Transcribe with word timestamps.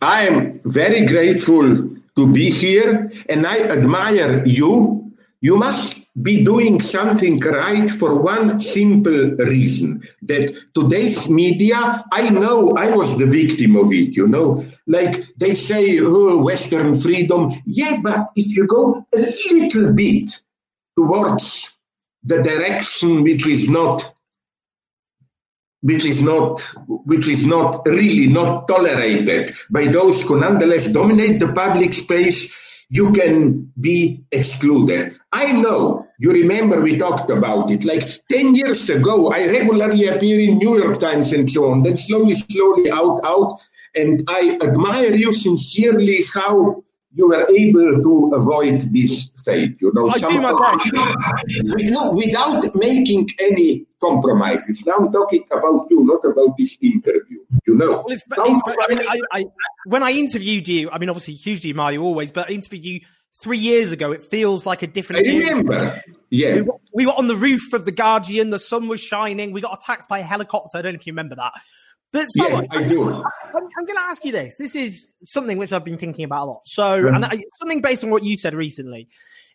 I 0.00 0.26
am 0.26 0.60
very 0.64 1.06
grateful 1.06 1.90
to 2.16 2.32
be 2.32 2.50
here 2.50 3.12
and 3.28 3.46
I 3.46 3.60
admire 3.60 4.44
you. 4.46 5.12
You 5.40 5.56
must 5.56 6.06
be 6.22 6.42
doing 6.42 6.80
something 6.80 7.40
right 7.40 7.88
for 7.88 8.20
one 8.20 8.58
simple 8.60 9.30
reason 9.36 10.02
that 10.22 10.54
today's 10.74 11.28
media, 11.28 12.04
I 12.10 12.30
know 12.30 12.72
I 12.72 12.90
was 12.90 13.16
the 13.18 13.26
victim 13.26 13.76
of 13.76 13.92
it, 13.92 14.16
you 14.16 14.26
know, 14.26 14.64
like 14.86 15.26
they 15.36 15.54
say, 15.54 15.98
oh, 16.00 16.38
Western 16.38 16.96
freedom. 16.96 17.52
Yeah, 17.66 18.00
but 18.02 18.30
if 18.34 18.56
you 18.56 18.66
go 18.66 19.06
a 19.14 19.18
little 19.18 19.92
bit 19.92 20.30
towards 20.96 21.76
the 22.24 22.42
direction 22.42 23.22
which 23.22 23.46
is 23.46 23.68
not 23.68 24.15
which 25.82 26.04
is 26.04 26.22
not 26.22 26.60
which 26.88 27.28
is 27.28 27.46
not 27.46 27.86
really 27.86 28.26
not 28.28 28.66
tolerated 28.66 29.50
by 29.70 29.86
those 29.86 30.22
who 30.22 30.38
nonetheless 30.38 30.86
dominate 30.86 31.38
the 31.40 31.52
public 31.52 31.92
space 31.92 32.52
you 32.88 33.10
can 33.10 33.72
be 33.80 34.24
excluded. 34.30 35.16
I 35.32 35.50
know 35.52 36.06
you 36.18 36.30
remember 36.30 36.80
we 36.80 36.96
talked 36.96 37.30
about 37.30 37.70
it 37.70 37.84
like 37.84 38.04
10 38.30 38.54
years 38.54 38.88
ago 38.88 39.30
i 39.32 39.46
regularly 39.46 40.06
appear 40.06 40.40
in 40.40 40.58
new 40.58 40.78
york 40.78 40.98
times 40.98 41.32
and 41.32 41.50
so 41.50 41.70
on. 41.70 41.82
Then 41.82 41.96
slowly 41.96 42.34
slowly 42.34 42.90
out 42.90 43.20
out. 43.24 43.52
And 43.94 44.22
i 44.28 44.58
admire 44.62 45.14
you 45.14 45.32
sincerely 45.32 46.24
how 46.32 46.84
you 47.14 47.28
were 47.28 47.46
able 47.50 48.02
to 48.02 48.32
avoid 48.34 48.80
this 48.92 49.30
fate. 49.44 49.80
You 49.80 49.92
know, 49.94 50.08
I 50.08 50.18
do 50.18 50.40
my 50.40 50.52
best. 50.52 50.90
no, 51.90 52.10
without 52.10 52.74
making 52.74 53.28
any 53.38 53.86
compromises. 54.00 54.84
Now 54.86 54.96
I'm 54.98 55.12
talking 55.12 55.44
about 55.50 55.86
you, 55.90 56.04
not 56.04 56.24
about 56.24 56.56
this 56.56 56.76
interview. 56.82 57.38
You 57.66 57.76
know, 57.76 57.92
well, 57.92 58.04
it's, 58.08 58.22
it's, 58.30 58.76
I 58.80 58.94
mean, 58.94 59.00
I, 59.08 59.20
I, 59.32 59.44
when 59.86 60.02
I 60.02 60.10
interviewed 60.10 60.68
you, 60.68 60.90
I 60.90 60.98
mean, 60.98 61.08
obviously 61.08 61.34
hugely 61.34 61.70
admire 61.70 61.94
you 61.94 62.02
always, 62.02 62.32
but 62.32 62.50
I 62.50 62.52
interviewed 62.52 62.84
you 62.84 63.00
three 63.42 63.58
years 63.58 63.92
ago. 63.92 64.12
It 64.12 64.22
feels 64.22 64.66
like 64.66 64.82
a 64.82 64.86
different. 64.86 65.26
I 65.26 65.30
remember. 65.30 66.02
Yeah, 66.30 66.56
we 66.56 66.62
were, 66.62 66.74
we 66.92 67.06
were 67.06 67.12
on 67.12 67.28
the 67.28 67.36
roof 67.36 67.72
of 67.72 67.84
the 67.84 67.92
Guardian. 67.92 68.50
The 68.50 68.58
sun 68.58 68.88
was 68.88 69.00
shining. 69.00 69.52
We 69.52 69.60
got 69.60 69.78
attacked 69.82 70.08
by 70.08 70.18
a 70.18 70.24
helicopter. 70.24 70.78
I 70.78 70.82
don't 70.82 70.92
know 70.92 70.98
if 70.98 71.06
you 71.06 71.12
remember 71.12 71.36
that. 71.36 71.52
But 72.12 72.26
yeah, 72.34 72.62
I 72.70 72.88
do. 72.88 73.08
I'm, 73.10 73.24
I'm 73.54 73.84
going 73.84 73.96
to 73.96 74.02
ask 74.02 74.24
you 74.24 74.32
this. 74.32 74.56
This 74.56 74.74
is 74.74 75.10
something 75.24 75.58
which 75.58 75.72
I've 75.72 75.84
been 75.84 75.98
thinking 75.98 76.24
about 76.24 76.44
a 76.44 76.50
lot. 76.50 76.66
So, 76.66 76.94
and 76.94 77.24
I, 77.24 77.42
something 77.58 77.80
based 77.80 78.04
on 78.04 78.10
what 78.10 78.22
you 78.22 78.38
said 78.38 78.54
recently. 78.54 79.08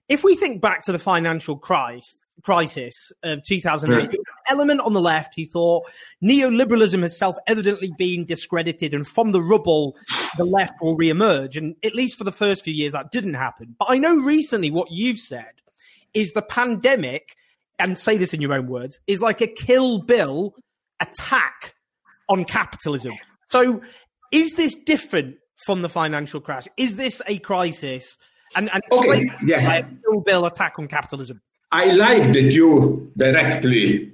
If 0.09 0.23
we 0.23 0.35
think 0.35 0.61
back 0.61 0.81
to 0.83 0.91
the 0.91 0.99
financial 0.99 1.57
crisis, 1.57 2.25
crisis 2.43 3.13
of 3.23 3.43
2008, 3.43 4.13
element 4.49 4.81
on 4.81 4.93
the 4.93 4.99
left 4.99 5.35
who 5.35 5.45
thought 5.45 5.83
neoliberalism 6.23 7.01
has 7.01 7.17
self-evidently 7.17 7.93
been 7.97 8.25
discredited 8.25 8.93
and 8.93 9.07
from 9.07 9.31
the 9.31 9.41
rubble, 9.41 9.95
the 10.37 10.43
left 10.43 10.73
will 10.81 10.95
re-emerge. 10.95 11.55
And 11.55 11.75
at 11.83 11.95
least 11.95 12.17
for 12.17 12.25
the 12.25 12.31
first 12.31 12.65
few 12.65 12.73
years, 12.73 12.91
that 12.91 13.11
didn't 13.11 13.35
happen. 13.35 13.75
But 13.79 13.87
I 13.89 13.99
know 13.99 14.17
recently 14.17 14.69
what 14.69 14.91
you've 14.91 15.19
said 15.19 15.51
is 16.13 16.33
the 16.33 16.41
pandemic, 16.41 17.35
and 17.79 17.97
say 17.97 18.17
this 18.17 18.33
in 18.33 18.41
your 18.41 18.53
own 18.53 18.67
words, 18.67 18.99
is 19.07 19.21
like 19.21 19.39
a 19.39 19.47
kill 19.47 19.99
bill 19.99 20.55
attack 20.99 21.75
on 22.31 22.45
capitalism. 22.45 23.13
So, 23.49 23.81
is 24.31 24.53
this 24.53 24.75
different 24.75 25.35
from 25.65 25.81
the 25.81 25.89
financial 25.89 26.39
crash? 26.39 26.67
Is 26.77 26.95
this 26.95 27.21
a 27.27 27.37
crisis? 27.39 28.17
And, 28.55 28.69
and 28.73 28.83
okay, 28.91 29.29
yeah. 29.45 29.79
a 29.79 30.21
bill 30.25 30.45
attack 30.45 30.73
on 30.77 30.87
capitalism. 30.87 31.41
I 31.71 31.85
like 31.85 32.33
that 32.33 32.51
you 32.51 33.11
directly 33.15 34.13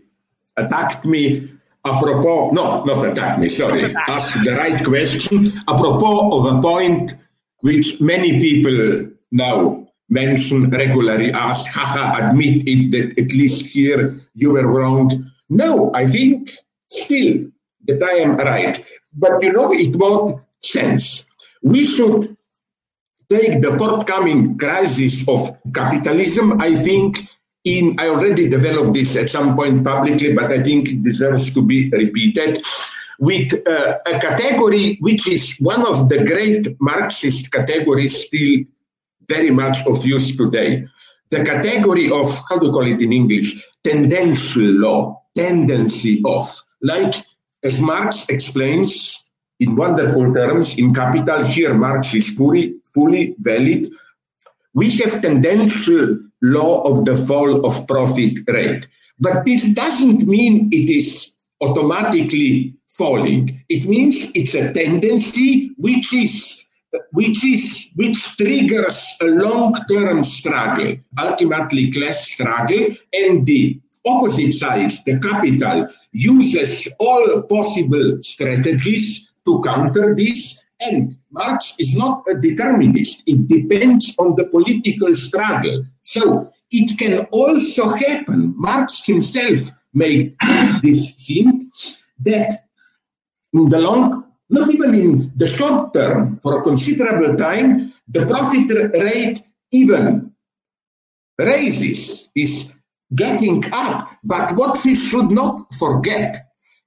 attacked 0.58 1.06
me 1.06 1.52
apropos, 1.86 2.52
no, 2.52 2.84
not 2.84 3.06
attack 3.06 3.40
me, 3.40 3.50
sorry, 3.50 3.86
ask 4.08 4.44
the 4.44 4.52
right 4.52 4.84
question, 4.84 5.52
apropos 5.68 6.30
of 6.38 6.58
a 6.58 6.62
point 6.62 7.16
which 7.62 8.00
many 8.00 8.40
people 8.40 9.10
now 9.32 9.88
mention 10.10 10.70
regularly, 10.70 11.32
ask, 11.32 11.72
haha, 11.72 12.30
admit 12.30 12.64
it 12.68 12.92
that 12.92 13.20
at 13.20 13.32
least 13.32 13.66
here 13.66 14.20
you 14.36 14.52
were 14.52 14.68
wrong. 14.68 15.12
No, 15.50 15.92
I 15.94 16.08
think 16.08 16.52
still 16.90 17.50
that 17.88 18.04
I 18.04 18.18
am 18.20 18.38
right. 18.38 18.84
But 19.14 19.42
you 19.44 19.54
know, 19.54 19.72
it 19.74 19.96
won't 19.96 20.42
sense. 20.60 21.28
We 21.62 21.86
should 21.86 22.38
take 23.30 23.62
the 23.62 23.72
forthcoming 23.78 24.58
crisis 24.58 25.28
of 25.28 25.58
capitalism, 25.74 26.62
I 26.62 26.76
think, 26.76 27.28
in, 27.64 28.00
I 28.00 28.08
already 28.08 28.48
developed 28.48 28.94
this 28.94 29.16
at 29.18 29.30
some 29.30 29.56
point 29.56 29.84
publicly, 29.84 30.34
but 30.34 30.52
I 30.52 30.62
think 30.62 30.88
it 30.88 31.04
deserves 31.04 31.54
to 31.54 31.62
be 31.62 31.90
repeated, 31.90 32.62
with 33.20 33.54
uh, 33.68 33.98
a 34.06 34.20
category 34.20 34.98
which 35.02 35.28
is 35.28 35.58
one 35.60 35.86
of 35.86 36.08
the 36.08 36.24
great 36.24 36.68
Marxist 36.80 37.52
categories 37.52 38.26
still 38.26 38.64
very 39.28 39.52
much 39.52 39.86
of 39.88 40.06
use 40.06 40.38
today. 40.38 40.88
The 41.30 41.44
category 41.44 42.10
of, 42.10 42.30
how 42.48 42.60
do 42.60 42.68
you 42.68 42.72
call 42.72 42.88
it 42.88 43.02
in 43.02 43.12
English, 43.12 43.66
tendential 43.84 44.64
law, 44.64 45.24
tendency 45.36 46.22
of, 46.24 46.48
like 46.82 47.16
as 47.68 47.82
Marx 47.82 48.26
explains 48.30 49.22
in 49.60 49.76
wonderful 49.76 50.34
terms 50.34 50.78
in 50.78 50.94
Capital, 50.94 51.44
here 51.44 51.74
Marx 51.74 52.14
is 52.14 52.30
fully, 52.30 52.76
fully 52.94 53.36
valid. 53.40 53.88
We 54.74 54.90
have 55.00 55.22
tendential 55.22 56.18
law 56.42 56.84
of 56.84 57.04
the 57.04 57.18
fall 57.18 57.66
of 57.66 57.86
profit 57.88 58.40
rate. 58.48 58.88
But 59.20 59.44
this 59.46 59.66
doesn't 59.66 60.22
mean 60.28 60.70
it 60.72 60.90
is 60.90 61.34
automatically 61.60 62.74
falling. 62.90 63.64
It 63.68 63.86
means 63.86 64.16
it's 64.34 64.56
a 64.56 64.72
tendency 64.72 65.72
which 65.78 66.14
is 66.14 66.64
which 67.12 67.44
is 67.44 67.92
which 67.96 68.38
triggers 68.38 69.00
a 69.22 69.26
long-term 69.26 70.24
struggle, 70.24 70.96
ultimately 71.20 71.92
class 71.92 72.28
struggle, 72.32 72.88
and 73.12 73.46
the 73.46 73.78
opposite 74.08 74.54
side, 74.54 74.92
the 75.06 75.20
capital, 75.20 75.88
uses 76.12 76.88
all 77.00 77.42
possible 77.44 78.18
strategies 78.22 79.32
to 79.46 79.62
counter 79.62 80.16
this. 80.16 80.64
And 80.80 81.18
Marx 81.32 81.74
is 81.80 81.96
not 81.96 82.24
a 82.30 82.36
determinist. 82.36 83.24
It 83.26 83.48
depends 83.48 84.14
on 84.20 84.36
the 84.36 84.46
political 84.46 85.14
struggle. 85.16 85.84
So 86.02 86.52
it 86.72 86.98
can 87.00 87.26
also 87.32 87.90
happen, 87.90 88.54
Marx 88.58 89.04
himself 89.06 89.72
made 89.94 90.36
this 90.84 91.16
hint, 91.28 91.64
that 92.20 92.52
in 93.54 93.70
the 93.70 93.80
long, 93.80 94.26
not 94.50 94.70
even 94.74 94.94
in 94.94 95.32
the 95.36 95.48
short 95.48 95.94
term, 95.94 96.38
for 96.38 96.60
a 96.60 96.64
considerable 96.64 97.36
time, 97.36 97.94
the 98.08 98.26
profit 98.26 98.70
rate 98.94 99.42
even 99.72 100.32
raises, 101.40 102.30
is 102.36 102.74
getting 103.16 103.64
up. 103.72 104.10
But 104.24 104.52
what 104.54 104.84
we 104.84 104.96
should 104.96 105.32
not 105.32 105.74
forget 105.76 106.38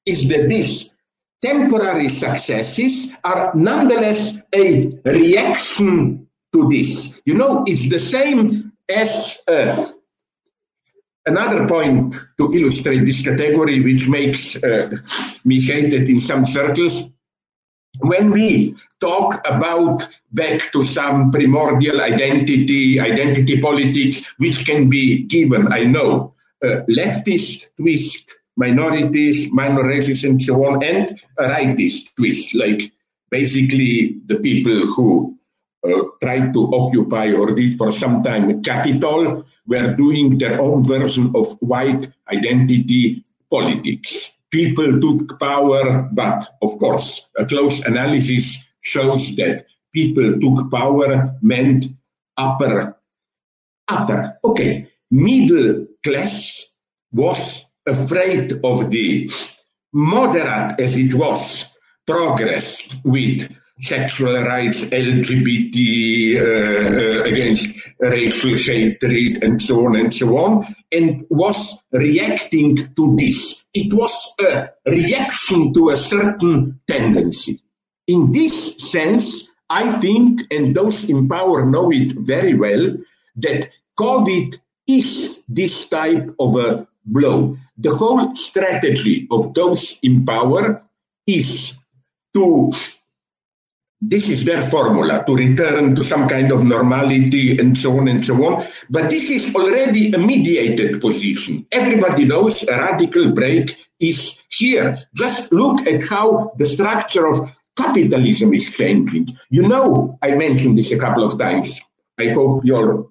is 0.06 0.28
that 0.28 0.48
these 0.48 0.94
temporary 1.42 2.08
successes 2.08 3.14
are 3.24 3.52
nonetheless 3.54 4.36
a 4.54 4.90
reaction 5.04 6.28
to 6.52 6.68
this. 6.68 7.20
You 7.24 7.34
know, 7.34 7.64
it's 7.66 7.88
the 7.88 7.98
same 7.98 8.72
as 8.88 9.38
uh, 9.46 9.90
another 11.26 11.66
point 11.66 12.14
to 12.38 12.52
illustrate 12.52 13.04
this 13.04 13.22
category, 13.22 13.80
which 13.80 14.08
makes 14.08 14.56
uh, 14.56 14.90
me 15.44 15.60
hated 15.60 16.08
in 16.08 16.20
some 16.20 16.44
circles 16.44 17.04
when 18.02 18.30
we 18.30 18.74
talk 19.00 19.40
about 19.46 20.06
back 20.32 20.72
to 20.72 20.84
some 20.84 21.30
primordial 21.30 22.00
identity, 22.00 23.00
identity 23.00 23.60
politics, 23.60 24.22
which 24.38 24.66
can 24.66 24.88
be 24.88 25.22
given, 25.24 25.72
I 25.72 25.84
know, 25.84 26.34
uh, 26.62 26.82
leftist 26.88 27.74
twist, 27.76 28.36
minorities, 28.56 29.50
minor 29.52 29.86
races, 29.86 30.24
and 30.24 30.40
so 30.42 30.64
on, 30.66 30.82
and 30.82 31.10
a 31.38 31.44
rightist 31.44 32.14
twist, 32.16 32.54
like 32.54 32.92
basically 33.30 34.18
the 34.26 34.36
people 34.36 34.80
who 34.94 35.38
uh, 35.84 36.02
tried 36.22 36.52
to 36.52 36.74
occupy 36.74 37.32
or 37.32 37.54
did 37.54 37.74
for 37.76 37.90
some 37.90 38.22
time 38.22 38.62
capital 38.62 39.46
were 39.66 39.94
doing 39.94 40.36
their 40.36 40.60
own 40.60 40.84
version 40.84 41.32
of 41.34 41.46
white 41.60 42.06
identity 42.30 43.24
politics 43.50 44.39
people 44.50 45.00
took 45.00 45.38
power, 45.38 46.08
but 46.12 46.46
of 46.62 46.78
course, 46.78 47.30
a 47.36 47.44
close 47.46 47.80
analysis 47.80 48.64
shows 48.80 49.34
that 49.36 49.64
people 49.92 50.38
took 50.38 50.70
power 50.70 51.36
meant 51.42 51.86
upper, 52.36 52.96
upper, 53.88 54.38
okay, 54.44 54.88
middle 55.10 55.86
class 56.02 56.66
was 57.12 57.66
afraid 57.86 58.52
of 58.64 58.90
the 58.90 59.30
moderate 59.92 60.78
as 60.80 60.96
it 60.96 61.14
was 61.14 61.66
progress 62.06 62.88
with 63.04 63.50
sexual 63.80 64.42
rights, 64.42 64.84
LGBT, 64.84 66.36
uh, 66.36 66.40
uh, 66.40 67.22
against 67.24 67.68
racial 67.98 68.54
hatred, 68.56 69.42
and 69.42 69.60
so 69.60 69.86
on 69.86 69.96
and 69.96 70.12
so 70.12 70.36
on, 70.36 70.74
and 70.92 71.22
was 71.30 71.82
reacting 71.92 72.76
to 72.76 73.16
this. 73.16 73.64
It 73.72 73.92
was 73.94 74.34
a 74.40 74.70
reaction 74.86 75.72
to 75.74 75.90
a 75.90 75.96
certain 75.96 76.80
tendency. 76.86 77.60
in 78.10 78.32
this 78.32 78.76
sense, 78.90 79.48
I 79.68 79.90
think, 79.92 80.42
and 80.50 80.74
those 80.74 81.08
in 81.08 81.28
power 81.28 81.64
know 81.64 81.92
it 81.92 82.12
very 82.16 82.54
well, 82.54 82.96
that 83.36 83.70
COVID 83.98 84.58
is 84.88 85.44
this 85.48 85.88
type 85.88 86.34
of 86.40 86.56
a 86.56 86.88
blow. 87.04 87.56
The 87.78 87.94
whole 87.94 88.34
strategy 88.34 89.28
of 89.30 89.54
those 89.54 89.96
in 90.02 90.26
power 90.26 90.82
is 91.24 91.78
to 92.34 92.72
this 94.00 94.28
is 94.28 94.44
their 94.44 94.62
formula 94.62 95.22
to 95.26 95.36
return 95.36 95.94
to 95.94 96.02
some 96.02 96.26
kind 96.28 96.50
of 96.52 96.64
normality 96.64 97.58
and 97.58 97.76
so 97.76 97.98
on 97.98 98.08
and 98.08 98.24
so 98.24 98.34
on. 98.46 98.66
But 98.88 99.10
this 99.10 99.28
is 99.28 99.54
already 99.54 100.12
a 100.12 100.18
mediated 100.18 101.00
position. 101.00 101.66
Everybody 101.70 102.24
knows 102.24 102.62
a 102.62 102.72
radical 102.72 103.32
break 103.32 103.76
is 103.98 104.40
here. 104.50 104.96
Just 105.14 105.52
look 105.52 105.86
at 105.86 106.02
how 106.02 106.52
the 106.56 106.64
structure 106.64 107.26
of 107.26 107.50
capitalism 107.76 108.54
is 108.54 108.70
changing. 108.70 109.36
You 109.50 109.68
know, 109.68 110.18
I 110.22 110.32
mentioned 110.32 110.78
this 110.78 110.92
a 110.92 110.98
couple 110.98 111.24
of 111.24 111.38
times. 111.38 111.80
I 112.18 112.28
hope 112.28 112.64
your 112.64 113.10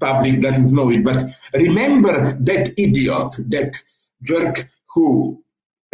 public 0.00 0.40
doesn't 0.40 0.70
know 0.70 0.90
it, 0.90 1.02
but 1.02 1.22
remember 1.54 2.36
that 2.40 2.74
idiot, 2.78 3.36
that 3.48 3.74
jerk 4.22 4.68
who 4.94 5.43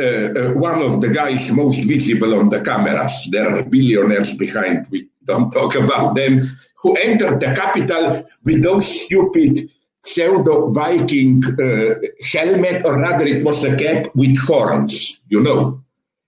uh, 0.01 0.41
uh, 0.41 0.53
one 0.55 0.81
of 0.83 1.01
the 1.01 1.09
guys 1.09 1.53
most 1.53 1.85
visible 1.85 2.35
on 2.35 2.49
the 2.49 2.61
cameras. 2.61 3.29
There 3.31 3.49
are 3.49 3.63
billionaires 3.65 4.33
behind. 4.35 4.87
We 4.91 5.09
don't 5.25 5.51
talk 5.51 5.75
about 5.75 6.15
them. 6.15 6.41
Who 6.83 6.97
entered 6.97 7.41
the 7.41 7.53
capital 7.55 8.25
with 8.45 8.63
those 8.63 8.87
stupid 8.87 9.71
pseudo 10.03 10.69
Viking 10.69 11.45
uh, 11.45 11.95
helmet, 12.33 12.85
or 12.87 12.99
rather, 12.99 13.27
it 13.27 13.45
was 13.45 13.63
a 13.65 13.77
cap 13.77 14.09
with 14.15 14.39
horns. 14.39 15.21
You 15.29 15.43
know. 15.43 15.83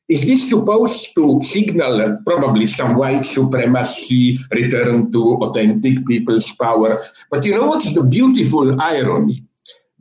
Is 0.08 0.26
this 0.26 0.50
supposed 0.50 1.14
to 1.14 1.40
signal 1.40 2.18
probably 2.26 2.66
some 2.66 2.96
white 2.96 3.24
supremacy, 3.24 4.38
return 4.50 5.10
to 5.12 5.38
authentic 5.40 6.04
people's 6.06 6.52
power? 6.52 7.02
But 7.30 7.46
you 7.46 7.54
know 7.54 7.66
what's 7.66 7.94
the 7.94 8.02
beautiful 8.02 8.78
irony? 8.78 9.44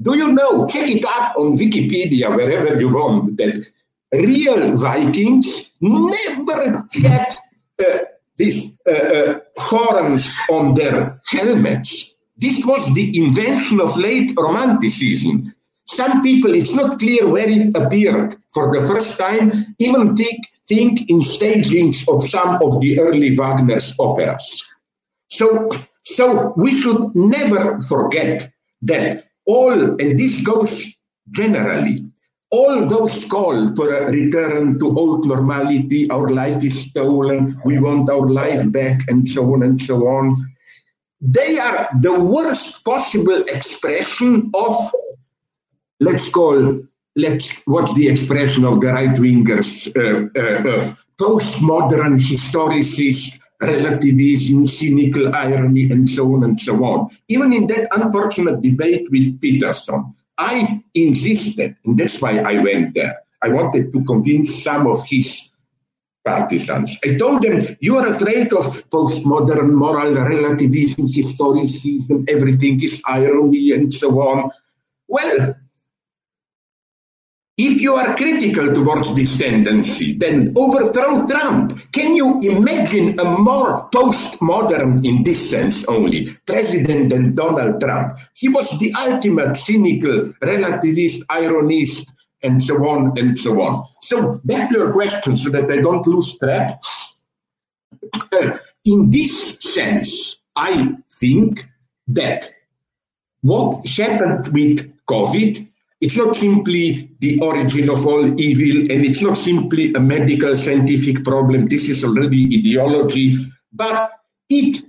Do 0.01 0.17
you 0.17 0.31
know, 0.31 0.65
check 0.67 0.89
it 0.89 1.05
up 1.05 1.35
on 1.37 1.57
Wikipedia, 1.57 2.35
wherever 2.35 2.79
you 2.79 2.89
want, 2.89 3.37
that 3.37 3.65
real 4.11 4.75
Vikings 4.75 5.71
never 5.79 6.87
had 7.03 7.35
uh, 7.79 7.97
these 8.37 8.77
uh, 8.87 8.91
uh, 8.91 9.39
horns 9.57 10.37
on 10.49 10.73
their 10.73 11.21
helmets. 11.27 12.15
This 12.37 12.65
was 12.65 12.91
the 12.95 13.15
invention 13.15 13.79
of 13.79 13.95
late 13.97 14.31
Romanticism. 14.35 15.53
Some 15.85 16.21
people, 16.23 16.55
it's 16.55 16.73
not 16.73 16.97
clear 16.97 17.27
where 17.27 17.49
it 17.49 17.75
appeared 17.75 18.35
for 18.53 18.71
the 18.71 18.85
first 18.87 19.19
time, 19.19 19.75
even 19.77 20.15
think, 20.15 20.39
think 20.67 21.09
in 21.09 21.21
stagings 21.21 22.07
of 22.07 22.27
some 22.27 22.59
of 22.63 22.81
the 22.81 22.99
early 22.99 23.35
Wagner's 23.37 23.93
operas. 23.99 24.63
So, 25.27 25.69
so 26.01 26.53
we 26.57 26.79
should 26.81 27.13
never 27.15 27.81
forget 27.81 28.51
that 28.83 29.25
all, 29.45 30.01
and 30.01 30.17
this 30.17 30.41
goes 30.41 30.85
generally, 31.29 32.05
all 32.51 32.85
those 32.85 33.23
call 33.25 33.73
for 33.75 33.93
a 33.93 34.11
return 34.11 34.77
to 34.79 34.97
old 34.97 35.25
normality, 35.25 36.09
our 36.09 36.29
life 36.29 36.63
is 36.63 36.89
stolen, 36.89 37.59
we 37.63 37.79
want 37.79 38.09
our 38.09 38.27
life 38.27 38.69
back, 38.71 39.01
and 39.07 39.27
so 39.27 39.53
on 39.53 39.63
and 39.63 39.81
so 39.81 40.07
on. 40.07 40.35
They 41.21 41.57
are 41.57 41.89
the 42.01 42.19
worst 42.19 42.83
possible 42.83 43.43
expression 43.47 44.41
of, 44.53 44.75
let's 45.99 46.27
call, 46.29 46.81
let's, 47.15 47.61
what's 47.65 47.93
the 47.93 48.09
expression 48.09 48.65
of 48.65 48.81
the 48.81 48.87
right 48.87 49.15
wingers? 49.15 49.87
Uh, 49.95 50.27
uh, 50.37 50.69
uh, 50.69 50.95
postmodern 51.19 52.19
historicist 52.19 53.39
relativism, 53.61 54.65
cynical 54.67 55.35
irony, 55.35 55.89
and 55.91 56.09
so 56.09 56.33
on 56.35 56.43
and 56.43 56.59
so 56.59 56.83
on. 56.83 57.09
Even 57.27 57.53
in 57.53 57.67
that 57.67 57.87
unfortunate 57.91 58.61
debate 58.61 59.07
with 59.11 59.39
Peterson, 59.39 60.13
I 60.37 60.83
insisted, 60.93 61.75
and 61.85 61.97
that's 61.97 62.21
why 62.21 62.39
I 62.39 62.61
went 62.61 62.95
there. 62.95 63.17
I 63.43 63.49
wanted 63.49 63.91
to 63.91 64.03
convince 64.03 64.63
some 64.63 64.87
of 64.87 65.05
his 65.07 65.51
partisans. 66.25 66.97
I 67.03 67.15
told 67.15 67.41
them, 67.41 67.59
you 67.79 67.97
are 67.97 68.07
afraid 68.07 68.53
of 68.53 68.89
postmodern 68.89 69.73
moral 69.73 70.13
relativism, 70.13 71.07
historicism, 71.07 72.29
everything 72.29 72.81
is 72.81 73.01
irony, 73.05 73.71
and 73.71 73.93
so 73.93 74.21
on. 74.21 74.49
Well, 75.07 75.55
if 77.63 77.79
you 77.79 77.93
are 77.93 78.15
critical 78.15 78.73
towards 78.73 79.13
this 79.13 79.37
tendency, 79.37 80.17
then 80.17 80.51
overthrow 80.55 81.27
Trump. 81.27 81.91
Can 81.91 82.15
you 82.15 82.41
imagine 82.41 83.19
a 83.19 83.23
more 83.23 83.87
postmodern, 83.91 85.05
in 85.05 85.21
this 85.23 85.51
sense 85.51 85.85
only, 85.85 86.35
president 86.47 87.09
than 87.09 87.35
Donald 87.35 87.79
Trump? 87.79 88.13
He 88.33 88.49
was 88.49 88.79
the 88.79 88.91
ultimate 88.93 89.55
cynical, 89.55 90.33
relativist, 90.41 91.19
ironist, 91.27 92.09
and 92.41 92.63
so 92.63 92.77
on 92.89 93.13
and 93.19 93.37
so 93.37 93.61
on. 93.61 93.85
So 94.01 94.41
back 94.43 94.69
to 94.71 94.79
your 94.79 94.91
question 94.91 95.37
so 95.37 95.51
that 95.51 95.69
I 95.69 95.77
don't 95.77 96.05
lose 96.07 96.39
track. 96.39 96.81
Uh, 98.31 98.57
in 98.85 99.11
this 99.11 99.57
sense, 99.59 100.37
I 100.55 100.95
think 101.19 101.69
that 102.07 102.49
what 103.41 103.85
happened 103.87 104.47
with 104.51 104.91
COVID 105.05 105.67
it's 106.01 106.17
not 106.17 106.35
simply 106.35 107.11
the 107.19 107.39
origin 107.41 107.87
of 107.89 108.07
all 108.07 108.39
evil, 108.39 108.91
and 108.91 109.05
it's 109.05 109.21
not 109.21 109.37
simply 109.37 109.93
a 109.93 109.99
medical 109.99 110.55
scientific 110.55 111.23
problem. 111.23 111.67
This 111.67 111.89
is 111.89 112.03
already 112.03 112.45
ideology, 112.57 113.37
but 113.71 114.11
it 114.49 114.83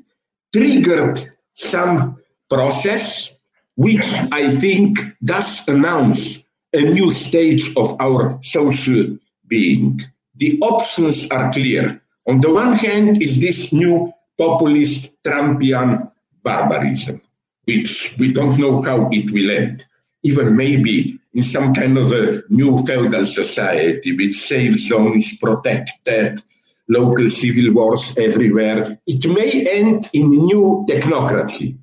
triggered 0.54 1.20
some 1.54 2.16
process 2.48 3.34
which 3.76 4.06
I 4.32 4.50
think 4.50 4.98
does 5.22 5.68
announce 5.68 6.44
a 6.72 6.80
new 6.80 7.10
stage 7.10 7.76
of 7.76 8.00
our 8.00 8.38
social 8.42 9.18
being. 9.46 10.00
The 10.36 10.58
options 10.60 11.28
are 11.30 11.52
clear. 11.52 12.00
On 12.26 12.40
the 12.40 12.50
one 12.50 12.72
hand, 12.72 13.20
is 13.20 13.38
this 13.38 13.72
new 13.72 14.12
populist 14.38 15.12
Trumpian 15.22 16.10
barbarism, 16.42 17.20
which 17.64 18.16
we 18.18 18.32
don't 18.32 18.58
know 18.58 18.80
how 18.80 19.08
it 19.12 19.30
will 19.30 19.50
end 19.50 19.84
even 20.22 20.56
maybe 20.56 21.18
in 21.34 21.42
some 21.42 21.74
kind 21.74 21.98
of 21.98 22.12
a 22.12 22.42
new 22.48 22.78
feudal 22.86 23.24
society 23.24 24.16
with 24.16 24.34
safe 24.34 24.78
zones 24.78 25.36
protected, 25.38 26.40
local 26.88 27.28
civil 27.28 27.72
wars 27.72 28.14
everywhere. 28.16 28.98
It 29.06 29.26
may 29.26 29.66
end 29.66 30.08
in 30.12 30.30
new 30.30 30.84
technocracy. 30.88 31.78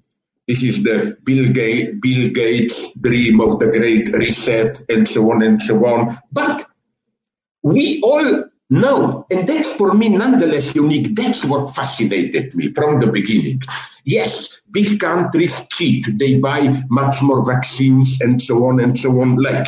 This 0.47 0.63
is 0.63 0.83
the 0.83 1.15
Bill, 1.23 1.53
Bill 1.53 2.29
Gates 2.29 2.93
dream 2.93 3.39
of 3.39 3.59
the 3.59 3.67
great 3.67 4.09
reset 4.13 4.79
and 4.89 5.07
so 5.07 5.31
on 5.31 5.43
and 5.43 5.61
so 5.61 5.85
on. 5.85 6.17
But 6.31 6.65
we 7.61 7.99
all 8.01 8.45
know, 8.69 9.25
and 9.29 9.47
that's 9.47 9.73
for 9.73 9.93
me 9.93 10.09
nonetheless 10.09 10.73
unique. 10.75 11.15
That's 11.15 11.45
what 11.45 11.69
fascinated 11.69 12.55
me 12.55 12.73
from 12.73 12.99
the 12.99 13.11
beginning. 13.11 13.61
Yes, 14.05 14.58
big 14.71 14.99
countries 14.99 15.61
cheat. 15.71 16.05
They 16.17 16.35
buy 16.35 16.83
much 16.89 17.21
more 17.21 17.45
vaccines 17.45 18.19
and 18.21 18.41
so 18.41 18.65
on 18.67 18.79
and 18.79 18.97
so 18.97 19.19
on. 19.21 19.35
Like, 19.35 19.67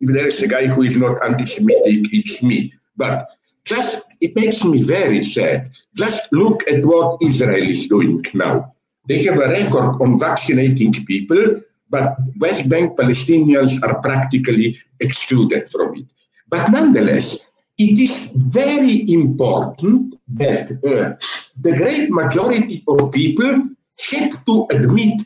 if 0.00 0.10
there 0.10 0.26
is 0.26 0.42
a 0.42 0.48
guy 0.48 0.66
who 0.66 0.82
is 0.82 0.96
not 0.96 1.22
anti-Semitic, 1.24 2.12
it's 2.12 2.42
me. 2.42 2.72
But 2.96 3.28
just, 3.64 4.02
it 4.20 4.34
makes 4.34 4.64
me 4.64 4.82
very 4.82 5.22
sad. 5.22 5.68
Just 5.96 6.32
look 6.32 6.62
at 6.68 6.84
what 6.84 7.18
Israel 7.22 7.68
is 7.68 7.86
doing 7.86 8.24
now. 8.34 8.74
They 9.08 9.22
have 9.24 9.38
a 9.38 9.48
record 9.48 10.00
on 10.00 10.18
vaccinating 10.18 10.92
people, 11.04 11.60
but 11.90 12.16
West 12.38 12.68
Bank 12.68 12.96
Palestinians 12.96 13.82
are 13.82 14.00
practically 14.00 14.80
excluded 15.00 15.68
from 15.68 15.96
it. 15.96 16.06
But 16.48 16.70
nonetheless, 16.70 17.38
it 17.78 17.98
is 17.98 18.32
very 18.54 19.10
important 19.10 20.14
that 20.28 20.70
uh, 20.70 21.16
the 21.60 21.76
great 21.76 22.10
majority 22.10 22.84
of 22.86 23.10
people 23.12 23.68
had 24.10 24.32
to 24.46 24.66
admit 24.70 25.22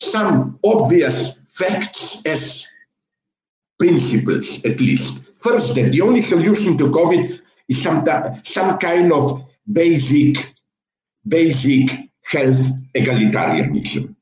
some 0.00 0.58
obvious 0.64 1.38
facts 1.48 2.20
as 2.24 2.66
principles, 3.78 4.64
at 4.64 4.80
least. 4.80 5.22
First, 5.36 5.74
that 5.74 5.92
the 5.92 6.02
only 6.02 6.20
solution 6.20 6.76
to 6.78 6.84
COVID 6.84 7.40
is 7.68 7.82
some, 7.82 8.04
some 8.42 8.78
kind 8.78 9.12
of 9.12 9.44
basic, 9.70 10.54
basic 11.26 11.90
health 12.24 12.60
egalitarianism. 12.94 14.14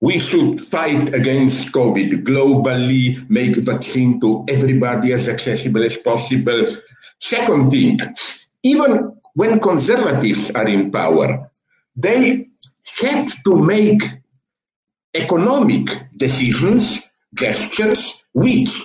We 0.00 0.18
should 0.18 0.60
fight 0.60 1.12
against 1.12 1.72
COVID 1.72 2.24
globally, 2.24 3.28
make 3.28 3.56
vaccine 3.56 4.20
to 4.20 4.44
everybody 4.48 5.12
as 5.12 5.28
accessible 5.28 5.82
as 5.84 5.96
possible. 5.96 6.66
Second 7.18 7.70
thing, 7.70 7.98
even 8.62 9.18
when 9.34 9.58
conservatives 9.60 10.52
are 10.52 10.68
in 10.68 10.90
power, 10.90 11.50
they 11.96 12.47
had 13.00 13.28
to 13.44 13.56
make 13.56 14.02
economic 15.14 15.86
decisions, 16.16 17.00
gestures, 17.34 18.24
which, 18.32 18.82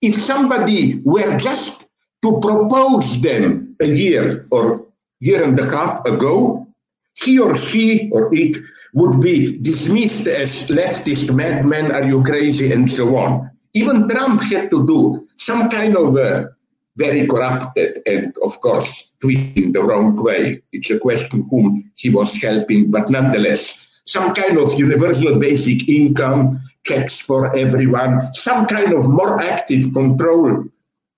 if 0.00 0.14
somebody 0.14 1.00
were 1.04 1.36
just 1.36 1.86
to 2.22 2.38
propose 2.40 3.20
them 3.20 3.76
a 3.80 3.86
year 3.86 4.46
or 4.50 4.86
year 5.20 5.42
and 5.42 5.58
a 5.58 5.70
half 5.70 6.04
ago, 6.04 6.66
he 7.14 7.38
or 7.38 7.56
she 7.56 8.10
or 8.12 8.34
it 8.34 8.56
would 8.92 9.20
be 9.20 9.58
dismissed 9.58 10.26
as 10.28 10.66
leftist 10.68 11.34
madman, 11.34 11.92
are 11.92 12.04
you 12.04 12.22
crazy, 12.22 12.72
and 12.72 12.88
so 12.90 13.16
on. 13.16 13.50
Even 13.74 14.08
Trump 14.08 14.42
had 14.42 14.70
to 14.70 14.86
do 14.86 15.26
some 15.34 15.68
kind 15.68 15.96
of 15.96 16.16
a 16.16 16.55
very 16.96 17.26
corrupted 17.26 18.02
and, 18.06 18.36
of 18.42 18.60
course, 18.60 19.10
tweeting 19.20 19.72
the 19.72 19.82
wrong 19.82 20.16
way. 20.22 20.62
It's 20.72 20.90
a 20.90 20.98
question 20.98 21.46
whom 21.50 21.90
he 21.94 22.10
was 22.10 22.34
helping, 22.40 22.90
but 22.90 23.10
nonetheless, 23.10 23.86
some 24.04 24.34
kind 24.34 24.58
of 24.58 24.78
universal 24.78 25.38
basic 25.38 25.88
income, 25.88 26.60
checks 26.84 27.20
for 27.20 27.54
everyone, 27.56 28.20
some 28.32 28.66
kind 28.66 28.92
of 28.92 29.08
more 29.08 29.40
active 29.40 29.92
control 29.92 30.64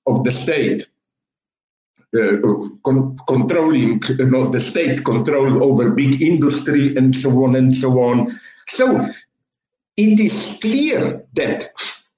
of 0.06 0.24
the 0.24 0.32
state. 0.32 0.86
Uh, 2.16 2.38
con- 2.86 3.14
controlling 3.28 4.02
you 4.08 4.24
know, 4.24 4.48
the 4.48 4.58
state 4.58 5.04
control 5.04 5.62
over 5.62 5.90
big 5.90 6.22
industry 6.22 6.96
and 6.96 7.14
so 7.14 7.44
on 7.44 7.54
and 7.54 7.76
so 7.76 8.00
on. 8.00 8.40
So 8.66 9.06
it 9.98 10.18
is 10.18 10.56
clear 10.62 11.22
that 11.34 11.70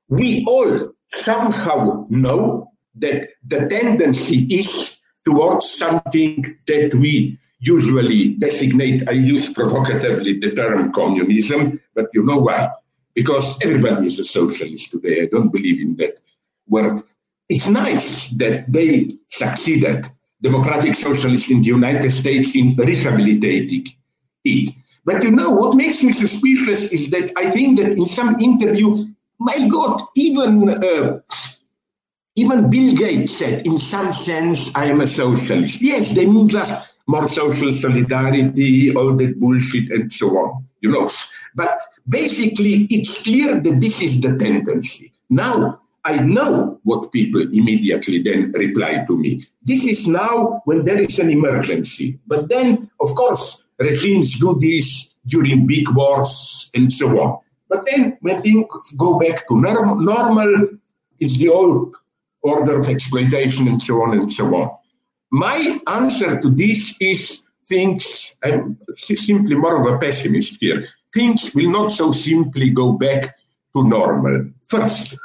we 0.09 0.45
all 0.47 0.93
somehow 1.09 2.07
know 2.09 2.70
that 2.97 3.29
the 3.47 3.67
tendency 3.67 4.47
is 4.51 4.99
towards 5.25 5.71
something 5.71 6.59
that 6.67 6.95
we 6.95 7.39
usually 7.61 8.35
designate, 8.35 9.07
I 9.09 9.13
use 9.13 9.53
provocatively 9.53 10.39
the 10.39 10.53
term 10.53 10.93
communism, 10.93 11.81
but 11.95 12.07
you 12.15 12.25
know 12.25 12.39
why? 12.39 12.71
Because 13.15 13.59
everybody 13.63 14.07
is 14.07 14.19
a 14.19 14.25
socialist 14.25 14.91
today. 14.91 15.23
I 15.23 15.27
don't 15.27 15.51
believe 15.51 15.81
in 15.81 15.97
that 15.97 16.21
word. 16.67 17.01
It's 17.49 17.67
nice 17.67 18.29
that 18.31 18.73
they 18.73 19.09
succeeded, 19.29 20.07
democratic 20.41 20.95
socialists 20.95 21.51
in 21.51 21.61
the 21.61 21.69
United 21.69 22.11
States, 22.13 22.55
in 22.55 22.75
rehabilitating 22.77 23.87
it. 24.45 24.75
But 25.05 25.23
you 25.23 25.33
know, 25.33 25.51
what 25.51 25.75
makes 25.77 26.03
me 26.03 26.13
suspicious 26.13 26.87
is 26.87 27.11
that 27.11 27.33
I 27.37 27.51
think 27.51 27.79
that 27.81 27.93
in 27.93 28.07
some 28.07 28.41
interview, 28.41 29.07
my 29.39 29.69
God, 29.69 30.01
even 30.15 30.69
uh, 30.69 31.21
even 32.37 32.71
Bill 32.71 32.95
Gates 32.95 33.37
said, 33.37 33.67
in 33.67 33.79
some 33.79 34.13
sense, 34.13 34.75
I 34.75 34.87
am 34.87 35.01
a 35.01 35.07
socialist. 35.07 35.83
Yes, 35.83 36.13
they 36.13 36.27
mean 36.27 36.49
just 36.49 36.73
more 37.07 37.27
social 37.27 37.73
solidarity, 37.73 38.95
all 38.95 39.17
that 39.17 39.41
bullshit, 39.41 39.91
and 39.91 40.13
so 40.13 40.29
on, 40.39 40.65
you 40.81 40.91
know. 40.91 41.11
But 41.55 41.77
basically, 42.09 42.87
it's 42.91 43.23
clear 43.23 43.61
that 43.61 43.81
this 43.81 44.01
is 44.01 44.21
the 44.21 44.37
tendency. 44.37 45.13
Now, 45.29 45.81
I 46.05 46.17
know 46.17 46.81
what 46.85 47.13
people 47.13 47.43
immediately 47.43 48.23
then 48.23 48.53
reply 48.53 49.05
to 49.07 49.19
me. 49.19 49.45
This 49.63 49.85
is 49.85 50.07
now 50.07 50.63
when 50.65 50.85
there 50.85 51.01
is 51.01 51.19
an 51.19 51.31
emergency. 51.31 52.19
But 52.27 52.49
then, 52.49 52.91
of 53.01 53.15
course, 53.15 53.65
regimes 53.79 54.39
do 54.39 54.59
this 54.61 55.11
during 55.27 55.67
big 55.67 55.91
wars 55.91 56.71
and 56.75 56.93
so 56.93 57.21
on. 57.21 57.41
But 57.69 57.85
then, 57.87 58.17
when 58.21 58.39
things 58.39 58.67
go 58.97 59.19
back 59.19 59.47
to 59.49 59.61
norm- 59.61 60.05
normal, 60.05 60.69
it's 61.19 61.37
the 61.37 61.49
old 61.49 61.95
order 62.43 62.79
of 62.79 62.89
exploitation, 62.89 63.69
and 63.69 63.81
so 63.81 64.03
on 64.03 64.13
and 64.13 64.31
so 64.31 64.47
on. 64.55 64.71
My 65.31 65.79
answer 65.87 66.41
to 66.41 66.51
this 66.51 66.97
is 67.01 67.47
things, 67.69 68.35
I'm 68.43 68.77
simply 68.95 69.55
more 69.55 69.81
of 69.81 69.87
a 69.87 69.99
pessimist 69.99 70.59
here. 70.61 70.89
Things 71.15 71.55
will 71.55 71.71
not 71.71 71.91
so 71.91 72.11
simply 72.11 72.71
go 72.71 72.93
back 72.93 73.39
to 73.75 73.87
normal. 73.87 74.51
First, 74.65 75.17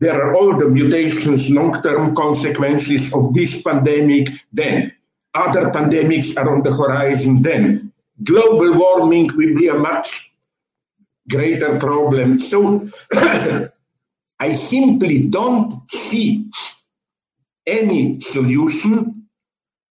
there 0.00 0.20
are 0.20 0.34
all 0.34 0.58
the 0.58 0.68
mutations, 0.68 1.48
long 1.50 1.80
term 1.82 2.14
consequences 2.14 3.14
of 3.14 3.32
this 3.32 3.62
pandemic. 3.62 4.28
Then, 4.52 4.92
other 5.34 5.70
pandemics 5.70 6.36
are 6.36 6.54
on 6.54 6.62
the 6.62 6.72
horizon. 6.72 7.42
Then, 7.42 7.92
global 8.22 8.74
warming 8.74 9.30
will 9.36 9.54
be 9.54 9.68
a 9.68 9.74
much 9.74 10.32
greater 11.28 11.78
problem. 11.78 12.38
So, 12.38 12.90
I 14.38 14.54
simply 14.54 15.20
don't 15.20 15.72
see 15.88 16.48
any 17.66 18.20
solution 18.20 19.28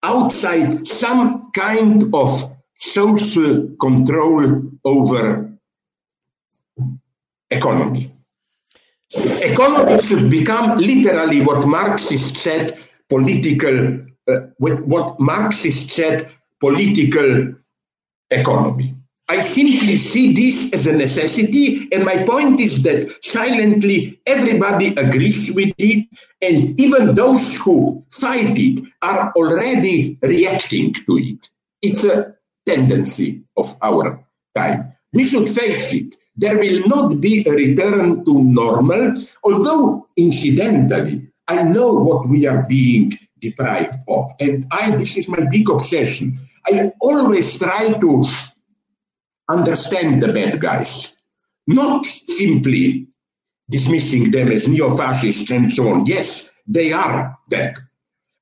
outside 0.04 0.86
some 0.86 1.52
kind 1.52 2.14
of 2.14 2.56
social 2.78 3.70
control 3.80 4.62
over 4.84 5.52
economy. 7.50 8.12
Economy 9.16 10.02
should 10.02 10.30
become 10.30 10.78
literally 10.78 11.42
what 11.42 11.66
Marxists 11.66 12.40
said 12.40 12.72
political, 13.10 14.00
uh, 14.28 14.40
what 14.58 15.20
Marxists 15.20 15.94
said 15.94 16.30
political 16.60 17.56
economy. 18.30 18.96
I 19.28 19.42
simply 19.42 19.98
see 19.98 20.34
this 20.34 20.72
as 20.72 20.86
a 20.86 20.94
necessity, 20.94 21.88
and 21.92 22.06
my 22.06 22.24
point 22.24 22.60
is 22.60 22.84
that 22.84 23.10
silently 23.24 24.20
everybody 24.28 24.90
agrees 24.90 25.52
with 25.52 25.74
it, 25.80 26.08
and 26.44 26.80
even 26.80 27.16
those 27.16 27.58
who 27.58 28.06
fight 28.12 28.56
it 28.60 28.86
are 29.02 29.32
already 29.36 30.20
reacting 30.22 30.94
to 30.94 31.18
it. 31.18 31.50
It's 31.82 32.04
a 32.04 32.36
tendency 32.68 33.42
of 33.58 33.76
our 33.82 34.24
time. 34.56 34.94
We 35.12 35.26
should 35.26 35.50
face 35.50 35.92
it. 35.92 36.16
There 36.36 36.60
will 36.60 36.86
not 36.86 37.20
be 37.20 37.48
a 37.48 37.52
return 37.52 38.26
to 38.26 38.44
normal, 38.44 39.16
although 39.44 40.08
incidentally, 40.18 41.28
I 41.48 41.64
know 41.64 41.94
what 41.94 42.28
we 42.28 42.46
are 42.46 42.64
being 42.64 43.18
deprived 43.40 43.96
of. 44.08 44.26
And 44.40 44.66
I, 44.72 44.96
this 44.96 45.18
is 45.18 45.28
my 45.28 45.42
big 45.50 45.70
obsession. 45.70 46.36
I 46.68 46.92
always 47.00 47.58
try 47.58 47.94
to 47.94 48.24
understand 49.50 50.22
the 50.22 50.32
bad 50.32 50.60
guys, 50.60 51.16
not 51.68 52.06
simply 52.06 53.08
dismissing 53.70 54.32
them 54.32 54.52
as 54.52 54.68
neo 54.68 54.96
fascists 54.96 55.50
and 55.50 55.74
so 55.74 55.90
on. 55.90 56.06
Yes, 56.06 56.50
they 56.68 56.92
are 56.92 57.38
bad. 57.50 57.78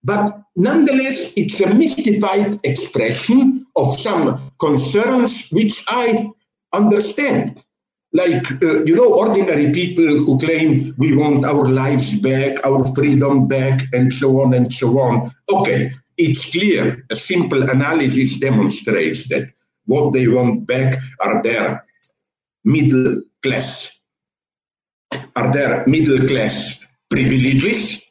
But 0.03 0.37
nonetheless, 0.55 1.31
it's 1.35 1.61
a 1.61 1.73
mystified 1.73 2.59
expression 2.63 3.65
of 3.75 3.97
some 3.99 4.51
concerns 4.59 5.49
which 5.49 5.83
I 5.87 6.29
understand. 6.73 7.63
Like, 8.11 8.51
uh, 8.61 8.83
you 8.83 8.95
know, 8.95 9.11
ordinary 9.11 9.71
people 9.71 10.05
who 10.05 10.37
claim 10.37 10.93
we 10.97 11.15
want 11.15 11.45
our 11.45 11.67
lives 11.67 12.15
back, 12.19 12.63
our 12.63 12.85
freedom 12.93 13.47
back, 13.47 13.81
and 13.91 14.13
so 14.13 14.41
on 14.41 14.53
and 14.53 14.71
so 14.71 14.99
on. 14.99 15.31
Okay, 15.49 15.91
it's 16.17 16.51
clear. 16.51 17.05
A 17.09 17.15
simple 17.15 17.67
analysis 17.67 18.37
demonstrates 18.37 19.27
that 19.29 19.49
what 19.85 20.13
they 20.13 20.27
want 20.27 20.65
back 20.65 20.99
are 21.19 21.41
their 21.41 21.85
middle 22.63 23.21
class, 23.41 23.99
are 25.35 25.51
their 25.51 25.85
middle 25.87 26.27
class 26.27 26.83
privileges. 27.09 28.03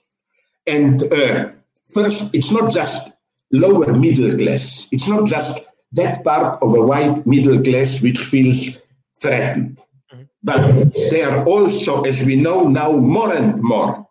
And 0.66 1.02
uh, 1.12 1.50
first, 1.92 2.34
it's 2.34 2.52
not 2.52 2.70
just 2.70 3.10
lower 3.50 3.92
middle 3.94 4.36
class, 4.36 4.88
it's 4.92 5.08
not 5.08 5.26
just 5.26 5.60
that 5.92 6.24
part 6.24 6.62
of 6.62 6.74
a 6.74 6.82
white 6.82 7.26
middle 7.26 7.62
class 7.62 8.00
which 8.00 8.18
feels 8.18 8.78
threatened. 9.20 9.78
Mm-hmm. 10.12 10.22
But 10.42 10.94
they 11.10 11.22
are 11.22 11.44
also, 11.44 12.02
as 12.02 12.22
we 12.24 12.36
know 12.36 12.68
now, 12.68 12.92
more 12.92 13.34
and 13.34 13.60
more 13.62 14.06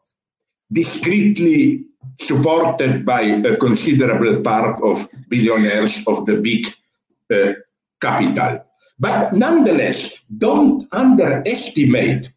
discreetly 0.72 1.86
supported 2.20 3.06
by 3.06 3.22
a 3.22 3.58
considerable 3.58 4.42
part 4.42 4.82
of 4.82 5.08
billionaires 5.28 6.04
of 6.08 6.26
the 6.26 6.38
big 6.38 6.68
capital. 8.00 8.66
But 9.00 9.34
nonetheless, 9.34 10.18
don't 10.38 10.88
underestimate 10.92 12.32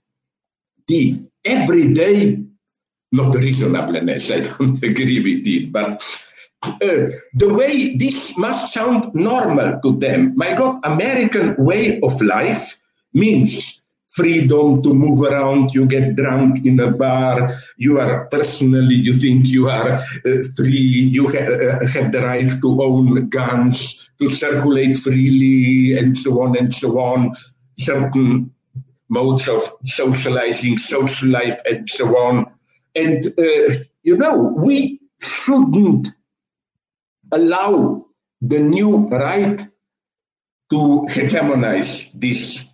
the 0.88 1.20
everyday, 1.44 2.42
not 3.12 3.34
reasonableness, 3.34 4.30
I 4.30 4.40
don't 4.40 4.82
agree 4.90 5.20
with 5.20 5.46
it, 5.46 5.72
but 5.72 6.02
uh, 6.64 7.12
the 7.34 7.52
way 7.52 7.94
this 7.96 8.36
must 8.38 8.72
sound 8.72 9.14
normal 9.14 9.80
to 9.82 9.98
them. 9.98 10.32
My 10.36 10.54
God, 10.54 10.80
American 10.84 11.54
way 11.58 12.00
of 12.00 12.20
life 12.22 12.80
means 13.12 13.84
freedom 14.08 14.80
to 14.82 14.94
move 14.94 15.22
around. 15.22 15.74
You 15.74 15.86
get 15.86 16.16
drunk 16.16 16.64
in 16.64 16.80
a 16.80 16.90
bar. 16.90 17.54
You 17.76 18.00
are 18.00 18.26
personally, 18.30 18.94
you 18.94 19.12
think 19.12 19.46
you 19.46 19.68
are 19.68 19.94
uh, 19.94 20.42
free. 20.56 21.10
You 21.12 21.28
ha- 21.28 21.52
uh, 21.52 21.86
have 21.86 22.12
the 22.12 22.20
right 22.20 22.50
to 22.62 22.82
own 22.82 23.28
guns, 23.28 24.03
to 24.18 24.28
circulate 24.28 24.96
freely, 24.96 25.98
and 25.98 26.16
so 26.16 26.42
on 26.42 26.56
and 26.56 26.72
so 26.72 26.98
on. 26.98 27.34
Certain 27.76 28.50
modes 29.08 29.48
of 29.48 29.62
socializing, 29.84 30.78
social 30.78 31.28
life, 31.30 31.60
and 31.64 31.88
so 31.88 32.16
on. 32.16 32.46
And, 32.94 33.26
uh, 33.38 33.74
you 34.02 34.16
know, 34.16 34.54
we 34.56 35.00
shouldn't 35.20 36.08
allow 37.32 38.06
the 38.40 38.60
new 38.60 39.06
right 39.08 39.58
to 40.70 41.06
hegemonize 41.10 42.10
this 42.14 42.64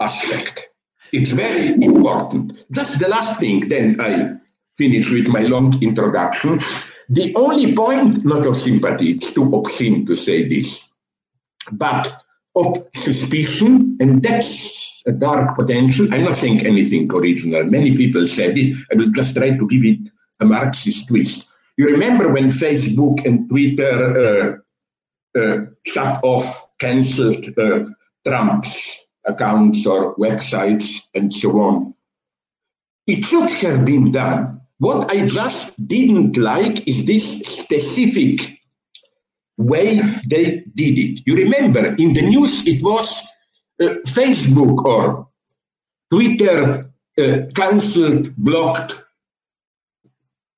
aspect. 0.00 0.68
It's 1.12 1.30
very 1.30 1.68
important. 1.82 2.64
That's 2.70 2.98
the 2.98 3.08
last 3.08 3.40
thing. 3.40 3.68
Then 3.68 4.00
I 4.00 4.34
finish 4.76 5.10
with 5.10 5.28
my 5.28 5.42
long 5.42 5.82
introduction. 5.82 6.60
The 7.08 7.34
only 7.36 7.74
point, 7.74 8.24
not 8.24 8.46
of 8.46 8.56
sympathy, 8.56 9.12
it's 9.12 9.32
too 9.32 9.54
obscene 9.54 10.06
to 10.06 10.14
say 10.14 10.48
this, 10.48 10.90
but 11.70 12.22
of 12.56 12.76
suspicion, 12.94 13.96
and 14.00 14.22
that's 14.22 15.02
a 15.06 15.12
dark 15.12 15.56
potential. 15.56 16.12
I'm 16.12 16.24
not 16.24 16.36
saying 16.36 16.64
anything 16.66 17.12
original. 17.12 17.64
Many 17.64 17.96
people 17.96 18.24
said 18.26 18.56
it. 18.56 18.76
I 18.92 18.96
will 18.96 19.10
just 19.10 19.34
try 19.34 19.56
to 19.56 19.68
give 19.68 19.84
it 19.84 20.08
a 20.40 20.44
Marxist 20.44 21.08
twist. 21.08 21.48
You 21.76 21.86
remember 21.86 22.32
when 22.32 22.48
Facebook 22.48 23.24
and 23.26 23.48
Twitter 23.48 24.60
uh, 25.34 25.38
uh, 25.38 25.56
shut 25.84 26.20
off, 26.22 26.78
cancelled 26.78 27.44
uh, 27.58 27.86
Trump's 28.26 29.00
accounts 29.24 29.86
or 29.86 30.14
websites 30.16 31.02
and 31.14 31.32
so 31.32 31.60
on? 31.60 31.94
It 33.06 33.24
should 33.24 33.50
have 33.50 33.84
been 33.84 34.12
done. 34.12 34.60
What 34.78 35.10
I 35.10 35.26
just 35.26 35.86
didn't 35.86 36.36
like 36.36 36.86
is 36.88 37.04
this 37.04 37.40
specific 37.40 38.60
way 39.56 40.00
they 40.28 40.64
did 40.74 40.98
it. 40.98 41.20
You 41.26 41.36
remember 41.36 41.94
in 41.96 42.12
the 42.12 42.22
news 42.22 42.66
it 42.66 42.82
was 42.82 43.26
uh, 43.80 43.94
Facebook 44.06 44.84
or 44.84 45.28
Twitter 46.10 46.90
uh, 47.18 47.38
cancelled, 47.54 48.34
blocked 48.36 49.02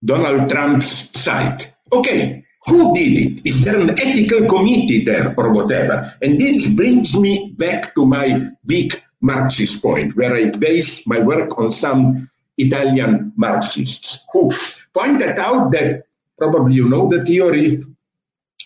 Donald 0.04 0.48
Trump's 0.48 1.18
site. 1.18 1.72
Okay, 1.92 2.44
who 2.64 2.94
did 2.94 3.12
it? 3.12 3.46
Is 3.46 3.64
there 3.64 3.78
an 3.78 3.98
ethical 4.00 4.46
committee 4.48 5.04
there 5.04 5.34
or 5.36 5.52
whatever? 5.52 6.12
And 6.22 6.40
this 6.40 6.68
brings 6.68 7.16
me 7.16 7.54
back 7.56 7.94
to 7.94 8.06
my 8.06 8.50
big 8.64 9.00
Marxist 9.20 9.82
point, 9.82 10.16
where 10.16 10.34
I 10.34 10.50
base 10.50 11.06
my 11.06 11.20
work 11.20 11.58
on 11.58 11.70
some 11.70 12.28
Italian 12.58 13.32
Marxists 13.36 14.26
who 14.32 14.50
pointed 14.94 15.38
out 15.38 15.70
that 15.72 16.04
probably 16.38 16.74
you 16.74 16.88
know 16.88 17.08
the 17.08 17.22
theory 17.24 17.82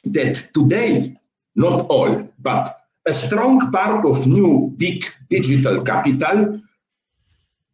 that 0.04 0.34
today, 0.54 1.16
not 1.54 1.86
all, 1.86 2.28
but 2.38 2.80
a 3.06 3.12
strong 3.12 3.70
part 3.70 4.04
of 4.04 4.26
new 4.26 4.72
big 4.76 5.04
digital 5.28 5.82
capital 5.82 6.60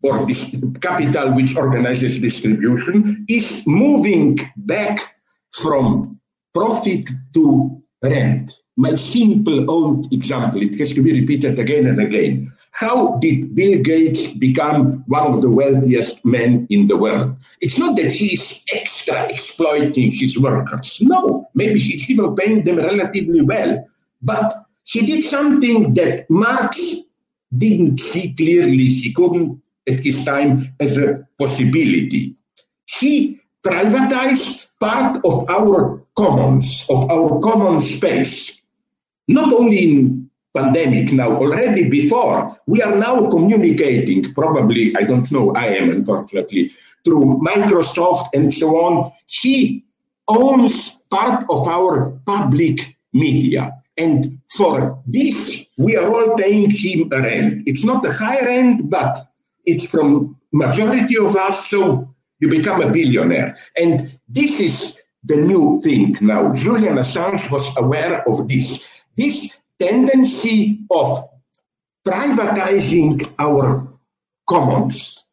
or 0.02 0.26
this 0.26 0.56
capital 0.80 1.34
which 1.34 1.56
organizes 1.56 2.18
distribution 2.18 3.24
is 3.28 3.66
moving 3.66 4.38
back 4.56 5.00
from 5.52 6.20
profit 6.54 7.08
to 7.34 7.82
rent. 8.02 8.52
My 8.78 8.94
simple 8.94 9.70
old 9.70 10.12
example, 10.12 10.62
it 10.62 10.78
has 10.78 10.92
to 10.92 11.02
be 11.02 11.18
repeated 11.18 11.58
again 11.58 11.86
and 11.86 11.98
again. 12.00 12.52
How 12.72 13.16
did 13.16 13.54
Bill 13.54 13.80
Gates 13.80 14.34
become 14.34 15.02
one 15.06 15.28
of 15.28 15.40
the 15.40 15.48
wealthiest 15.48 16.22
men 16.26 16.66
in 16.68 16.86
the 16.86 16.98
world? 16.98 17.36
It's 17.62 17.78
not 17.78 17.96
that 17.96 18.12
he's 18.12 18.62
extra 18.74 19.30
exploiting 19.30 20.12
his 20.12 20.38
workers. 20.38 20.98
No, 21.00 21.48
maybe 21.54 21.78
he's 21.78 22.10
even 22.10 22.34
paying 22.34 22.64
them 22.64 22.76
relatively 22.76 23.40
well. 23.40 23.82
But 24.20 24.66
he 24.84 25.00
did 25.06 25.24
something 25.24 25.94
that 25.94 26.28
Marx 26.28 26.96
didn't 27.56 27.98
see 27.98 28.34
clearly. 28.34 28.88
He 28.88 29.10
couldn't 29.14 29.62
at 29.88 30.00
his 30.00 30.22
time 30.22 30.74
as 30.78 30.98
a 30.98 31.26
possibility. 31.38 32.34
He 32.84 33.40
privatized 33.64 34.66
part 34.78 35.16
of 35.24 35.48
our 35.48 36.02
commons, 36.14 36.86
of 36.90 37.10
our 37.10 37.40
common 37.40 37.80
space, 37.80 38.60
not 39.28 39.52
only 39.52 39.78
in 39.78 40.30
pandemic 40.54 41.12
now 41.12 41.36
already 41.36 41.86
before 41.88 42.58
we 42.66 42.80
are 42.80 42.96
now 42.96 43.28
communicating 43.28 44.22
probably 44.32 44.96
i 44.96 45.02
don't 45.02 45.30
know 45.30 45.52
i 45.54 45.66
am 45.66 45.90
unfortunately 45.90 46.70
through 47.06 47.40
microsoft 47.40 48.26
and 48.34 48.52
so 48.52 48.76
on. 48.76 49.12
He 49.26 49.84
owns 50.28 50.98
part 51.08 51.44
of 51.48 51.68
our 51.68 52.10
public 52.26 52.96
media. 53.12 53.72
And 53.96 54.38
for 54.56 55.00
this 55.06 55.64
we 55.78 55.96
are 55.96 56.12
all 56.12 56.36
paying 56.36 56.70
him 56.70 57.08
a 57.12 57.22
rent. 57.22 57.62
It's 57.64 57.84
not 57.84 58.04
a 58.04 58.12
high 58.12 58.44
rent 58.44 58.90
but 58.90 59.32
it's 59.64 59.88
from 59.88 60.36
majority 60.52 61.16
of 61.16 61.36
us 61.36 61.68
so 61.70 62.12
you 62.40 62.48
become 62.48 62.82
a 62.82 62.90
billionaire. 62.90 63.56
And 63.76 64.18
this 64.28 64.60
is 64.60 65.00
the 65.24 65.36
new 65.36 65.80
thing 65.82 66.16
now. 66.20 66.52
Julian 66.52 66.96
assange 66.96 67.50
was 67.50 67.64
aware 67.76 68.28
of 68.28 68.48
this 68.48 68.84
this 69.16 69.56
tendency 69.78 70.80
of 70.90 71.28
privatizing 72.06 73.28
our 73.38 73.88
commons. 74.48 75.24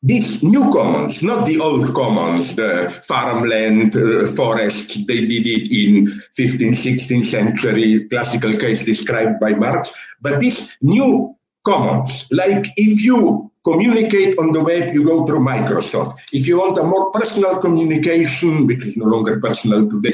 These 0.00 0.44
new 0.44 0.70
commons, 0.70 1.24
not 1.24 1.44
the 1.44 1.58
old 1.58 1.92
commons, 1.92 2.54
the 2.54 2.96
farmland, 3.02 3.96
uh, 3.96 4.26
forests, 4.28 4.94
they 5.06 5.26
did 5.26 5.44
it 5.44 5.68
in 5.70 6.22
15th, 6.38 6.78
16th 6.78 7.26
century, 7.26 8.06
classical 8.08 8.52
case 8.52 8.84
described 8.84 9.40
by 9.40 9.54
Marx, 9.54 9.92
but 10.20 10.38
these 10.38 10.72
new 10.80 11.34
commons, 11.64 12.28
like 12.30 12.68
if 12.76 13.02
you 13.02 13.47
communicate 13.64 14.38
on 14.38 14.52
the 14.52 14.60
web, 14.60 14.94
you 14.94 15.04
go 15.04 15.26
through 15.26 15.40
Microsoft. 15.40 16.18
If 16.32 16.46
you 16.46 16.58
want 16.58 16.78
a 16.78 16.82
more 16.82 17.10
personal 17.10 17.56
communication, 17.56 18.66
which 18.66 18.86
is 18.86 18.96
no 18.96 19.06
longer 19.06 19.40
personal 19.40 19.88
today, 19.88 20.12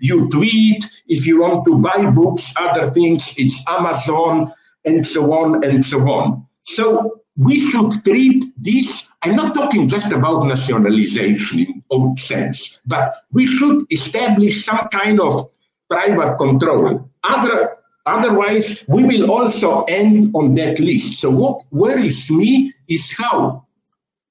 you 0.00 0.28
tweet. 0.28 0.84
If 1.06 1.26
you 1.26 1.40
want 1.40 1.64
to 1.66 1.78
buy 1.78 2.10
books, 2.10 2.52
other 2.56 2.90
things, 2.90 3.34
it's 3.36 3.62
Amazon, 3.68 4.52
and 4.84 5.04
so 5.06 5.32
on 5.32 5.64
and 5.64 5.84
so 5.84 6.00
on. 6.08 6.46
So 6.62 7.20
we 7.36 7.60
should 7.70 7.92
treat 8.04 8.44
this. 8.56 9.08
I'm 9.22 9.36
not 9.36 9.54
talking 9.54 9.88
just 9.88 10.12
about 10.12 10.46
nationalization 10.46 11.58
in 11.60 11.82
old 11.90 12.18
sense, 12.18 12.80
but 12.86 13.24
we 13.32 13.46
should 13.46 13.82
establish 13.90 14.64
some 14.64 14.88
kind 14.88 15.20
of 15.20 15.50
private 15.88 16.36
control. 16.38 17.10
Other 17.22 17.75
Otherwise, 18.06 18.84
we 18.88 19.04
will 19.04 19.30
also 19.30 19.82
end 19.84 20.30
on 20.34 20.54
that 20.54 20.78
list. 20.78 21.20
So 21.20 21.30
what 21.30 21.62
worries 21.72 22.30
me 22.30 22.72
is 22.88 23.12
how 23.16 23.66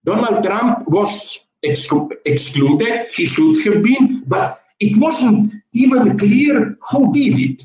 Donald 0.05 0.43
Trump 0.43 0.87
was 0.87 1.45
excluded. 1.61 3.07
He 3.13 3.25
should 3.25 3.57
have 3.65 3.83
been, 3.83 4.23
but 4.27 4.61
it 4.79 4.97
wasn't 4.97 5.53
even 5.73 6.17
clear 6.17 6.77
who 6.89 7.11
did 7.11 7.39
it. 7.39 7.63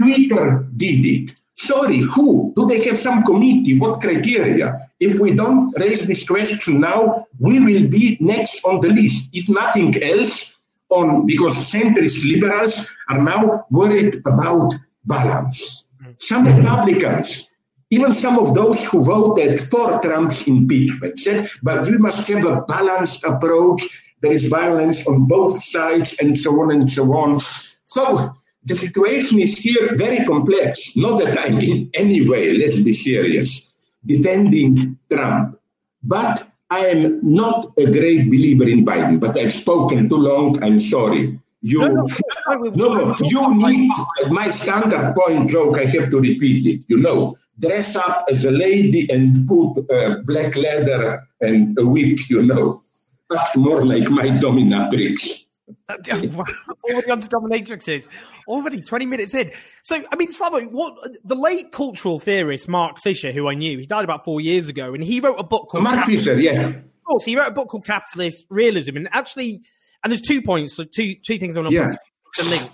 Twitter 0.00 0.66
did 0.76 1.06
it. 1.06 1.40
Sorry, 1.56 2.00
who? 2.02 2.52
Do 2.56 2.66
they 2.66 2.82
have 2.84 2.98
some 2.98 3.22
committee? 3.22 3.78
What 3.78 4.00
criteria? 4.00 4.90
If 4.98 5.20
we 5.20 5.34
don't 5.34 5.72
raise 5.78 6.04
this 6.04 6.26
question 6.26 6.80
now, 6.80 7.26
we 7.38 7.60
will 7.60 7.86
be 7.88 8.18
next 8.20 8.64
on 8.64 8.80
the 8.80 8.88
list. 8.88 9.28
If 9.32 9.48
nothing 9.48 10.02
else, 10.02 10.54
on 10.90 11.26
because 11.26 11.54
centrist 11.56 12.24
liberals 12.30 12.88
are 13.08 13.22
now 13.22 13.66
worried 13.70 14.14
about 14.26 14.74
balance. 15.06 15.86
Mm. 16.02 16.20
Some 16.20 16.46
Republicans, 16.46 17.48
even 17.90 18.12
some 18.12 18.38
of 18.38 18.54
those 18.54 18.84
who 18.84 19.02
voted 19.02 19.60
for 19.60 20.00
Trump's 20.00 20.46
impeachment, 20.46 21.18
said, 21.18 21.48
but 21.62 21.86
we 21.86 21.98
must 21.98 22.26
have 22.28 22.44
a 22.44 22.62
balanced 22.62 23.24
approach. 23.24 23.82
There 24.20 24.32
is 24.32 24.46
violence 24.46 25.06
on 25.06 25.26
both 25.26 25.62
sides, 25.62 26.16
and 26.20 26.38
so 26.38 26.60
on 26.62 26.70
and 26.70 26.90
so 26.90 27.12
on. 27.12 27.40
So 27.84 28.34
the 28.64 28.74
situation 28.74 29.38
is 29.40 29.58
here 29.58 29.94
very 29.94 30.24
complex. 30.24 30.96
Not 30.96 31.20
that 31.22 31.38
I'm 31.38 31.60
in 31.60 31.90
any 31.94 32.26
way, 32.26 32.56
let's 32.56 32.78
be 32.78 32.94
serious, 32.94 33.70
defending 34.06 34.98
Trump. 35.10 35.56
But 36.02 36.48
I 36.70 36.86
am 36.86 37.20
not 37.22 37.66
a 37.78 37.84
great 37.84 38.30
believer 38.30 38.68
in 38.68 38.84
Biden, 38.84 39.20
but 39.20 39.36
I've 39.36 39.52
spoken 39.52 40.08
too 40.08 40.16
long. 40.16 40.62
I'm 40.64 40.80
sorry. 40.80 41.38
You, 41.60 41.80
no, 41.80 41.88
no, 41.88 42.08
no, 42.48 42.94
no, 42.94 43.16
you 43.22 43.54
need 43.56 43.90
my 44.28 44.50
standard 44.50 45.14
point 45.14 45.50
joke. 45.50 45.78
I 45.78 45.84
have 45.84 46.10
to 46.10 46.20
repeat 46.20 46.66
it. 46.66 46.84
You 46.88 46.98
know, 46.98 47.36
dress 47.58 47.96
up 47.96 48.24
as 48.28 48.44
a 48.44 48.50
lady 48.50 49.08
and 49.10 49.46
put 49.46 49.78
uh, 49.90 50.16
black 50.24 50.56
leather 50.56 51.26
and 51.40 51.78
a 51.78 51.86
whip. 51.86 52.18
You 52.28 52.42
know, 52.42 52.82
act 53.36 53.56
more 53.56 53.84
like 53.84 54.08
my 54.10 54.26
dominatrix. 54.26 55.44
already 55.88 57.10
on 57.10 57.20
to 57.20 57.28
dominatrixes. 57.28 58.10
Already 58.46 58.82
20 58.82 59.06
minutes 59.06 59.34
in. 59.34 59.50
So, 59.82 60.02
I 60.12 60.16
mean, 60.16 60.28
Slavoj, 60.28 60.70
what 60.70 60.94
the 61.24 61.34
late 61.34 61.72
cultural 61.72 62.18
theorist 62.18 62.68
Mark 62.68 63.00
Fisher, 63.00 63.32
who 63.32 63.48
I 63.48 63.54
knew, 63.54 63.78
he 63.78 63.86
died 63.86 64.04
about 64.04 64.24
four 64.24 64.40
years 64.40 64.68
ago, 64.68 64.92
and 64.92 65.02
he 65.02 65.20
wrote 65.20 65.38
a 65.38 65.42
book 65.42 65.68
called. 65.70 65.84
Mark 65.84 66.04
Fisher, 66.04 66.38
yeah. 66.38 66.68
Of 66.68 67.04
course, 67.06 67.24
he 67.24 67.36
wrote 67.36 67.48
a 67.48 67.54
book 67.54 67.68
called 67.68 67.86
Capitalist 67.86 68.46
Realism, 68.50 68.96
and 68.96 69.08
actually 69.12 69.62
and 70.04 70.10
there's 70.10 70.20
two 70.20 70.42
points, 70.42 70.74
so 70.74 70.84
two 70.84 71.16
two 71.24 71.38
things 71.38 71.56
I 71.56 71.60
want 71.60 71.70
to 71.70 71.76
yeah. 71.76 71.90
To 72.36 72.44
link. 72.44 72.70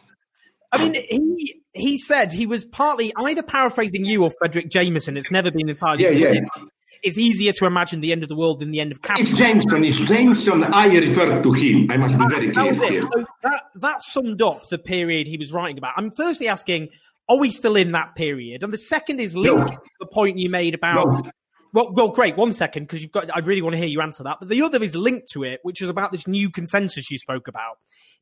I 0.72 0.78
mean, 0.78 0.94
he 0.94 1.62
he 1.72 1.98
said 1.98 2.32
he 2.32 2.46
was 2.46 2.64
partly 2.64 3.12
either 3.16 3.42
paraphrasing 3.42 4.04
you 4.04 4.24
or 4.24 4.30
Fredric 4.42 4.70
Jameson. 4.70 5.16
It's 5.16 5.30
never 5.30 5.50
been 5.50 5.68
entirely 5.68 6.04
yeah, 6.04 6.10
clear. 6.10 6.34
yeah. 6.34 6.64
It's 7.02 7.18
easier 7.18 7.52
to 7.52 7.66
imagine 7.66 8.00
the 8.00 8.12
end 8.12 8.22
of 8.22 8.28
the 8.28 8.36
world 8.36 8.60
than 8.60 8.72
the 8.72 8.80
end 8.80 8.92
of 8.92 9.00
capitalism. 9.00 9.32
It's 9.32 9.38
Jameson. 9.38 9.84
It's 9.84 9.98
Jameson. 10.00 10.64
I 10.64 10.86
refer 10.86 11.42
to 11.42 11.52
him. 11.52 11.90
I 11.90 11.96
must 11.96 12.18
be 12.18 12.24
very 12.28 12.50
clear 12.50 12.74
here. 12.74 13.02
So 13.02 13.24
that 13.42 13.62
that 13.76 14.02
summed 14.02 14.42
up 14.42 14.68
the 14.68 14.78
period 14.78 15.26
he 15.26 15.38
was 15.38 15.52
writing 15.52 15.78
about. 15.78 15.94
I'm 15.96 16.10
firstly 16.10 16.46
asking, 16.48 16.90
are 17.28 17.38
we 17.38 17.50
still 17.50 17.76
in 17.76 17.92
that 17.92 18.14
period? 18.16 18.62
And 18.62 18.72
the 18.72 18.78
second 18.78 19.20
is 19.20 19.34
linked 19.34 19.60
no. 19.60 19.66
to 19.66 19.80
the 20.00 20.06
point 20.06 20.38
you 20.38 20.50
made 20.50 20.74
about 20.74 21.06
no. 21.06 21.30
well, 21.72 21.92
well, 21.92 22.08
great. 22.08 22.36
One 22.36 22.52
second, 22.52 22.82
because 22.82 23.02
you've 23.02 23.12
got. 23.12 23.34
I 23.34 23.38
really 23.40 23.62
want 23.62 23.74
to 23.74 23.78
hear 23.78 23.88
you 23.88 24.02
answer 24.02 24.24
that. 24.24 24.36
But 24.38 24.48
the 24.48 24.62
other 24.62 24.82
is 24.82 24.94
linked 24.94 25.28
to 25.32 25.44
it, 25.44 25.60
which 25.62 25.80
is 25.80 25.88
about 25.88 26.12
this 26.12 26.26
new 26.26 26.50
consensus 26.50 27.10
you 27.10 27.18
spoke 27.18 27.48
about. 27.48 27.78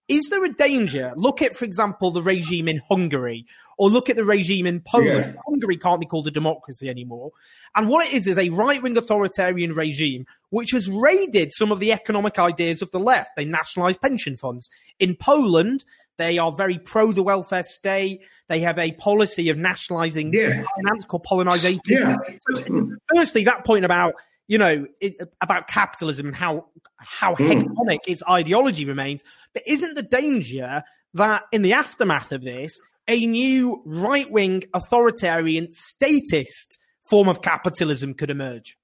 Is 0.09 0.31
there 0.31 0.45
a 0.45 0.53
danger? 0.53 1.13
Look 1.17 1.43
at, 1.43 1.55
for 1.55 1.67
example, 1.67 2.11
the 2.11 2.23
regime 2.23 2.67
in 2.67 2.81
Hungary, 2.89 3.47
or 3.77 3.91
look 3.91 4.09
at 4.09 4.17
the 4.17 4.25
regime 4.25 4.67
in 4.67 4.81
Poland. 4.81 5.35
Yeah. 5.35 5.43
Hungary 5.47 5.77
can't 5.77 6.01
be 6.01 6.07
called 6.07 6.27
a 6.27 6.31
democracy 6.31 6.89
anymore. 6.89 7.33
And 7.77 7.89
what 7.89 8.07
it 8.07 8.15
is 8.15 8.27
is 8.27 8.39
a 8.39 8.49
right 8.49 8.83
wing 8.83 8.97
authoritarian 8.97 9.75
regime 9.75 10.27
which 10.51 10.71
has 10.71 10.89
raided 10.89 11.53
some 11.53 11.71
of 11.71 11.79
the 11.79 11.93
economic 11.93 12.39
ideas 12.39 12.81
of 12.81 12.91
the 12.91 12.99
left. 12.99 13.37
They 13.37 13.45
nationalize 13.45 13.99
pension 13.99 14.37
funds. 14.37 14.71
In 14.99 15.15
Poland, 15.15 15.85
they 16.17 16.39
are 16.39 16.51
very 16.51 16.79
pro 16.79 17.13
the 17.13 17.23
welfare 17.23 17.63
state. 17.63 18.23
They 18.49 18.61
have 18.61 18.79
a 18.79 18.93
policy 18.93 19.51
of 19.51 19.59
nationalizing 19.59 20.33
yeah. 20.33 20.63
finance 20.77 21.05
called 21.05 21.25
polonization. 21.25 21.81
Yeah. 21.87 22.17
So, 22.51 22.97
firstly, 23.15 23.45
that 23.45 23.65
point 23.65 23.85
about 23.85 24.15
you 24.49 24.59
know, 24.59 24.87
it, 25.01 25.15
about 25.41 25.69
capitalism 25.69 26.27
and 26.27 26.35
how 26.35 26.67
how 26.97 27.35
mm. 27.35 27.49
hegemonic 27.49 28.01
its 28.09 28.23
ideology 28.29 28.85
remains. 28.85 29.23
But 29.55 29.63
isn't 29.67 29.95
the 29.95 30.03
danger 30.03 30.83
that 31.15 31.43
in 31.53 31.63
the 31.63 31.75
aftermath 31.75 32.33
of 32.33 32.43
this, 32.43 32.81
a 33.07 33.25
new 33.25 33.83
right 33.87 34.31
wing 34.31 34.65
authoritarian 34.75 35.71
statist 35.71 36.79
form 37.09 37.29
of 37.29 37.43
capitalism 37.43 38.15
could 38.15 38.31
emerge? 38.31 38.77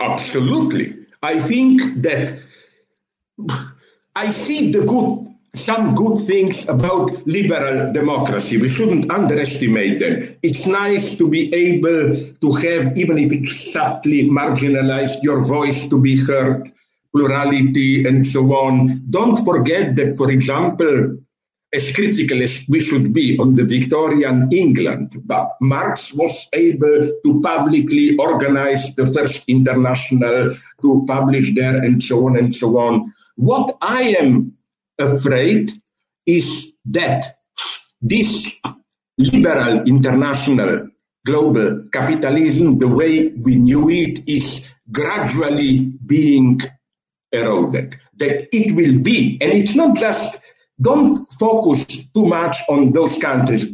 Absolutely. 0.00 0.94
I 1.22 1.40
think 1.40 2.02
that 2.02 2.38
I 4.14 4.30
see 4.30 4.70
the 4.70 4.84
good 4.84 5.26
some 5.54 5.94
good 5.94 6.18
things 6.18 6.68
about 6.68 7.10
liberal 7.26 7.92
democracy. 7.92 8.58
We 8.58 8.68
shouldn't 8.68 9.10
underestimate 9.10 10.00
them. 10.00 10.36
It's 10.42 10.66
nice 10.66 11.14
to 11.14 11.28
be 11.28 11.54
able 11.54 12.32
to 12.40 12.52
have, 12.52 12.96
even 12.96 13.18
if 13.18 13.32
it's 13.32 13.72
subtly 13.72 14.28
marginalized, 14.28 15.22
your 15.22 15.42
voice 15.42 15.88
to 15.88 16.00
be 16.00 16.16
heard, 16.16 16.70
plurality, 17.12 18.06
and 18.06 18.26
so 18.26 18.52
on. 18.52 19.02
Don't 19.10 19.36
forget 19.44 19.94
that, 19.96 20.16
for 20.16 20.30
example, 20.30 21.16
as 21.72 21.92
critical 21.92 22.42
as 22.42 22.64
we 22.68 22.80
should 22.80 23.12
be 23.12 23.38
on 23.38 23.54
the 23.54 23.64
Victorian 23.64 24.48
England, 24.52 25.16
but 25.24 25.48
Marx 25.60 26.12
was 26.14 26.48
able 26.52 27.10
to 27.24 27.40
publicly 27.40 28.16
organize 28.16 28.94
the 28.94 29.06
first 29.06 29.44
international, 29.48 30.56
to 30.82 31.04
publish 31.06 31.54
there, 31.54 31.76
and 31.76 32.02
so 32.02 32.26
on 32.28 32.36
and 32.36 32.54
so 32.54 32.78
on. 32.78 33.12
What 33.36 33.76
I 33.82 34.14
am 34.20 34.52
afraid 34.98 35.72
is 36.26 36.72
that 36.86 37.36
this 38.00 38.52
liberal 39.18 39.82
international 39.84 40.88
global 41.24 41.84
capitalism, 41.92 42.78
the 42.78 42.88
way 42.88 43.28
we 43.28 43.56
knew 43.56 43.88
it, 43.88 44.28
is 44.28 44.66
gradually 44.92 45.80
being 46.06 46.60
eroded. 47.32 47.96
That 48.16 48.48
it 48.54 48.76
will 48.76 49.00
be, 49.00 49.38
and 49.40 49.52
it's 49.52 49.74
not 49.74 49.96
just, 49.96 50.38
don't 50.80 51.16
focus 51.32 51.86
too 52.12 52.26
much 52.26 52.56
on 52.68 52.92
those 52.92 53.18
countries. 53.18 53.66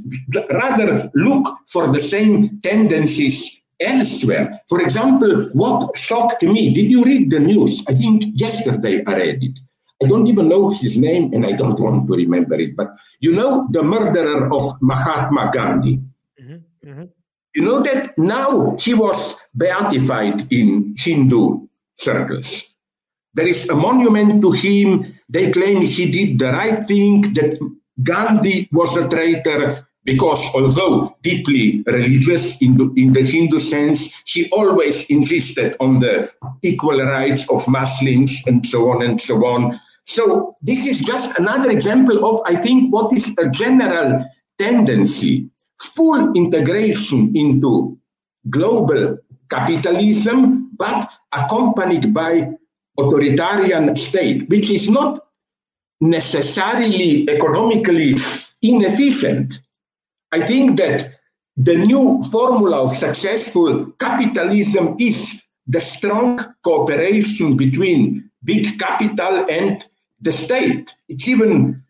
Rather, 0.50 1.10
look 1.14 1.56
for 1.68 1.92
the 1.92 2.00
same 2.00 2.60
tendencies 2.60 3.60
elsewhere. 3.80 4.60
For 4.68 4.80
example, 4.80 5.48
what 5.52 5.96
shocked 5.96 6.42
me, 6.42 6.72
did 6.72 6.90
you 6.90 7.02
read 7.04 7.30
the 7.30 7.40
news? 7.40 7.82
I 7.88 7.94
think 7.94 8.24
yesterday 8.34 9.02
I 9.06 9.14
read 9.16 9.42
it. 9.42 9.58
I 10.02 10.06
don't 10.06 10.28
even 10.28 10.48
know 10.48 10.70
his 10.70 10.96
name 10.96 11.32
and 11.34 11.44
I 11.44 11.52
don't 11.52 11.78
want 11.78 12.06
to 12.08 12.14
remember 12.14 12.54
it. 12.54 12.76
But 12.76 12.88
you 13.20 13.32
know, 13.32 13.68
the 13.70 13.82
murderer 13.82 14.52
of 14.52 14.80
Mahatma 14.80 15.50
Gandhi. 15.52 16.00
Mm-hmm. 16.40 16.88
Mm-hmm. 16.88 17.04
You 17.54 17.62
know 17.62 17.82
that 17.82 18.16
now 18.16 18.76
he 18.76 18.94
was 18.94 19.36
beatified 19.54 20.52
in 20.52 20.94
Hindu 20.96 21.66
circles. 21.96 22.64
There 23.34 23.46
is 23.46 23.68
a 23.68 23.74
monument 23.74 24.40
to 24.42 24.52
him. 24.52 25.18
They 25.28 25.50
claim 25.50 25.82
he 25.82 26.10
did 26.10 26.38
the 26.38 26.52
right 26.52 26.84
thing, 26.84 27.34
that 27.34 27.58
Gandhi 28.02 28.68
was 28.72 28.96
a 28.96 29.08
traitor 29.08 29.86
because 30.04 30.42
although 30.54 31.16
deeply 31.22 31.82
religious 31.86 32.60
in 32.62 32.76
the, 32.76 32.92
in 32.96 33.12
the 33.12 33.22
Hindu 33.22 33.58
sense, 33.58 34.10
he 34.26 34.48
always 34.50 35.04
insisted 35.06 35.76
on 35.78 36.00
the 36.00 36.30
equal 36.62 36.98
rights 36.98 37.48
of 37.50 37.66
Muslims 37.68 38.42
and 38.46 38.64
so 38.64 38.90
on 38.90 39.02
and 39.02 39.20
so 39.20 39.44
on. 39.44 39.78
So 40.04 40.56
this 40.62 40.86
is 40.86 41.00
just 41.00 41.38
another 41.38 41.70
example 41.70 42.24
of, 42.24 42.42
I 42.46 42.56
think, 42.56 42.92
what 42.92 43.12
is 43.12 43.36
a 43.38 43.48
general 43.48 44.24
tendency, 44.58 45.50
full 45.80 46.32
integration 46.34 47.32
into 47.36 47.98
global 48.48 49.18
capitalism, 49.50 50.70
but 50.76 51.10
accompanied 51.32 52.14
by 52.14 52.50
authoritarian 52.98 53.96
state, 53.96 54.48
which 54.48 54.70
is 54.70 54.88
not 54.88 55.20
necessarily 56.00 57.28
economically 57.28 58.16
inefficient. 58.62 59.60
I 60.32 60.42
think 60.42 60.78
that 60.78 61.10
the 61.56 61.74
new 61.74 62.22
formula 62.30 62.84
of 62.84 62.96
successful 62.96 63.92
capitalism 63.98 64.96
is 64.98 65.42
the 65.66 65.80
strong 65.80 66.38
cooperation 66.62 67.56
between 67.56 68.29
big 68.44 68.78
capital 68.78 69.46
and 69.48 69.84
the 70.20 70.32
state. 70.32 70.94
It's 71.08 71.28
even 71.28 71.82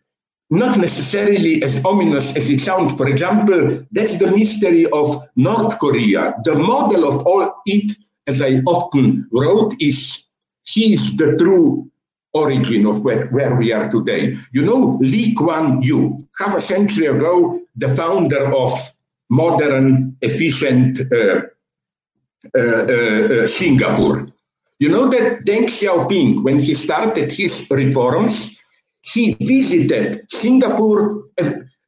not 0.49 0.77
necessarily 0.77 1.63
as 1.63 1.83
ominous 1.85 2.35
as 2.35 2.49
it 2.49 2.59
sounds. 2.59 2.93
For 2.93 3.07
example, 3.07 3.85
that's 3.91 4.17
the 4.17 4.29
mystery 4.29 4.85
of 4.87 5.27
North 5.35 5.79
Korea. 5.79 6.35
The 6.43 6.55
model 6.55 7.07
of 7.07 7.25
all 7.25 7.53
it, 7.65 7.95
as 8.27 8.41
I 8.41 8.61
often 8.67 9.27
wrote, 9.31 9.73
is 9.79 10.23
he 10.63 10.93
is 10.93 11.15
the 11.15 11.35
true 11.37 11.89
origin 12.33 12.85
of 12.85 13.03
where, 13.03 13.27
where 13.27 13.55
we 13.55 13.71
are 13.71 13.89
today. 13.89 14.37
You 14.51 14.63
know, 14.63 14.97
Lee 15.01 15.33
Kuan 15.33 15.81
Yew, 15.81 16.17
half 16.37 16.55
a 16.55 16.61
century 16.61 17.07
ago, 17.07 17.61
the 17.75 17.89
founder 17.89 18.53
of 18.53 18.71
modern, 19.29 20.17
efficient 20.21 20.99
uh, 21.11 21.41
uh, 22.55 22.59
uh, 22.59 23.43
uh 23.43 23.47
Singapore. 23.47 24.27
You 24.81 24.89
know 24.89 25.07
that 25.09 25.45
Deng 25.45 25.65
Xiaoping, 25.65 26.41
when 26.41 26.57
he 26.57 26.73
started 26.73 27.31
his 27.31 27.67
reforms, 27.69 28.59
he 29.01 29.35
visited 29.39 30.25
Singapore. 30.31 31.25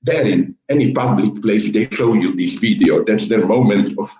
There 0.03 0.27
in 0.27 0.55
any 0.69 0.91
public 0.91 1.41
place, 1.41 1.71
they 1.71 1.89
show 1.89 2.13
you 2.13 2.35
this 2.35 2.53
video. 2.53 3.03
That's 3.03 3.29
their 3.29 3.47
moment 3.47 3.97
of 3.97 4.15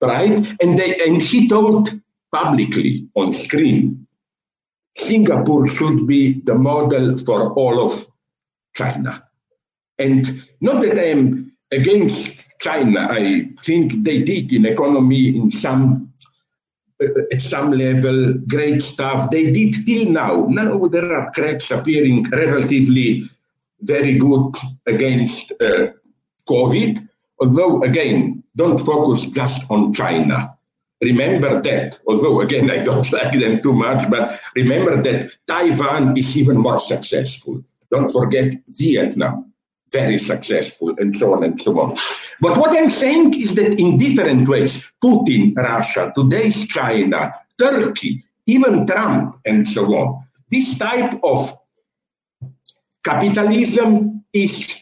pride. 0.00 0.56
And, 0.62 0.78
they, 0.78 0.98
and 1.06 1.20
he 1.20 1.46
told 1.46 1.90
publicly 2.32 3.06
on 3.16 3.34
screen, 3.34 4.06
Singapore 4.96 5.66
should 5.66 6.06
be 6.06 6.40
the 6.40 6.54
model 6.54 7.18
for 7.18 7.52
all 7.52 7.84
of 7.84 8.06
China. 8.74 9.24
And 9.98 10.42
not 10.62 10.80
that 10.80 10.98
I 10.98 11.08
am 11.08 11.52
against 11.70 12.48
China. 12.60 13.08
I 13.10 13.50
think 13.62 14.04
they 14.04 14.22
did 14.22 14.54
in 14.54 14.64
economy 14.64 15.36
in 15.36 15.50
some 15.50 16.05
at 17.00 17.42
some 17.42 17.72
level, 17.72 18.34
great 18.48 18.82
stuff. 18.82 19.30
They 19.30 19.50
did 19.50 19.74
till 19.84 20.10
now. 20.10 20.46
Now 20.48 20.78
there 20.86 21.12
are 21.12 21.30
cracks 21.32 21.70
appearing 21.70 22.24
relatively 22.30 23.24
very 23.82 24.18
good 24.18 24.54
against 24.86 25.52
uh, 25.60 25.88
COVID. 26.48 27.06
Although, 27.40 27.82
again, 27.82 28.42
don't 28.56 28.78
focus 28.78 29.26
just 29.26 29.70
on 29.70 29.92
China. 29.92 30.56
Remember 31.02 31.60
that, 31.60 32.00
although 32.06 32.40
again, 32.40 32.70
I 32.70 32.82
don't 32.82 33.12
like 33.18 33.32
them 33.32 33.60
too 33.62 33.74
much, 33.74 34.08
but 34.10 34.38
remember 34.54 35.02
that 35.02 35.30
Taiwan 35.46 36.16
is 36.16 36.36
even 36.36 36.56
more 36.56 36.80
successful. 36.80 37.62
Don't 37.90 38.10
forget 38.10 38.54
Vietnam 38.68 39.52
very 39.96 40.18
successful, 40.18 40.94
and 40.98 41.16
so 41.16 41.32
on 41.34 41.44
and 41.44 41.60
so 41.60 41.80
on. 41.80 41.96
But 42.40 42.56
what 42.60 42.76
I'm 42.76 42.90
saying 42.90 43.40
is 43.40 43.54
that 43.54 43.78
in 43.80 43.96
different 43.96 44.48
ways, 44.48 44.84
Putin, 45.02 45.56
Russia, 45.56 46.12
today's 46.14 46.66
China, 46.68 47.32
Turkey, 47.58 48.24
even 48.46 48.86
Trump, 48.86 49.40
and 49.44 49.66
so 49.66 49.82
on, 49.94 50.24
this 50.50 50.76
type 50.78 51.18
of 51.22 51.52
capitalism 53.02 54.24
is, 54.32 54.76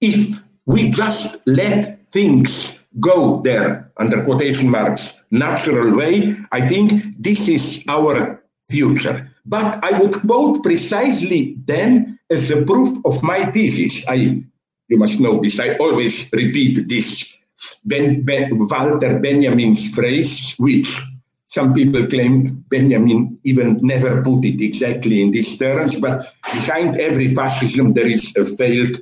if 0.00 0.44
we 0.66 0.90
just 0.90 1.40
let 1.46 2.12
things 2.12 2.78
go 3.00 3.40
there, 3.42 3.90
under 3.96 4.22
quotation 4.24 4.68
marks, 4.70 5.24
natural 5.30 5.96
way, 5.96 6.36
I 6.52 6.60
think 6.68 6.90
this 7.18 7.48
is 7.48 7.84
our 7.88 8.42
future. 8.68 9.30
But 9.44 9.82
I 9.82 9.98
would 9.98 10.14
quote 10.20 10.62
precisely 10.62 11.56
then 11.64 12.17
as 12.30 12.50
a 12.50 12.62
proof 12.62 12.98
of 13.04 13.22
my 13.22 13.50
thesis, 13.50 14.04
I, 14.06 14.42
you 14.88 14.98
must 14.98 15.20
know 15.20 15.40
this, 15.40 15.58
I 15.60 15.76
always 15.76 16.30
repeat 16.32 16.88
this 16.88 17.26
ben, 17.84 18.22
ben, 18.24 18.58
Walter 18.58 19.18
Benjamin's 19.18 19.88
phrase, 19.94 20.54
which 20.58 21.00
some 21.46 21.72
people 21.72 22.06
claim 22.06 22.64
Benjamin 22.68 23.38
even 23.44 23.80
never 23.82 24.22
put 24.22 24.44
it 24.44 24.60
exactly 24.60 25.22
in 25.22 25.30
these 25.30 25.56
terms, 25.56 25.98
but 25.98 26.34
behind 26.52 26.98
every 26.98 27.28
fascism 27.28 27.94
there 27.94 28.06
is 28.06 28.36
a 28.36 28.44
failed 28.44 29.00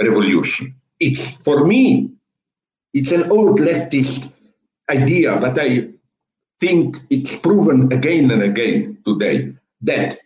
revolution. 0.00 0.74
It's, 1.00 1.42
for 1.42 1.64
me, 1.64 2.10
it's 2.92 3.12
an 3.12 3.30
old 3.30 3.58
leftist 3.60 4.32
idea, 4.90 5.38
but 5.38 5.58
I 5.58 5.88
think 6.60 6.98
it's 7.08 7.36
proven 7.36 7.92
again 7.92 8.30
and 8.30 8.42
again 8.42 8.98
today 9.04 9.54
that 9.82 10.18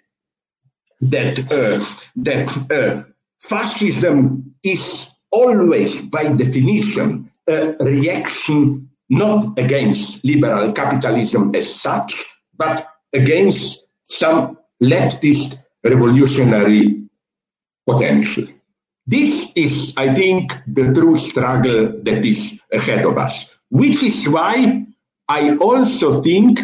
that 1.02 1.38
uh, 1.50 1.84
that 2.16 2.48
uh, 2.70 3.02
fascism 3.40 4.54
is 4.62 5.12
always, 5.30 6.00
by 6.02 6.28
definition, 6.32 7.30
a 7.48 7.74
reaction 7.80 8.88
not 9.10 9.58
against 9.58 10.24
liberal 10.24 10.72
capitalism 10.72 11.54
as 11.54 11.74
such, 11.74 12.24
but 12.56 12.86
against 13.12 13.86
some 14.08 14.56
leftist 14.82 15.58
revolutionary 15.84 17.02
potential. 17.86 18.46
This 19.06 19.50
is, 19.56 19.92
I 19.96 20.14
think, 20.14 20.52
the 20.66 20.92
true 20.92 21.16
struggle 21.16 21.92
that 22.02 22.24
is 22.24 22.60
ahead 22.72 23.04
of 23.04 23.18
us, 23.18 23.52
which 23.70 24.02
is 24.02 24.28
why 24.28 24.86
I 25.28 25.56
also 25.56 26.22
think, 26.22 26.60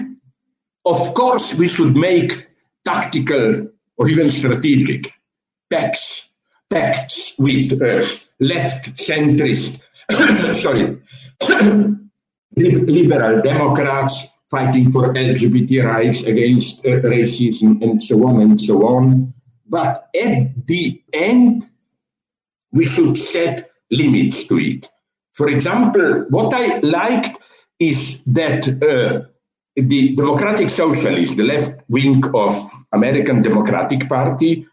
of 0.85 1.14
course, 1.14 1.55
we 1.55 1.66
should 1.66 1.96
make 1.96 2.46
tactical 2.85 3.68
or 3.98 4.08
even 4.08 4.30
strategic 4.30 5.12
pacts, 5.70 6.30
pacts 6.70 7.34
with 7.38 7.72
uh, 7.82 8.06
left 8.40 8.96
centrist, 8.96 9.80
sorry, 10.54 10.98
liberal 12.56 13.42
Democrats 13.42 14.28
fighting 14.50 14.90
for 14.90 15.12
LGBT 15.12 15.84
rights 15.84 16.22
against 16.22 16.84
uh, 16.87 17.00
racism 17.00 17.82
and 17.82 18.00
so 18.00 18.26
on 18.26 18.40
and 18.40 18.61
so 18.61 18.87
on. 18.87 19.34
But 19.66 20.08
at 20.16 20.66
the 20.66 21.02
end, 21.12 21.68
we 22.72 22.87
should 22.87 23.16
set 23.16 23.70
limits 23.90 24.44
to 24.44 24.58
it. 24.58 24.88
For 25.34 25.48
example, 25.48 26.26
what 26.30 26.54
I 26.54 26.78
liked 26.78 27.38
is 27.78 28.20
that 28.26 28.66
uh, 28.82 29.28
the 29.86 30.14
Democratic 30.16 30.70
Socialists, 30.70 31.36
the 31.36 31.44
left 31.44 31.82
wing 31.88 32.22
of 32.34 32.54
American 32.92 33.42
Democratic 33.42 34.08
Party, 34.08 34.66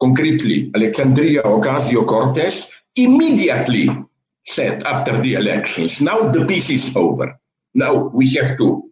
concretely 0.00 0.70
Alexandria 0.74 1.42
Ocasio-Cortez, 1.42 2.70
immediately 2.96 3.88
said 4.44 4.82
after 4.84 5.20
the 5.22 5.34
elections, 5.34 6.02
now 6.02 6.30
the 6.30 6.44
peace 6.44 6.68
is 6.68 6.94
over. 6.94 7.40
Now 7.74 7.94
we 7.94 8.28
have 8.34 8.58
to 8.58 8.90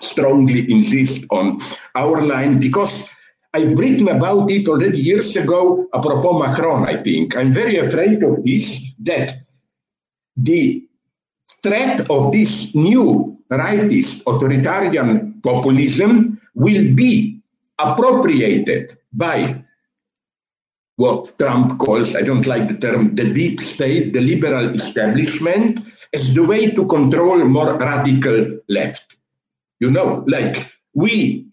strongly 0.00 0.70
insist 0.72 1.26
on 1.30 1.60
our 1.94 2.22
line 2.22 2.58
because 2.58 3.06
I've 3.52 3.78
written 3.78 4.08
about 4.08 4.50
it 4.50 4.68
already 4.68 5.00
years 5.00 5.36
ago, 5.36 5.86
apropos 5.94 6.38
Macron, 6.38 6.86
I 6.86 6.96
think. 6.96 7.36
I'm 7.36 7.52
very 7.52 7.76
afraid 7.78 8.22
of 8.22 8.42
this, 8.44 8.82
that 9.00 9.34
the 10.36 10.84
threat 11.62 12.08
of 12.10 12.32
this 12.32 12.74
new 12.74 13.37
rightist 13.50 14.22
authoritarian 14.26 15.40
populism 15.42 16.40
will 16.54 16.94
be 16.94 17.40
appropriated 17.78 18.98
by 19.12 19.64
what 20.96 21.32
Trump 21.38 21.78
calls, 21.78 22.16
I 22.16 22.22
don't 22.22 22.46
like 22.46 22.66
the 22.66 22.76
term, 22.76 23.14
the 23.14 23.32
deep 23.32 23.60
state, 23.60 24.12
the 24.12 24.20
liberal 24.20 24.74
establishment, 24.74 25.80
as 26.12 26.34
the 26.34 26.42
way 26.42 26.70
to 26.72 26.86
control 26.86 27.44
more 27.44 27.78
radical 27.78 28.58
left. 28.68 29.16
You 29.78 29.92
know, 29.92 30.24
like 30.26 30.66
we 30.94 31.46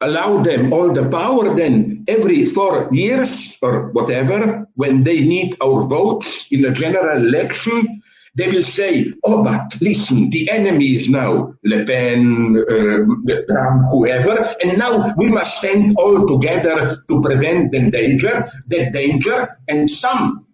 allow 0.00 0.42
them 0.42 0.72
all 0.72 0.90
the 0.90 1.06
power, 1.06 1.54
then 1.54 2.04
every 2.08 2.46
four 2.46 2.88
years 2.90 3.58
or 3.60 3.88
whatever, 3.90 4.64
when 4.76 5.02
they 5.04 5.20
need 5.20 5.54
our 5.62 5.82
votes 5.82 6.46
in 6.50 6.64
a 6.64 6.72
general 6.72 7.18
election, 7.18 8.02
they 8.38 8.48
will 8.48 8.62
say, 8.62 9.12
oh, 9.24 9.42
but 9.42 9.74
listen, 9.80 10.30
the 10.30 10.48
enemy 10.48 10.94
is 10.94 11.08
now 11.08 11.52
Le 11.64 11.84
Pen, 11.84 12.56
uh, 12.56 13.34
Trump, 13.48 13.82
whoever, 13.90 14.54
and 14.62 14.78
now 14.78 15.12
we 15.16 15.28
must 15.28 15.58
stand 15.58 15.96
all 15.98 16.24
together 16.24 16.96
to 17.08 17.20
prevent 17.20 17.72
the 17.72 17.90
danger, 17.90 18.48
that 18.68 18.92
danger, 18.92 19.48
and 19.66 19.90
some 19.90 20.46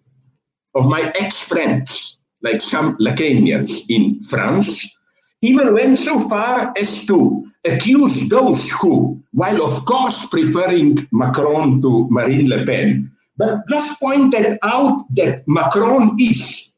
of 0.73 0.87
my 0.87 1.13
ex-friends, 1.13 2.17
like 2.41 2.59
some 2.59 2.97
Lacanians 2.97 3.83
in 3.87 4.19
France, 4.23 4.97
even 5.43 5.75
went 5.75 5.99
so 5.99 6.19
far 6.19 6.73
as 6.75 7.05
to 7.05 7.45
accuse 7.63 8.27
those 8.29 8.67
who, 8.71 9.21
while 9.31 9.63
of 9.63 9.85
course 9.85 10.25
preferring 10.25 11.07
Macron 11.11 11.81
to 11.81 12.07
Marine 12.09 12.49
Le 12.49 12.65
Pen, 12.65 13.11
but 13.37 13.59
just 13.69 13.99
pointed 14.01 14.57
out 14.63 14.99
that 15.11 15.43
Macron 15.45 16.17
is 16.19 16.71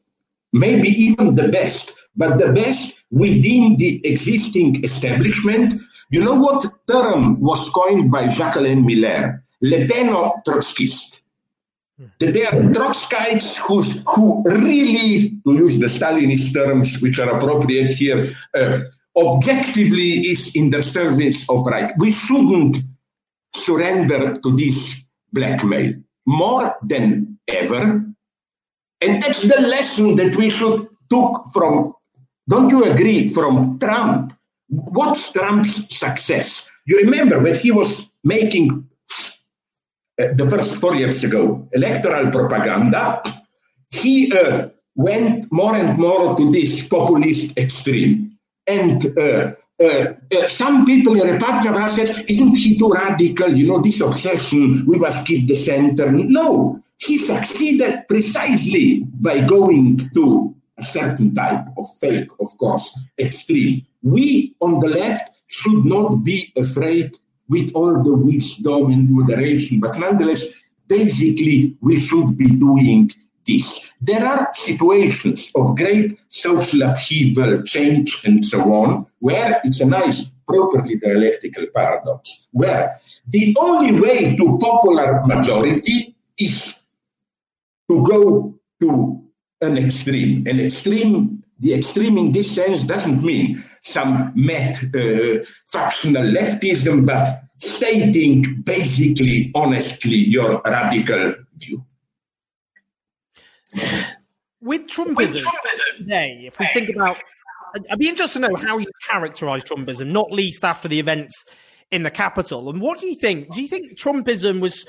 maybe 0.52 0.88
even 0.88 1.34
the 1.34 1.48
best, 1.48 1.92
but 2.16 2.38
the 2.38 2.52
best 2.52 3.04
within 3.10 3.76
the 3.76 4.00
existing 4.04 4.84
establishment. 4.84 5.72
You 6.10 6.24
know 6.24 6.34
what 6.34 6.64
term 6.86 7.40
was 7.40 7.68
coined 7.70 8.10
by 8.10 8.28
Jacques-Alain 8.28 8.84
Miller? 8.84 9.44
Leteno 9.62 10.42
Trotskyist. 10.46 11.20
That 12.20 12.32
they 12.32 12.46
are 12.46 12.52
Trotskyites 12.52 13.58
who, 13.58 13.82
who 13.82 14.42
really, 14.44 15.30
to 15.44 15.54
use 15.54 15.78
the 15.78 15.86
Stalinist 15.86 16.54
terms 16.54 17.00
which 17.02 17.18
are 17.18 17.36
appropriate 17.36 17.90
here, 17.90 18.24
uh, 18.56 18.80
objectively 19.16 20.30
is 20.30 20.54
in 20.54 20.70
the 20.70 20.82
service 20.82 21.48
of 21.50 21.66
right. 21.66 21.92
We 21.98 22.12
shouldn't 22.12 22.78
surrender 23.52 24.34
to 24.34 24.56
this 24.56 25.02
blackmail. 25.32 25.94
More 26.24 26.76
than 26.82 27.38
ever, 27.48 28.04
and 29.00 29.22
that's 29.22 29.42
the 29.42 29.60
lesson 29.60 30.16
that 30.16 30.36
we 30.36 30.50
should 30.50 30.88
took 31.10 31.46
from, 31.52 31.94
don't 32.48 32.70
you 32.70 32.84
agree, 32.84 33.28
from 33.28 33.78
Trump? 33.78 34.34
What's 34.68 35.32
Trump's 35.32 35.96
success? 35.96 36.70
You 36.86 36.98
remember 36.98 37.40
when 37.40 37.54
he 37.54 37.70
was 37.70 38.10
making 38.24 38.88
uh, 40.20 40.32
the 40.34 40.48
first 40.50 40.76
four 40.76 40.96
years 40.96 41.22
ago 41.24 41.68
electoral 41.72 42.30
propaganda, 42.30 43.22
he 43.90 44.32
uh, 44.32 44.68
went 44.96 45.46
more 45.52 45.76
and 45.76 45.98
more 45.98 46.34
to 46.36 46.50
this 46.50 46.86
populist 46.86 47.56
extreme. 47.56 48.36
And 48.66 49.06
uh, 49.16 49.54
uh, 49.80 50.14
uh, 50.36 50.46
some 50.46 50.84
people 50.84 51.20
in 51.20 51.28
Republican 51.28 51.88
said, 51.88 52.24
isn't 52.28 52.56
he 52.56 52.76
too 52.76 52.90
radical? 52.90 53.56
You 53.56 53.68
know, 53.68 53.80
this 53.80 54.00
obsession, 54.00 54.84
we 54.86 54.98
must 54.98 55.24
keep 55.24 55.46
the 55.46 55.54
center. 55.54 56.10
No, 56.10 56.82
he 56.98 57.16
succeeded 57.16 58.06
precisely 58.08 59.04
by 59.20 59.40
going 59.40 59.98
to 60.14 60.54
a 60.78 60.82
certain 60.82 61.34
type 61.34 61.64
of 61.76 61.86
fake, 62.00 62.28
of 62.40 62.48
course, 62.58 62.98
extreme. 63.18 63.86
We 64.02 64.54
on 64.60 64.78
the 64.80 64.88
left 64.88 65.34
should 65.46 65.84
not 65.84 66.24
be 66.24 66.52
afraid 66.56 67.16
with 67.48 67.72
all 67.74 68.02
the 68.02 68.14
wisdom 68.14 68.90
and 68.90 69.10
moderation, 69.10 69.80
but 69.80 69.98
nonetheless, 69.98 70.44
basically, 70.86 71.76
we 71.80 71.98
should 71.98 72.36
be 72.36 72.50
doing 72.50 73.10
this. 73.46 73.90
There 74.00 74.24
are 74.24 74.48
situations 74.52 75.50
of 75.54 75.76
great 75.76 76.18
social 76.28 76.82
upheaval, 76.82 77.62
change, 77.62 78.20
and 78.24 78.44
so 78.44 78.60
on, 78.74 79.06
where 79.20 79.60
it's 79.64 79.80
a 79.80 79.86
nice, 79.86 80.32
properly 80.46 80.96
dialectical 80.96 81.66
paradox, 81.74 82.48
where 82.52 82.92
the 83.28 83.56
only 83.58 83.98
way 83.98 84.36
to 84.36 84.58
popular 84.58 85.22
majority 85.26 86.14
is 86.38 86.77
to 87.90 88.04
go 88.04 88.54
to 88.80 89.22
an 89.60 89.78
extreme. 89.78 90.46
An 90.46 90.60
extreme, 90.60 91.42
the 91.58 91.74
extreme 91.74 92.18
in 92.18 92.32
this 92.32 92.54
sense 92.54 92.84
doesn't 92.84 93.22
mean 93.22 93.62
some 93.82 94.32
mad 94.34 94.76
uh, 94.94 95.44
factional 95.66 96.24
leftism, 96.24 97.06
but 97.06 97.42
stating 97.56 98.62
basically, 98.62 99.50
honestly, 99.54 100.16
your 100.16 100.62
radical 100.64 101.34
view. 101.56 101.84
With 104.60 104.86
Trumpism, 104.86 105.16
With 105.16 105.44
Trumpism 105.44 105.96
today, 105.98 106.44
if 106.46 106.58
we 106.58 106.68
think 106.72 106.90
about, 106.90 107.22
I'd 107.90 107.98
be 107.98 108.08
interested 108.08 108.40
to 108.40 108.48
know 108.48 108.56
how 108.56 108.78
you 108.78 108.86
characterize 109.08 109.64
Trumpism, 109.64 110.10
not 110.10 110.32
least 110.32 110.64
after 110.64 110.88
the 110.88 110.98
events 110.98 111.44
in 111.90 112.02
the 112.02 112.10
Capitol. 112.10 112.70
And 112.70 112.80
what 112.80 113.00
do 113.00 113.06
you 113.06 113.14
think? 113.14 113.52
Do 113.52 113.62
you 113.62 113.68
think 113.68 113.98
Trumpism 113.98 114.60
was 114.60 114.86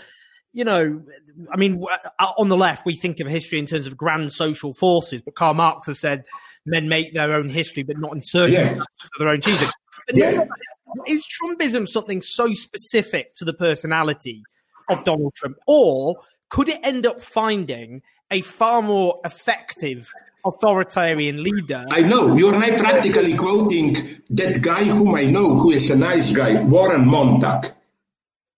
you 0.54 0.64
know, 0.64 1.02
I 1.52 1.58
mean, 1.58 1.84
uh, 2.20 2.32
on 2.38 2.50
the 2.50 2.58
left, 2.58 2.86
we 2.86 2.96
think 2.96 3.20
of 3.20 3.28
history 3.28 3.60
in 3.60 3.66
terms 3.66 3.88
of 3.88 3.96
grand 3.96 4.32
social 4.34 4.74
forces, 4.74 5.22
but 5.22 5.36
Karl 5.36 5.54
Marx 5.54 5.88
has 5.88 6.00
said 6.00 6.26
men 6.66 6.90
make 6.90 7.14
their 7.14 7.34
own 7.34 7.50
history, 7.50 7.84
but 7.84 7.98
not 8.00 8.14
in 8.14 8.22
circumstances 8.24 8.78
yes. 8.78 9.10
of 9.14 9.20
their 9.20 9.30
own 9.30 9.42
choosing. 9.42 9.70
Yeah. 10.14 10.40
Is 11.08 11.26
Trumpism 11.28 11.88
something 11.88 12.22
so 12.22 12.52
specific 12.54 13.34
to 13.36 13.46
the 13.46 13.54
personality 13.54 14.44
of 14.90 15.04
Donald 15.04 15.36
Trump, 15.36 15.58
or 15.68 16.18
could 16.50 16.68
it 16.68 16.80
end 16.84 17.06
up 17.06 17.22
finding 17.22 18.02
a 18.32 18.42
far 18.42 18.82
more 18.82 19.20
effective 19.24 20.12
authoritarian 20.46 21.44
leader? 21.44 21.86
I 21.92 22.02
know 22.02 22.36
you're 22.36 22.58
not 22.58 22.80
practically 22.80 23.36
quoting 23.36 24.22
that 24.32 24.62
guy 24.62 24.84
whom 24.86 25.14
I 25.14 25.26
know, 25.26 25.58
who 25.58 25.72
is 25.72 25.92
a 25.92 25.96
nice 25.96 26.32
guy, 26.32 26.62
Warren 26.64 27.06
Montag, 27.06 27.72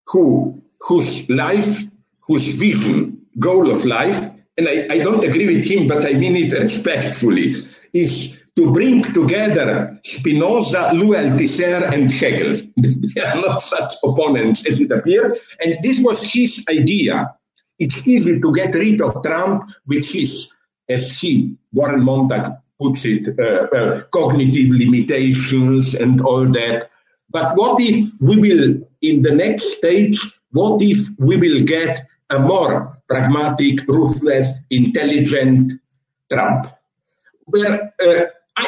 who 0.07 0.61
whose 0.81 1.29
life, 1.29 1.79
whose 2.21 2.47
vision, 2.47 3.21
goal 3.39 3.71
of 3.71 3.85
life, 3.85 4.29
and 4.57 4.67
I, 4.67 4.95
I 4.95 4.99
don't 4.99 5.23
agree 5.23 5.47
with 5.47 5.65
him, 5.65 5.87
but 5.87 6.05
I 6.05 6.13
mean 6.13 6.35
it 6.35 6.53
respectfully, 6.53 7.55
is 7.93 8.37
to 8.55 8.71
bring 8.71 9.01
together 9.01 9.99
Spinoza, 10.03 10.91
Louis 10.93 11.17
Althusser, 11.17 11.91
and 11.93 12.11
Hegel. 12.11 12.57
they 13.15 13.21
are 13.21 13.41
not 13.41 13.61
such 13.61 13.93
opponents 14.03 14.65
as 14.67 14.81
it 14.81 14.91
appears. 14.91 15.39
And 15.61 15.77
this 15.81 15.99
was 16.01 16.21
his 16.21 16.63
idea. 16.69 17.33
It's 17.79 18.05
easy 18.05 18.39
to 18.39 18.53
get 18.53 18.75
rid 18.75 19.01
of 19.01 19.23
Trump 19.23 19.71
with 19.87 20.07
his, 20.07 20.51
as 20.89 21.17
he, 21.17 21.55
Warren 21.71 22.03
Montag, 22.03 22.51
puts 22.79 23.05
it, 23.05 23.39
uh, 23.39 23.75
uh, 23.75 24.01
cognitive 24.11 24.71
limitations 24.71 25.95
and 25.95 26.19
all 26.21 26.45
that. 26.45 26.89
But 27.29 27.55
what 27.55 27.79
if 27.79 28.11
we 28.19 28.37
will, 28.37 28.81
in 29.01 29.21
the 29.21 29.31
next 29.31 29.77
stage, 29.77 30.19
what 30.51 30.81
if 30.81 31.07
we 31.17 31.37
will 31.37 31.63
get 31.63 32.05
a 32.29 32.39
more 32.39 32.97
pragmatic, 33.07 33.87
ruthless, 33.87 34.59
intelligent 34.69 35.73
Trump? 36.31 36.67
Where, 37.45 37.93
uh, 38.05 38.25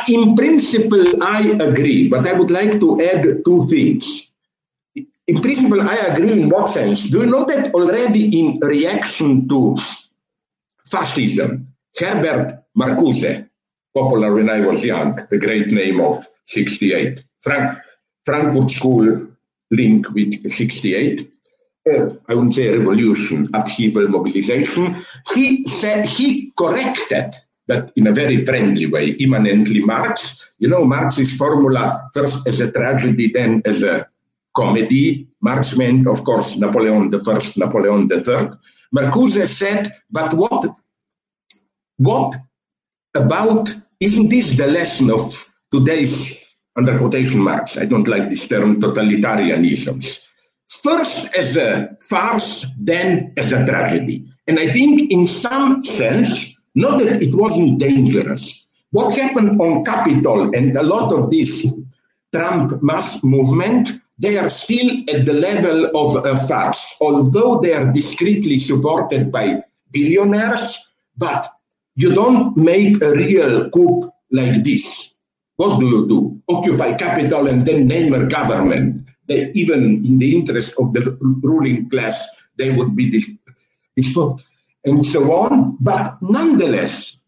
in 0.08 0.36
principle, 0.36 1.24
I 1.24 1.50
agree, 1.60 2.10
but 2.10 2.28
I 2.28 2.34
would 2.34 2.52
like 2.52 2.80
to 2.80 3.02
add 3.02 3.46
two 3.46 3.62
things. 3.68 4.32
In 5.28 5.42
principle, 5.42 5.82
I 5.82 5.96
agree 5.96 6.34
in 6.34 6.50
what 6.50 6.70
sense? 6.70 7.10
Do 7.10 7.20
you 7.20 7.26
know 7.26 7.46
that 7.46 7.74
already 7.74 8.40
in 8.40 8.60
reaction 8.60 9.48
to 9.48 9.78
fascism, 10.86 11.74
Herbert 11.98 12.52
Marcuse, 12.78 13.48
popular 13.94 14.34
when 14.34 14.50
I 14.50 14.62
was 14.62 14.84
young, 14.84 15.18
the 15.30 15.38
great 15.38 15.72
name 15.72 16.02
of 16.02 16.26
68, 16.48 17.24
Frank, 17.42 17.80
Frankfurt 18.26 18.70
School 18.70 19.28
link 19.72 20.10
with 20.12 20.50
68, 20.50 21.22
uh, 21.22 21.33
I 21.86 22.34
wouldn't 22.34 22.54
say 22.54 22.76
revolution, 22.78 23.50
upheaval, 23.54 24.08
mobilization, 24.08 24.96
he 25.34 25.66
said 25.66 26.06
he 26.06 26.52
corrected 26.58 27.34
but 27.68 27.92
in 27.96 28.08
a 28.08 28.14
very 28.14 28.40
friendly 28.40 28.86
way, 28.86 29.12
immanently 29.20 29.80
Marx. 29.82 30.52
You 30.60 30.68
know, 30.68 30.86
Marx's 30.86 31.36
formula 31.36 32.10
first 32.14 32.48
as 32.48 32.60
a 32.60 32.72
tragedy, 32.72 33.32
then 33.32 33.62
as 33.66 33.84
a 33.84 34.08
comedy. 34.56 35.28
Marx 35.42 35.76
meant, 35.76 36.08
of 36.08 36.24
course, 36.24 36.58
Napoleon 36.58 37.10
the 37.10 37.24
First, 37.24 37.58
Napoleon 37.58 38.08
the 38.08 38.22
Third. 38.22 38.56
Marcuse 38.96 39.48
said, 39.48 39.92
but 40.12 40.34
what, 40.34 40.76
what 41.98 42.36
about, 43.16 43.74
isn't 44.00 44.30
this 44.30 44.58
the 44.58 44.68
lesson 44.68 45.10
of 45.10 45.22
today's, 45.72 46.60
under 46.76 46.98
quotation 46.98 47.40
marks, 47.40 47.78
I 47.78 47.86
don't 47.86 48.08
like 48.08 48.30
this 48.30 48.48
term, 48.48 48.80
totalitarianisms. 48.80 50.28
First 50.82 51.28
as 51.36 51.56
a 51.56 51.96
farce, 52.02 52.66
then 52.80 53.34
as 53.38 53.52
a 53.52 53.66
tragedy. 53.66 54.26
And 54.48 54.60
I 54.60 54.68
think 54.68 55.12
in 55.12 55.26
some 55.26 55.84
sense, 55.84 56.54
not 56.76 57.00
that 57.00 57.22
it 57.22 57.36
wasn't 57.36 57.80
dangerous. 57.80 58.66
What 58.92 59.14
happened 59.14 59.60
on 59.62 59.84
Capitol 59.84 60.56
and 60.56 60.76
a 60.76 60.84
lot 60.84 61.12
of 61.12 61.30
this 61.30 61.66
Trump 62.34 62.82
mass 62.82 63.24
movement, 63.24 63.92
they 64.18 64.38
are 64.38 64.50
still 64.50 64.90
at 65.10 65.26
the 65.26 65.34
level 65.34 65.92
of 65.96 66.26
a 66.26 66.36
farce, 66.38 66.96
although 67.02 67.60
they 67.60 67.74
are 67.74 67.92
discreetly 67.92 68.58
supported 68.58 69.32
by 69.32 69.64
billionaires. 69.92 70.80
But 71.18 71.48
you 71.96 72.14
don't 72.14 72.58
make 72.58 73.02
a 73.02 73.12
real 73.12 73.70
coup 73.70 74.12
like 74.32 74.64
this. 74.64 75.14
What 75.56 75.80
do 75.80 75.86
you 75.86 76.08
do? 76.08 76.42
Occupy 76.50 76.94
capital 76.94 77.48
and 77.48 77.66
then 77.66 77.88
name 77.88 78.14
a 78.14 78.26
government. 78.26 79.10
They, 79.28 79.52
even 79.54 80.06
in 80.06 80.18
the 80.18 80.38
interest 80.38 80.74
of 80.80 80.94
the 80.94 81.18
ruling 81.42 81.90
class, 81.90 82.28
they 82.58 82.72
would 82.72 82.96
be 82.96 83.10
dis- 83.10 83.38
and 84.86 85.06
so 85.06 85.34
on. 85.34 85.78
But 85.80 86.18
nonetheless, 86.22 87.24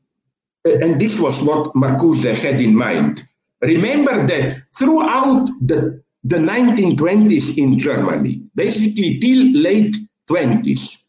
and 0.65 0.99
this 0.99 1.19
was 1.19 1.41
what 1.43 1.73
Marcuse 1.73 2.35
had 2.35 2.59
in 2.59 2.75
mind, 2.75 3.27
remember 3.61 4.25
that 4.27 4.63
throughout 4.77 5.47
the, 5.61 6.01
the 6.23 6.37
1920s 6.37 7.57
in 7.57 7.77
Germany, 7.77 8.41
basically 8.55 9.19
till 9.19 9.61
late 9.61 9.95
20s, 10.29 11.03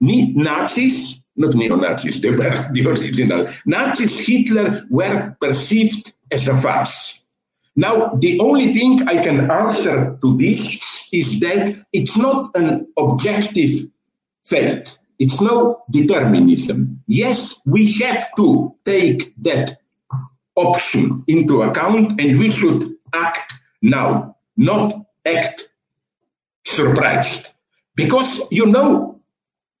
Nazis, 0.00 1.24
not 1.36 1.54
neo-Nazis, 1.54 2.20
they 2.20 2.30
were 2.30 2.68
the 2.72 2.86
original, 2.86 3.46
Nazis, 3.66 4.18
Hitler 4.18 4.84
were 4.90 5.36
perceived 5.40 6.12
as 6.30 6.48
a 6.48 6.56
farce. 6.56 7.19
Now, 7.80 8.12
the 8.18 8.38
only 8.40 8.74
thing 8.74 9.08
I 9.08 9.22
can 9.22 9.50
answer 9.50 10.18
to 10.20 10.36
this 10.36 11.08
is 11.14 11.40
that 11.40 11.74
it's 11.94 12.14
not 12.18 12.50
an 12.54 12.86
objective 12.98 13.70
fact. 14.44 14.98
It's 15.18 15.40
no 15.40 15.80
determinism. 15.90 17.00
Yes, 17.06 17.58
we 17.64 17.90
have 18.04 18.26
to 18.36 18.74
take 18.84 19.32
that 19.44 19.78
option 20.56 21.24
into 21.26 21.62
account 21.62 22.20
and 22.20 22.38
we 22.38 22.50
should 22.50 22.96
act 23.14 23.54
now, 23.80 24.36
not 24.58 24.92
act 25.24 25.70
surprised. 26.64 27.48
Because, 27.94 28.42
you 28.50 28.66
know, 28.66 29.22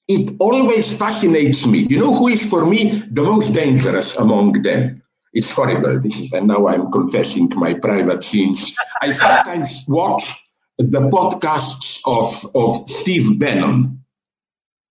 it 0.08 0.36
always 0.38 0.96
fascinates 0.96 1.66
me. 1.66 1.80
You 1.90 1.98
know 1.98 2.14
who 2.16 2.28
is 2.28 2.48
for 2.48 2.64
me 2.64 3.02
the 3.10 3.22
most 3.22 3.52
dangerous 3.52 4.16
among 4.16 4.62
them? 4.62 4.99
It's 5.32 5.50
horrible. 5.50 6.00
This 6.00 6.20
is, 6.20 6.32
and 6.32 6.48
now 6.48 6.66
I'm 6.66 6.90
confessing 6.90 7.52
my 7.56 7.74
private 7.74 8.24
sins. 8.24 8.72
I 9.00 9.12
sometimes 9.12 9.84
watch 9.86 10.34
the 10.78 11.00
podcasts 11.00 12.00
of, 12.04 12.54
of 12.54 12.88
Steve 12.88 13.38
Bannon 13.38 14.02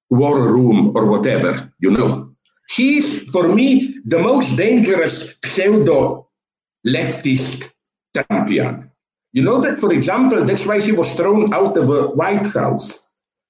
war 0.10 0.48
room 0.48 0.96
or 0.96 1.06
whatever, 1.06 1.72
you 1.80 1.92
know. 1.92 2.32
He's, 2.70 3.30
for 3.32 3.54
me, 3.54 4.00
the 4.06 4.20
most 4.20 4.56
dangerous 4.56 5.36
pseudo 5.44 6.30
leftist 6.86 7.72
Trumpian. 8.16 8.90
You 9.34 9.44
know 9.44 9.60
that, 9.62 9.78
for 9.78 9.94
example, 9.94 10.46
that's 10.46 10.66
why 10.66 10.80
he 10.80 10.92
was 10.92 11.14
thrown 11.14 11.54
out 11.54 11.78
of 11.78 11.88
the 11.88 12.08
White 12.10 12.48
House. 12.48 13.09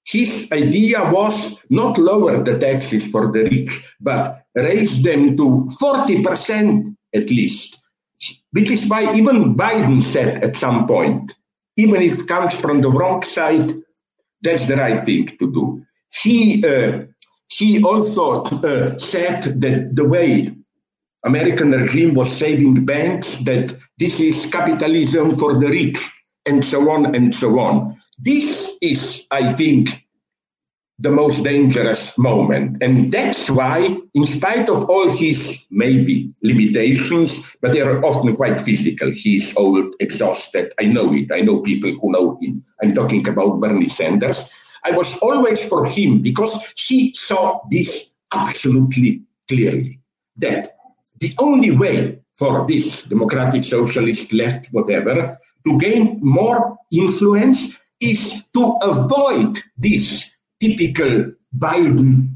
His 0.10 0.48
idea 0.52 1.08
was 1.12 1.62
not 1.70 2.00
lower 2.00 2.44
the 2.44 2.58
taxes 2.58 3.06
for 3.06 3.32
the 3.32 3.44
rich, 3.44 3.80
but 4.02 4.44
raise 4.56 5.04
them 5.04 5.38
to 5.38 5.70
40% 5.80 6.96
at 7.14 7.30
least, 7.30 7.84
which 8.52 8.72
is 8.72 8.88
why 8.88 9.14
even 9.14 9.56
Biden 9.56 10.02
said 10.02 10.44
at 10.44 10.56
some 10.56 10.88
point, 10.88 11.36
even 11.78 12.02
if 12.02 12.22
it 12.22 12.28
comes 12.28 12.56
from 12.56 12.82
the 12.82 12.90
wrong 12.90 13.22
side, 13.22 13.72
that's 14.42 14.66
the 14.66 14.78
right 14.78 15.06
thing 15.06 15.28
to 15.38 15.54
do. 15.54 15.86
He, 16.24 16.66
uh, 16.66 17.04
he 17.48 17.84
also 17.84 18.44
uh, 18.44 18.98
said 18.98 19.62
that 19.62 19.92
the 19.94 20.06
way 20.06 20.56
American 21.24 21.72
regime 21.72 22.16
was 22.16 22.32
saving 22.36 22.84
banks, 22.86 23.38
that 23.40 23.78
this 24.00 24.20
is 24.20 24.48
capitalism 24.48 25.36
for 25.36 25.60
the 25.60 25.68
rich, 25.68 26.10
and 26.48 26.66
so 26.66 26.90
on 26.90 27.14
and 27.16 27.36
so 27.36 27.60
on. 27.60 27.99
This 28.22 28.76
is, 28.82 29.26
I 29.32 29.54
think, 29.54 30.06
the 31.00 31.10
most 31.10 31.44
dangerous 31.44 32.18
moment. 32.18 32.76
And 32.82 33.12
that's 33.12 33.50
why, 33.50 33.98
in 34.14 34.26
spite 34.26 34.70
of 34.70 34.90
all 34.90 35.10
his 35.10 35.66
maybe 35.72 36.34
limitations, 36.44 37.42
but 37.62 37.72
they 37.72 37.80
are 37.80 38.04
often 38.04 38.36
quite 38.36 38.60
physical, 38.60 39.10
he's 39.12 39.56
old, 39.56 39.96
exhausted. 40.02 40.74
I 40.80 40.86
know 40.86 41.14
it. 41.14 41.32
I 41.32 41.40
know 41.40 41.62
people 41.62 41.92
who 41.92 42.12
know 42.12 42.38
him. 42.42 42.62
I'm 42.84 42.94
talking 42.94 43.26
about 43.28 43.62
Bernie 43.62 43.88
Sanders. 43.88 44.52
I 44.84 44.92
was 44.92 45.18
always 45.20 45.64
for 45.64 45.86
him 45.86 46.22
because 46.22 46.74
he 46.76 47.14
saw 47.14 47.62
this 47.70 48.12
absolutely 48.34 49.22
clearly 49.48 50.00
that 50.38 50.76
the 51.20 51.34
only 51.40 51.72
way 51.72 52.20
for 52.38 52.66
this 52.68 53.04
democratic 53.04 53.64
socialist 53.64 54.32
left, 54.34 54.68
whatever, 54.72 55.38
to 55.66 55.78
gain 55.78 56.20
more 56.22 56.78
influence 56.92 57.79
is 58.00 58.44
to 58.54 58.78
avoid 58.82 59.60
this 59.78 60.30
typical 60.60 61.32
Biden 61.58 62.36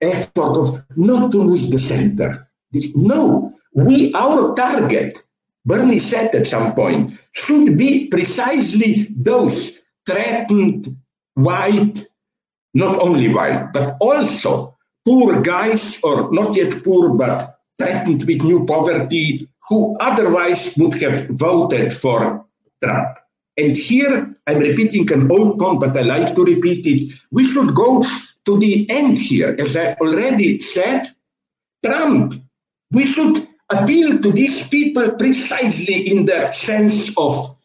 effort 0.00 0.56
of 0.56 0.84
not 0.96 1.30
to 1.32 1.38
lose 1.38 1.70
the 1.70 1.78
center. 1.78 2.46
This, 2.70 2.94
no, 2.94 3.54
we, 3.74 4.12
our 4.14 4.54
target, 4.54 5.22
Bernie 5.64 5.98
said 5.98 6.34
at 6.34 6.46
some 6.46 6.74
point, 6.74 7.12
should 7.32 7.76
be 7.78 8.08
precisely 8.08 9.08
those 9.14 9.78
threatened 10.06 10.88
white, 11.34 12.06
not 12.74 12.98
only 13.00 13.32
white, 13.32 13.72
but 13.72 13.94
also 14.00 14.76
poor 15.04 15.40
guys, 15.40 16.00
or 16.02 16.32
not 16.32 16.54
yet 16.56 16.82
poor, 16.84 17.10
but 17.10 17.58
threatened 17.78 18.24
with 18.26 18.42
new 18.42 18.64
poverty, 18.66 19.48
who 19.68 19.96
otherwise 19.98 20.74
would 20.76 20.94
have 20.94 21.26
voted 21.28 21.92
for 21.92 22.44
Trump. 22.82 23.18
And 23.56 23.76
here 23.76 24.34
I'm 24.46 24.58
repeating 24.58 25.10
an 25.12 25.30
old 25.30 25.58
point, 25.58 25.80
but 25.80 25.96
I 25.96 26.02
like 26.02 26.34
to 26.34 26.44
repeat 26.44 26.86
it. 26.86 27.18
We 27.30 27.46
should 27.46 27.74
go 27.74 28.04
to 28.44 28.58
the 28.58 28.88
end 28.90 29.18
here. 29.18 29.56
As 29.58 29.76
I 29.76 29.94
already 29.94 30.60
said, 30.60 31.08
Trump, 31.84 32.34
we 32.92 33.06
should 33.06 33.48
appeal 33.70 34.20
to 34.20 34.32
these 34.32 34.68
people 34.68 35.12
precisely 35.12 36.08
in 36.10 36.26
their 36.26 36.52
sense 36.52 37.10
of 37.16 37.56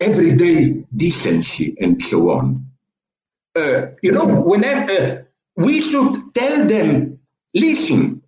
everyday 0.00 0.82
decency 0.96 1.76
and 1.80 2.02
so 2.02 2.30
on 2.30 2.70
uh, 3.56 3.86
you 4.02 4.12
know, 4.12 4.26
whenever 4.26 4.92
uh, 4.92 5.22
we 5.56 5.80
should 5.80 6.34
tell 6.34 6.66
them, 6.66 7.18
listen, 7.54 8.22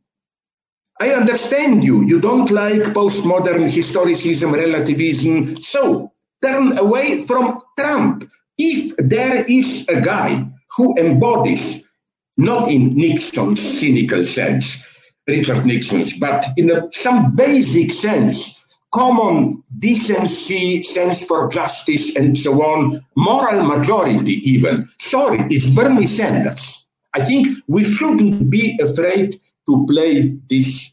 I 1.00 1.10
understand 1.10 1.84
you. 1.84 2.04
You 2.04 2.20
don't 2.20 2.50
like 2.50 2.82
postmodern 2.94 3.68
historicism, 3.68 4.52
relativism. 4.52 5.56
So 5.56 6.11
turn 6.42 6.78
away 6.78 7.20
from 7.22 7.60
Trump. 7.78 8.24
If 8.58 8.96
there 8.96 9.44
is 9.44 9.86
a 9.88 10.00
guy 10.00 10.44
who 10.76 10.96
embodies, 10.98 11.84
not 12.36 12.68
in 12.68 12.94
Nixon's 12.94 13.60
cynical 13.60 14.24
sense, 14.24 14.84
Richard 15.26 15.64
Nixon's, 15.64 16.18
but 16.18 16.44
in 16.56 16.70
a, 16.70 16.90
some 16.92 17.34
basic 17.36 17.92
sense, 17.92 18.62
common 18.92 19.62
decency, 19.78 20.82
sense 20.82 21.24
for 21.24 21.48
justice, 21.48 22.14
and 22.16 22.36
so 22.36 22.62
on, 22.62 23.04
moral 23.16 23.64
majority 23.64 24.34
even. 24.48 24.88
Sorry, 24.98 25.46
it's 25.50 25.68
Bernie 25.68 26.06
Sanders. 26.06 26.86
I 27.14 27.24
think 27.24 27.48
we 27.68 27.84
shouldn't 27.84 28.50
be 28.50 28.78
afraid 28.80 29.34
to 29.68 29.86
play 29.86 30.36
this 30.48 30.92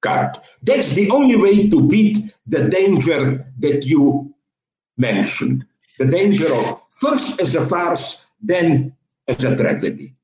card. 0.00 0.36
That's 0.62 0.92
the 0.92 1.10
only 1.10 1.36
way 1.36 1.68
to 1.68 1.82
beat 1.86 2.18
the 2.46 2.68
danger 2.68 3.46
that 3.58 3.84
you 3.84 4.27
mentioned. 4.98 5.64
The 5.98 6.06
danger 6.06 6.54
of 6.54 6.80
first 6.90 7.40
as 7.40 7.54
a 7.56 7.64
farce, 7.64 8.26
then 8.40 8.94
as 9.26 9.42
a 9.44 9.56
tragedy. 9.56 10.14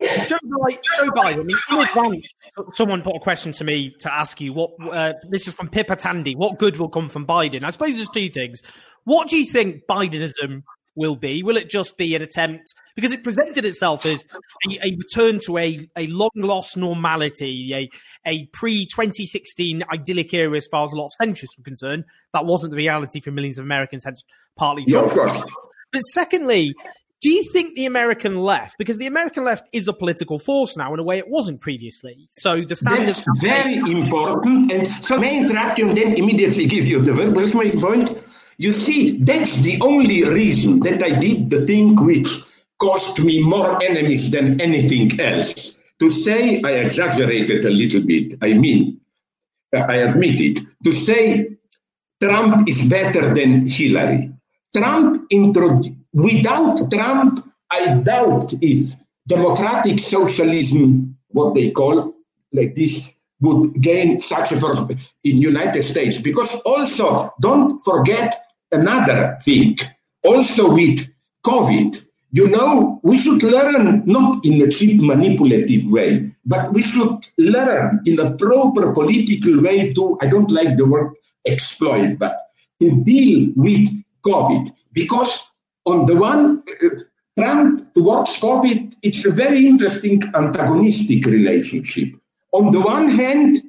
Joe, 0.00 0.38
Joe 0.38 1.10
Biden, 1.10 1.50
I 1.68 2.08
mean, 2.08 2.22
someone 2.72 3.02
put 3.02 3.16
a 3.16 3.20
question 3.20 3.52
to 3.52 3.64
me 3.64 3.90
to 3.98 4.12
ask 4.12 4.40
you. 4.40 4.52
What 4.54 4.70
uh, 4.90 5.12
this 5.28 5.46
is 5.46 5.52
from 5.54 5.68
Pippa 5.68 5.96
Tandy. 5.96 6.34
What 6.34 6.58
good 6.58 6.78
will 6.78 6.88
come 6.88 7.10
from 7.10 7.26
Biden? 7.26 7.64
I 7.64 7.70
suppose 7.70 7.96
there's 7.96 8.08
two 8.08 8.30
things. 8.30 8.62
What 9.04 9.28
do 9.28 9.36
you 9.36 9.44
think 9.44 9.86
Bidenism 9.86 10.62
will 10.94 11.16
be? 11.16 11.42
Will 11.42 11.56
it 11.56 11.70
just 11.70 11.96
be 11.96 12.14
an 12.14 12.22
attempt 12.22 12.74
because 12.96 13.12
it 13.12 13.24
presented 13.24 13.64
itself 13.64 14.04
as 14.06 14.24
a, 14.68 14.86
a 14.86 14.96
return 14.96 15.40
to 15.46 15.58
a, 15.58 15.88
a 15.96 16.06
long 16.06 16.30
lost 16.36 16.76
normality, 16.76 17.70
a 17.74 17.90
a 18.26 18.46
pre 18.52 18.86
2016 18.86 19.82
idyllic 19.92 20.32
era 20.34 20.56
as 20.56 20.66
far 20.66 20.84
as 20.84 20.92
a 20.92 20.96
lot 20.96 21.06
of 21.06 21.12
centrists 21.20 21.56
were 21.58 21.64
concerned? 21.64 22.04
That 22.32 22.44
wasn't 22.44 22.72
the 22.72 22.76
reality 22.76 23.20
for 23.20 23.30
millions 23.30 23.58
of 23.58 23.64
Americans. 23.64 24.04
Hence, 24.04 24.24
partly. 24.56 24.84
Yeah, 24.86 25.00
of 25.00 25.10
course. 25.10 25.42
But 25.92 26.00
secondly, 26.00 26.74
do 27.20 27.28
you 27.28 27.44
think 27.52 27.74
the 27.74 27.84
American 27.84 28.40
left, 28.40 28.76
because 28.78 28.96
the 28.96 29.06
American 29.06 29.44
left 29.44 29.68
is 29.72 29.88
a 29.88 29.92
political 29.92 30.38
force 30.38 30.74
now 30.76 30.94
in 30.94 31.00
a 31.00 31.02
way 31.02 31.18
it 31.18 31.28
wasn't 31.28 31.60
previously? 31.60 32.28
So 32.30 32.62
the 32.62 32.74
Sanders 32.74 33.22
That's 33.22 33.42
very 33.42 33.76
important. 33.76 34.72
And 34.72 34.88
so 35.04 35.18
may 35.18 35.36
I 35.36 35.42
interrupt 35.42 35.78
you 35.78 35.88
and 35.88 35.96
then 35.96 36.14
immediately 36.14 36.64
give 36.66 36.86
you 36.86 37.02
the 37.02 37.12
word. 37.12 37.36
What's 37.36 37.52
my 37.52 37.70
point? 37.72 38.16
You 38.60 38.74
see, 38.74 39.16
that's 39.16 39.56
the 39.60 39.78
only 39.80 40.22
reason 40.22 40.80
that 40.80 41.02
I 41.02 41.18
did 41.18 41.48
the 41.48 41.64
thing 41.64 41.96
which 41.96 42.28
cost 42.78 43.18
me 43.18 43.40
more 43.42 43.82
enemies 43.82 44.30
than 44.30 44.60
anything 44.60 45.18
else. 45.18 45.78
To 45.98 46.10
say 46.10 46.60
I 46.62 46.72
exaggerated 46.72 47.64
a 47.64 47.70
little 47.70 48.02
bit, 48.02 48.36
I 48.42 48.52
mean, 48.52 49.00
I 49.72 49.96
admit 50.08 50.40
it. 50.40 50.58
To 50.84 50.92
say 50.92 51.56
Trump 52.22 52.68
is 52.68 52.82
better 52.82 53.32
than 53.32 53.66
Hillary. 53.66 54.30
Trump 54.76 55.26
Without 56.12 56.90
Trump, 56.92 57.50
I 57.70 57.94
doubt 57.94 58.52
if 58.60 58.94
democratic 59.26 60.00
socialism, 60.00 61.16
what 61.28 61.54
they 61.54 61.70
call 61.70 62.12
like 62.52 62.74
this, 62.74 63.10
would 63.40 63.80
gain 63.80 64.20
such 64.20 64.52
a 64.52 64.60
force 64.60 64.80
in 65.24 65.38
United 65.38 65.82
States. 65.82 66.18
Because 66.18 66.54
also, 66.66 67.32
don't 67.40 67.80
forget 67.80 68.49
another 68.72 69.36
thing. 69.42 69.78
Also 70.24 70.72
with 70.72 71.08
COVID, 71.44 72.04
you 72.32 72.48
know, 72.48 73.00
we 73.02 73.18
should 73.18 73.42
learn 73.42 74.02
not 74.06 74.44
in 74.44 74.62
a 74.62 74.68
cheap 74.68 75.00
manipulative 75.00 75.90
way, 75.90 76.32
but 76.44 76.72
we 76.72 76.82
should 76.82 77.18
learn 77.38 78.00
in 78.06 78.20
a 78.20 78.30
proper 78.36 78.92
political 78.92 79.60
way 79.60 79.92
to, 79.92 80.18
I 80.20 80.26
don't 80.26 80.50
like 80.50 80.76
the 80.76 80.86
word 80.86 81.12
exploit, 81.46 82.18
but 82.18 82.36
to 82.80 83.02
deal 83.02 83.52
with 83.56 83.88
COVID. 84.24 84.70
Because 84.92 85.44
on 85.86 86.06
the 86.06 86.14
one, 86.14 86.62
uh, 86.84 86.88
Trump 87.38 87.94
towards 87.94 88.38
COVID, 88.38 88.94
it's 89.02 89.24
a 89.24 89.30
very 89.30 89.66
interesting 89.66 90.22
antagonistic 90.34 91.24
relationship. 91.26 92.08
On 92.52 92.70
the 92.70 92.80
one 92.80 93.08
hand, 93.08 93.62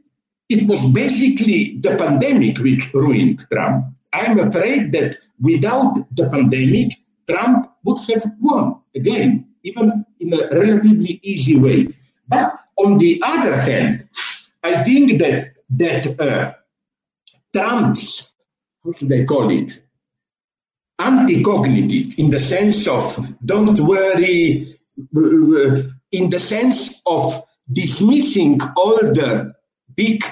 it 0.49 0.67
was 0.67 0.85
basically 0.87 1.77
the 1.79 1.95
pandemic 1.95 2.59
which 2.59 2.93
ruined 2.93 3.45
Trump. 3.51 3.85
I'm 4.13 4.39
afraid 4.39 4.91
that 4.93 5.17
without 5.39 5.95
the 6.15 6.29
pandemic, 6.29 6.93
Trump 7.29 7.71
would 7.85 7.99
have 8.09 8.23
won 8.39 8.81
again, 8.95 9.47
even 9.63 10.05
in 10.19 10.33
a 10.33 10.47
relatively 10.51 11.19
easy 11.23 11.57
way. 11.57 11.87
But 12.27 12.51
on 12.77 12.97
the 12.97 13.21
other 13.23 13.55
hand, 13.55 14.07
I 14.63 14.83
think 14.83 15.19
that 15.19 15.53
that 15.71 16.19
uh, 16.19 16.53
Trump's 17.53 18.33
how 18.83 18.91
should 18.91 19.13
I 19.13 19.25
call 19.25 19.49
it 19.51 19.81
anti-cognitive 20.99 22.17
in 22.17 22.29
the 22.29 22.39
sense 22.39 22.87
of 22.87 23.17
don't 23.43 23.79
worry, 23.79 24.67
in 26.11 26.29
the 26.29 26.39
sense 26.39 27.01
of 27.05 27.43
dismissing 27.71 28.59
all 28.75 28.97
the 28.97 29.53
big 29.95 30.23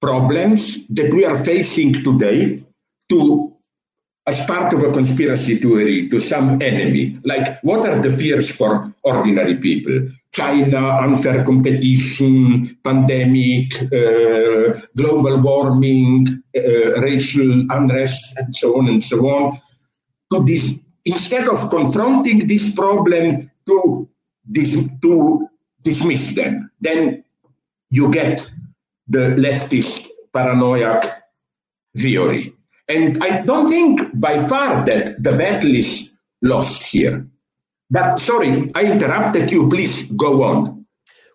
problems 0.00 0.86
that 0.88 1.12
we 1.12 1.24
are 1.24 1.36
facing 1.36 1.94
today 1.94 2.63
to 3.10 3.54
as 4.26 4.40
part 4.46 4.72
of 4.72 4.82
a 4.82 4.90
conspiracy 4.90 5.56
theory 5.58 6.08
to 6.08 6.18
some 6.18 6.60
enemy. 6.62 7.16
Like, 7.24 7.60
what 7.62 7.84
are 7.84 8.00
the 8.00 8.10
fears 8.10 8.50
for 8.50 8.92
ordinary 9.02 9.56
people? 9.56 10.08
China, 10.32 10.96
unfair 11.02 11.44
competition, 11.44 12.76
pandemic, 12.82 13.74
uh, 13.92 14.80
global 14.96 15.40
warming, 15.40 16.42
uh, 16.56 17.00
racial 17.00 17.66
unrest, 17.70 18.34
and 18.38 18.54
so 18.56 18.78
on 18.78 18.88
and 18.88 19.04
so 19.04 19.28
on 19.28 19.60
to 20.32 20.42
this, 20.44 20.78
instead 21.04 21.46
of 21.46 21.68
confronting 21.70 22.46
this 22.46 22.74
problem, 22.74 23.50
to, 23.66 24.08
dis, 24.50 24.76
to 25.02 25.48
dismiss 25.82 26.34
them. 26.34 26.70
Then 26.80 27.24
you 27.90 28.10
get 28.10 28.50
the 29.06 29.36
leftist 29.36 30.08
paranoiac 30.32 31.24
theory. 31.96 32.54
And 32.88 33.22
I 33.22 33.42
don't 33.42 33.68
think 33.68 34.18
by 34.20 34.38
far 34.38 34.84
that 34.84 35.22
the 35.22 35.32
battle 35.32 35.74
is 35.74 36.12
lost 36.42 36.82
here. 36.82 37.26
But 37.90 38.18
sorry, 38.18 38.68
I 38.74 38.84
interrupted 38.84 39.50
you. 39.50 39.68
Please 39.68 40.10
go 40.12 40.42
on. 40.42 40.84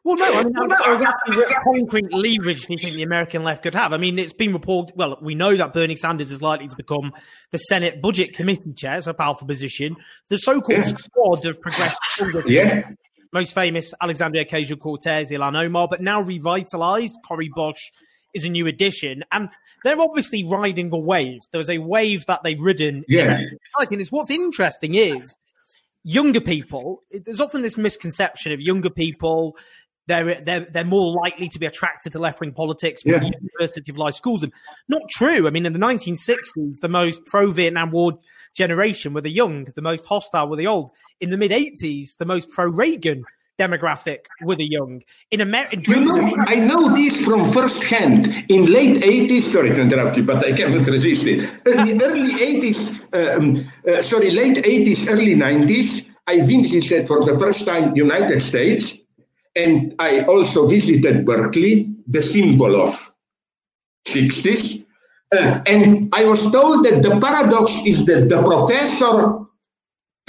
Well, 0.04 0.18
no, 0.18 0.26
I 0.26 0.44
mean, 0.44 0.54
well, 0.58 0.68
no, 0.68 0.76
I 0.86 0.92
was 0.92 1.02
asking 1.02 1.36
what 1.36 1.64
concrete 1.64 2.14
leverage 2.14 2.66
do 2.66 2.74
you 2.74 2.80
think 2.80 2.96
the 2.96 3.04
American 3.04 3.44
left 3.44 3.64
could 3.64 3.76
have? 3.76 3.94
I 3.94 3.98
mean, 3.98 4.18
it's 4.18 4.34
been 4.34 4.54
reported, 4.54 4.96
well, 4.96 5.18
we 5.22 5.36
know 5.36 5.56
that 5.56 5.74
Bernie 5.74 5.98
Sanders 5.98 6.32
is 6.32 6.42
likely 6.42 6.68
to 6.68 6.76
become 6.76 7.12
the 7.52 7.58
Senate 7.58 8.02
Budget 8.02 8.34
Committee 8.34 8.74
chair, 8.74 8.98
it's 8.98 9.08
a 9.08 9.14
powerful 9.14 9.46
position. 9.46 9.98
The 10.30 10.38
so 10.38 10.62
called 10.62 10.80
yes. 10.80 11.04
squad 11.04 11.46
of 11.46 11.62
progressive 11.62 12.44
yeah. 12.48 12.90
most 13.34 13.54
famous 13.54 13.94
Alexandria 14.02 14.46
Ocasio 14.46 14.80
Cortez, 14.80 15.32
Ilhan 15.32 15.62
Omar, 15.66 15.88
but 15.90 16.02
now 16.02 16.22
revitalized. 16.22 17.16
Cori 17.28 17.50
Bush 17.54 17.92
is 18.34 18.46
a 18.46 18.50
new 18.50 18.68
addition. 18.68 19.24
And 19.32 19.50
they're 19.84 20.00
obviously 20.00 20.44
riding 20.44 20.92
a 20.92 20.98
wave. 20.98 21.42
There 21.52 21.60
was 21.60 21.70
a 21.70 21.78
wave 21.80 22.26
that 22.28 22.44
they've 22.44 22.60
ridden. 22.60 23.04
Yeah. 23.08 23.42
I 23.80 23.86
think 23.86 24.02
it's 24.02 24.12
what's 24.12 24.30
interesting 24.30 24.96
is 24.96 25.36
younger 26.04 26.42
people, 26.42 27.04
there's 27.12 27.42
often 27.42 27.62
this 27.62 27.78
misconception 27.78 28.52
of 28.52 28.62
younger 28.62 28.90
people 28.90 29.56
they're 30.10 30.42
they're 30.42 30.68
they're 30.72 30.84
more 30.84 31.14
likely 31.14 31.48
to 31.48 31.60
be 31.60 31.68
attracted 31.68 32.12
to 32.12 32.20
left 32.20 32.42
wing 32.42 32.52
politics 32.52 33.04
yeah. 33.06 33.22
University 33.24 33.92
of 33.92 33.98
Life 33.98 34.16
schools 34.16 34.42
them. 34.42 34.52
Not 34.90 35.04
true. 35.10 35.48
I 35.48 35.52
mean, 35.52 35.66
in 35.66 35.72
the 35.72 35.80
1960s, 35.80 36.80
the 36.82 36.90
most 36.90 37.24
pro 37.28 37.52
Vietnam 37.52 37.92
War 37.92 38.18
generation 38.56 39.14
were 39.14 39.22
the 39.22 39.30
young, 39.30 39.66
the 39.76 39.82
most 39.82 40.06
hostile 40.08 40.50
were 40.50 40.58
the 40.58 40.68
old. 40.68 40.92
In 41.22 41.30
the 41.30 41.38
mid 41.38 41.52
80s, 41.52 42.18
the 42.18 42.26
most 42.26 42.50
pro 42.50 42.68
Reagan 42.68 43.24
demographic 43.60 44.22
with 44.42 44.58
the 44.58 44.66
young. 44.66 45.04
In 45.32 45.42
America, 45.42 45.78
you 45.86 46.00
know, 46.06 46.36
I 46.48 46.56
know 46.56 46.96
this 46.96 47.20
from 47.26 47.52
first 47.52 47.84
hand. 47.84 48.28
In 48.50 48.66
late 48.66 48.98
80s, 48.98 49.42
sorry 49.42 49.72
to 49.76 49.82
interrupt 49.82 50.18
you, 50.18 50.24
but 50.24 50.46
I 50.46 50.54
cannot 50.54 50.88
resist 50.88 51.28
it. 51.28 51.42
In 51.68 51.98
the 51.98 52.06
early 52.06 52.36
80s, 52.36 52.80
um, 53.14 53.70
uh, 53.88 54.02
sorry, 54.02 54.32
late 54.32 54.58
80s, 54.58 55.10
early 55.10 55.36
90s, 55.36 56.10
I 56.28 56.42
visited 56.42 57.08
for 57.08 57.24
the 57.26 57.38
first 57.38 57.66
time 57.66 57.96
United 57.96 58.42
States 58.42 58.96
and 59.56 59.94
I 60.00 60.22
also 60.24 60.68
visited 60.68 61.26
Berkeley, 61.26 61.94
the 62.08 62.22
symbol 62.22 62.82
of 62.82 62.92
60s. 64.08 64.86
Uh, 65.32 65.62
and 65.66 66.10
I 66.14 66.26
was 66.26 66.50
told 66.52 66.86
that 66.86 67.04
the 67.04 67.20
paradox 67.20 67.82
is 67.86 68.06
that 68.06 68.30
the 68.30 68.42
professor, 68.42 69.46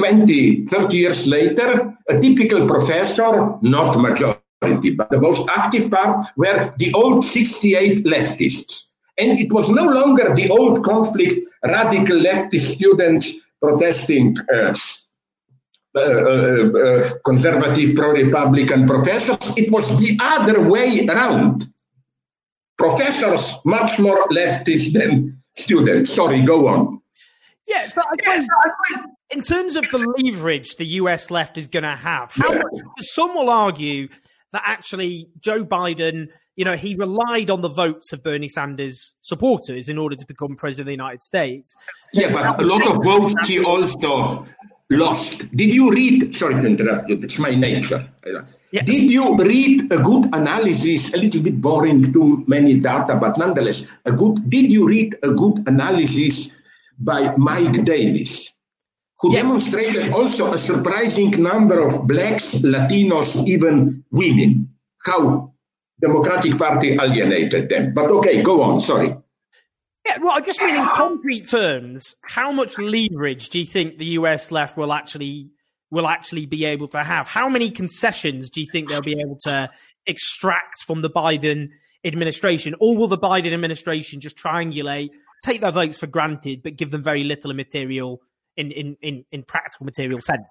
20, 0.01 0.65
30 0.65 0.97
years 0.97 1.27
later, 1.27 1.95
a 2.09 2.19
typical 2.19 2.67
professor, 2.67 3.59
not 3.61 3.99
majority, 3.99 4.91
but 4.97 5.11
the 5.11 5.21
most 5.21 5.47
active 5.51 5.91
part, 5.91 6.19
were 6.37 6.73
the 6.79 6.93
old 6.95 7.23
68 7.23 8.05
leftists. 8.05 8.93
And 9.19 9.39
it 9.39 9.53
was 9.53 9.69
no 9.69 9.85
longer 9.85 10.35
the 10.35 10.49
old 10.49 10.83
conflict, 10.83 11.47
radical 11.65 12.17
leftist 12.17 12.75
students 12.77 13.33
protesting 13.61 14.37
uh, 14.55 14.75
uh, 15.95 16.01
uh, 16.01 16.03
uh, 16.03 17.11
conservative 17.25 17.95
pro-republican 17.95 18.87
professors. 18.87 19.53
It 19.59 19.71
was 19.71 19.87
the 20.01 20.17
other 20.23 20.67
way 20.67 21.07
around. 21.07 21.67
professors 22.81 23.57
much 23.67 23.99
more 23.99 24.27
leftist 24.29 24.95
than 24.95 25.39
students. 25.55 26.15
Sorry, 26.15 26.41
go 26.41 26.67
on. 26.67 27.01
Yeah, 27.69 27.87
so 27.87 28.01
I 28.01 28.41
in 29.31 29.41
terms 29.41 29.77
of 29.77 29.85
the 29.85 30.15
leverage 30.19 30.77
the 30.77 30.87
US 30.87 31.31
left 31.31 31.59
is 31.59 31.69
going 31.69 31.85
to 31.85 31.97
have, 31.97 32.31
how 32.33 32.53
much, 32.53 32.65
some 32.99 33.35
will 33.35 33.51
argue 33.51 34.09
that 34.53 34.63
actually 34.65 35.29
Joe 35.39 35.65
Biden, 35.65 36.29
you 36.57 36.65
know, 36.65 36.77
he 36.77 36.95
relied 36.97 37.51
on 37.51 37.61
the 37.63 37.69
votes 37.69 38.13
of 38.13 38.23
Bernie 38.23 38.49
Sanders 38.49 39.15
supporters 39.23 39.89
in 39.89 39.99
order 39.99 40.17
to 40.17 40.27
become 40.27 40.57
president 40.57 40.83
of 40.83 40.87
the 40.87 40.93
United 40.93 41.23
States. 41.23 41.75
Yeah, 42.13 42.33
but 42.33 42.61
a 42.61 42.65
lot 42.65 42.87
of 42.87 43.03
votes 43.05 43.35
he 43.47 43.65
also 43.65 44.47
lost. 44.91 45.55
Did 45.57 45.73
you 45.73 45.91
read? 45.91 46.35
Sorry 46.35 46.61
to 46.61 46.67
interrupt 46.67 47.09
you. 47.09 47.19
It's 47.23 47.39
my 47.39 47.55
nature. 47.55 48.07
Yeah. 48.73 48.83
Did 48.83 49.11
you 49.11 49.37
read 49.37 49.91
a 49.91 49.99
good 49.99 50.27
analysis? 50.35 51.15
A 51.15 51.17
little 51.17 51.43
bit 51.43 51.61
boring, 51.61 52.13
too 52.13 52.45
many 52.47 52.79
data, 52.79 53.17
but 53.17 53.39
nonetheless, 53.39 53.85
a 54.05 54.13
good. 54.13 54.49
Did 54.51 54.71
you 54.71 54.87
read 54.87 55.15
a 55.23 55.31
good 55.31 55.67
analysis 55.67 56.55
by 56.99 57.35
Mike 57.37 57.85
Davis, 57.85 58.53
who 59.21 59.33
yes. 59.33 59.43
demonstrated 59.43 60.13
also 60.13 60.53
a 60.53 60.59
surprising 60.59 61.31
number 61.43 61.81
of 61.81 62.07
blacks, 62.09 62.57
Latinos, 62.57 63.47
even 63.47 64.05
women? 64.11 64.75
How 65.05 65.53
Democratic 66.01 66.57
Party 66.57 66.97
alienated 67.01 67.69
them. 67.69 67.93
But 67.95 68.11
okay, 68.11 68.43
go 68.43 68.63
on. 68.63 68.81
Sorry. 68.81 69.15
Yeah, 70.07 70.19
well, 70.23 70.33
I 70.33 70.41
just 70.41 70.61
mean 70.63 70.77
in 70.77 70.87
concrete 70.87 71.49
terms, 71.49 72.17
how 72.23 72.51
much 72.51 72.79
leverage 72.79 73.51
do 73.51 73.59
you 73.59 73.67
think 73.67 73.99
the 73.99 74.07
US 74.07 74.51
left 74.51 74.77
will 74.77 74.93
actually 74.93 75.51
will 75.91 76.09
actually 76.09 76.47
be 76.47 76.65
able 76.65 76.89
to 76.89 77.05
have? 77.05 77.29
How 77.29 77.49
many 77.49 77.71
concessions 77.71 78.49
do 78.49 78.61
you 78.61 78.67
think 78.71 78.89
they'll 78.89 79.03
be 79.03 79.21
able 79.21 79.37
to 79.43 79.71
extract 80.07 80.83
from 80.87 81.03
the 81.03 81.11
Biden 81.11 81.71
administration? 82.05 82.75
Or 82.81 82.97
will 82.97 83.09
the 83.09 83.19
Biden 83.19 83.53
administration 83.53 84.21
just 84.21 84.39
triangulate, 84.39 85.11
take 85.45 85.61
their 85.61 85.73
votes 85.73 85.99
for 85.99 86.07
granted, 86.07 86.63
but 86.63 86.77
give 86.77 86.91
them 86.91 87.03
very 87.03 87.25
little 87.25 87.53
material 87.53 88.23
in, 88.57 88.71
in, 88.73 88.97
in, 89.03 89.25
in 89.33 89.43
practical 89.43 89.87
material 89.87 90.21
sense? 90.21 90.47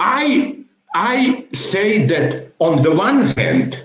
I 0.00 0.64
I 0.94 1.46
say 1.52 2.04
that 2.06 2.52
on 2.58 2.82
the 2.82 2.94
one 2.94 3.22
hand, 3.28 3.82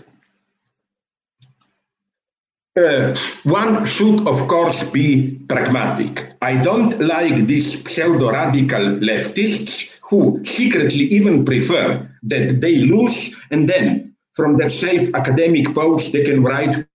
uh, 2.77 3.15
one 3.43 3.85
should, 3.85 4.27
of 4.27 4.47
course, 4.47 4.83
be 4.89 5.35
pragmatic. 5.47 6.33
I 6.41 6.57
don't 6.57 6.99
like 6.99 7.47
these 7.47 7.83
pseudo 7.89 8.31
radical 8.31 8.79
leftists 8.79 9.95
who 10.01 10.43
secretly 10.45 11.05
even 11.05 11.45
prefer 11.45 12.09
that 12.23 12.61
they 12.61 12.77
lose 12.79 13.35
and 13.51 13.67
then 13.67 14.15
from 14.35 14.57
their 14.57 14.69
safe 14.69 15.13
academic 15.15 15.73
post 15.73 16.11
they 16.11 16.23
can 16.23 16.43
write 16.43 16.86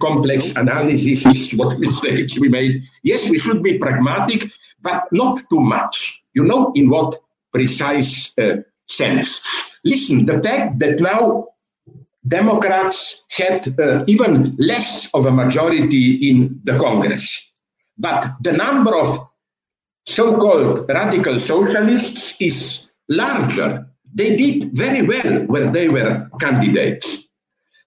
complex 0.00 0.52
analysis 0.56 1.26
is 1.26 1.52
what 1.52 1.78
mistakes 1.86 2.38
we 2.38 2.48
made. 2.48 2.82
Yes, 3.02 3.28
we 3.28 3.38
should 3.38 3.62
be 3.62 3.78
pragmatic, 3.78 4.50
but 4.80 5.02
not 5.12 5.40
too 5.50 5.60
much. 5.60 6.22
You 6.34 6.44
know, 6.44 6.72
in 6.74 6.88
what 6.90 7.16
precise 7.52 8.36
uh, 8.38 8.56
sense? 8.86 9.40
Listen, 9.84 10.26
the 10.26 10.42
fact 10.42 10.78
that 10.78 11.00
now 11.00 11.48
Democrats 12.26 13.22
had 13.30 13.80
uh, 13.80 14.04
even 14.06 14.54
less 14.58 15.08
of 15.14 15.26
a 15.26 15.32
majority 15.32 16.30
in 16.30 16.60
the 16.64 16.78
Congress. 16.78 17.50
But 17.96 18.34
the 18.42 18.52
number 18.52 18.94
of 18.96 19.18
so 20.06 20.36
called 20.36 20.88
radical 20.88 21.38
socialists 21.38 22.34
is 22.40 22.88
larger. 23.08 23.86
They 24.12 24.36
did 24.36 24.76
very 24.76 25.02
well 25.02 25.46
when 25.46 25.72
they 25.72 25.88
were 25.88 26.28
candidates. 26.40 27.28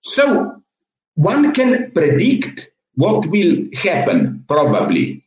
So 0.01 0.62
one 1.15 1.53
can 1.53 1.91
predict 1.91 2.69
what 2.95 3.25
will 3.27 3.57
happen, 3.73 4.43
probably, 4.47 5.23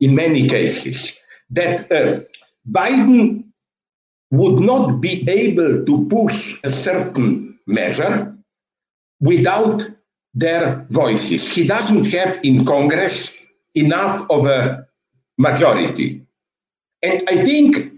in 0.00 0.14
many 0.14 0.48
cases, 0.48 1.18
that 1.50 1.90
uh, 1.90 2.20
Biden 2.70 3.44
would 4.30 4.60
not 4.60 5.00
be 5.00 5.28
able 5.28 5.84
to 5.84 6.08
push 6.08 6.60
a 6.64 6.70
certain 6.70 7.58
measure 7.66 8.36
without 9.20 9.82
their 10.34 10.86
voices. 10.90 11.50
He 11.50 11.66
doesn't 11.66 12.06
have 12.12 12.38
in 12.42 12.64
Congress 12.64 13.34
enough 13.74 14.28
of 14.30 14.46
a 14.46 14.86
majority. 15.38 16.22
And 17.02 17.22
I 17.28 17.36
think 17.36 17.97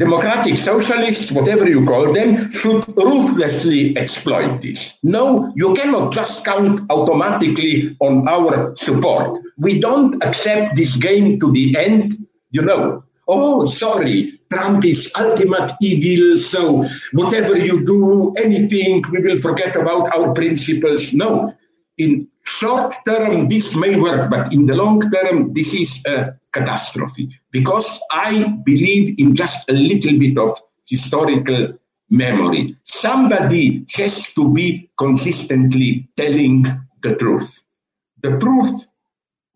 democratic 0.00 0.56
socialists, 0.56 1.30
whatever 1.30 1.68
you 1.68 1.84
call 1.84 2.10
them, 2.10 2.50
should 2.50 2.88
ruthlessly 2.96 3.94
exploit 3.98 4.62
this. 4.62 4.98
No, 5.04 5.52
you 5.54 5.74
cannot 5.74 6.10
just 6.12 6.42
count 6.42 6.80
automatically 6.88 7.94
on 8.00 8.26
our 8.26 8.74
support. 8.76 9.38
We 9.58 9.78
don't 9.78 10.22
accept 10.24 10.74
this 10.74 10.96
game 10.96 11.38
to 11.40 11.52
the 11.52 11.76
end, 11.76 12.16
you 12.50 12.62
know. 12.62 13.04
Oh, 13.28 13.66
sorry, 13.66 14.40
Trump 14.50 14.86
is 14.86 15.12
ultimate 15.18 15.72
evil, 15.82 16.38
so 16.38 16.88
whatever 17.12 17.58
you 17.58 17.84
do, 17.84 18.32
anything, 18.38 19.04
we 19.12 19.20
will 19.20 19.36
forget 19.36 19.76
about 19.76 20.08
our 20.16 20.32
principles. 20.32 21.12
No. 21.12 21.54
In 21.98 22.26
short 22.42 22.94
term, 23.06 23.48
this 23.48 23.76
may 23.76 24.00
work, 24.00 24.30
but 24.30 24.50
in 24.50 24.64
the 24.64 24.74
long 24.74 24.98
term, 25.10 25.52
this 25.52 25.74
is 25.74 26.02
a 26.06 26.39
catastrophe 26.52 27.28
because 27.50 28.00
I 28.10 28.44
believe 28.64 29.14
in 29.18 29.34
just 29.34 29.68
a 29.68 29.72
little 29.72 30.18
bit 30.18 30.38
of 30.38 30.58
historical 30.86 31.74
memory. 32.10 32.76
Somebody 32.82 33.86
has 33.92 34.32
to 34.34 34.52
be 34.52 34.90
consistently 34.98 36.08
telling 36.16 36.66
the 37.02 37.14
truth. 37.14 37.62
The 38.22 38.36
truth 38.38 38.86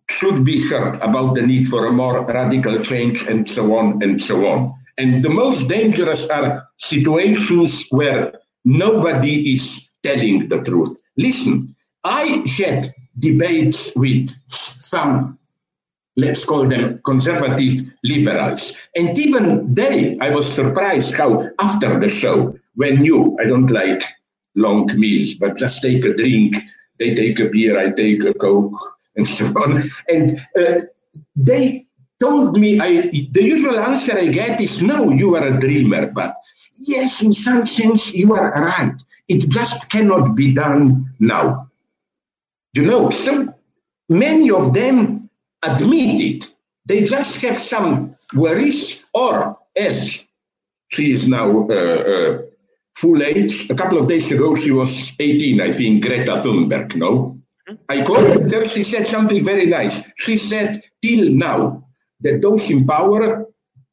should 0.08 0.44
be 0.44 0.66
heard 0.68 0.96
about 0.96 1.34
the 1.34 1.42
need 1.42 1.68
for 1.68 1.86
a 1.86 1.92
more 1.92 2.24
radical 2.24 2.78
change 2.78 3.22
and 3.26 3.48
so 3.48 3.74
on 3.76 4.02
and 4.02 4.20
so 4.20 4.46
on. 4.46 4.74
And 4.96 5.24
the 5.24 5.30
most 5.30 5.68
dangerous 5.68 6.28
are 6.28 6.68
situations 6.78 7.86
where 7.90 8.32
nobody 8.64 9.52
is 9.52 9.88
telling 10.02 10.48
the 10.48 10.62
truth. 10.62 10.96
Listen, 11.16 11.74
I 12.04 12.44
had 12.56 12.94
debates 13.18 13.94
with 13.96 14.30
some, 14.48 15.38
let's 16.16 16.44
call 16.44 16.66
them 16.66 17.00
conservative 17.04 17.80
liberals. 18.04 18.72
And 18.94 19.18
even 19.18 19.74
they, 19.74 20.16
I 20.20 20.30
was 20.30 20.50
surprised 20.50 21.14
how 21.14 21.50
after 21.58 21.98
the 21.98 22.08
show, 22.08 22.56
when 22.74 23.04
you, 23.04 23.36
I 23.40 23.44
don't 23.44 23.70
like 23.70 24.02
long 24.54 24.86
meals, 24.98 25.34
but 25.34 25.56
just 25.56 25.82
take 25.82 26.04
a 26.04 26.14
drink, 26.14 26.56
they 26.98 27.14
take 27.14 27.40
a 27.40 27.48
beer, 27.48 27.78
I 27.78 27.90
take 27.90 28.24
a 28.24 28.34
Coke, 28.34 28.72
and 29.16 29.26
so 29.26 29.46
on. 29.46 29.82
And 30.08 30.38
uh, 30.58 30.82
they 31.36 31.86
told 32.20 32.58
me, 32.58 32.80
I, 32.80 33.10
the 33.32 33.42
usual 33.42 33.78
answer 33.78 34.16
I 34.16 34.28
get 34.28 34.60
is 34.60 34.82
no, 34.82 35.10
you 35.10 35.36
are 35.36 35.46
a 35.46 35.60
dreamer. 35.60 36.06
But 36.06 36.34
yes, 36.78 37.22
in 37.22 37.32
some 37.32 37.66
sense, 37.66 38.14
you 38.14 38.34
are 38.34 38.52
right. 38.52 38.94
It 39.28 39.48
just 39.48 39.88
cannot 39.90 40.34
be 40.34 40.52
done 40.52 41.10
now. 41.18 41.70
You 42.74 42.86
know, 42.86 43.10
so 43.10 43.54
many 44.08 44.50
of 44.50 44.74
them 44.74 45.23
admit 45.64 46.20
it. 46.20 46.54
They 46.86 47.02
just 47.02 47.40
have 47.42 47.56
some 47.56 48.14
worries, 48.34 49.04
or 49.14 49.58
as 49.76 50.22
she 50.88 51.12
is 51.12 51.28
now 51.28 51.68
uh, 51.68 51.74
uh, 51.74 52.42
full 52.96 53.22
age, 53.22 53.68
a 53.70 53.74
couple 53.74 53.98
of 53.98 54.08
days 54.08 54.30
ago 54.30 54.54
she 54.54 54.70
was 54.70 55.12
18, 55.18 55.60
I 55.60 55.72
think, 55.72 56.04
Greta 56.04 56.32
Thunberg, 56.42 56.94
no? 56.96 57.36
Mm-hmm. 57.68 57.74
I 57.88 58.04
called 58.04 58.52
her, 58.52 58.64
she 58.66 58.82
said 58.82 59.06
something 59.06 59.42
very 59.44 59.66
nice. 59.66 60.02
She 60.16 60.36
said, 60.36 60.82
till 61.02 61.30
now, 61.30 61.86
that 62.20 62.42
those 62.42 62.70
in 62.70 62.86
power 62.86 63.46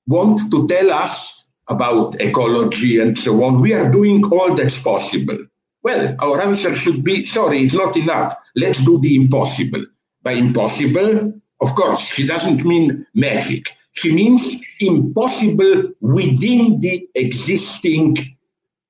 want 0.07 0.39
to 0.51 0.67
tell 0.67 0.91
us 0.91 1.45
about 1.69 2.19
ecology 2.19 2.99
and 2.99 3.17
so 3.17 3.43
on. 3.43 3.61
We 3.61 3.74
are 3.74 3.89
doing 3.89 4.24
all 4.26 4.53
that's 4.53 4.80
possible. 4.80 5.38
Well, 5.84 6.15
our 6.19 6.41
answer 6.41 6.76
should 6.76 7.03
be 7.03 7.24
sorry, 7.24 7.63
it's 7.63 7.74
not 7.74 7.95
enough. 7.95 8.36
Let's 8.55 8.84
do 8.84 8.99
the 8.99 9.15
impossible. 9.15 9.86
By 10.22 10.34
impossible, 10.34 11.41
of 11.62 11.76
course, 11.76 12.01
she 12.01 12.26
doesn't 12.26 12.66
mean 12.66 13.05
magic. 13.14 13.70
She 13.93 14.14
means 14.14 14.62
impossible 14.80 15.91
within 16.01 16.80
the 16.80 17.07
existing 17.16 18.38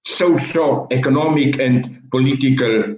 socio-economic 0.05 1.59
and 1.59 2.09
political 2.11 2.97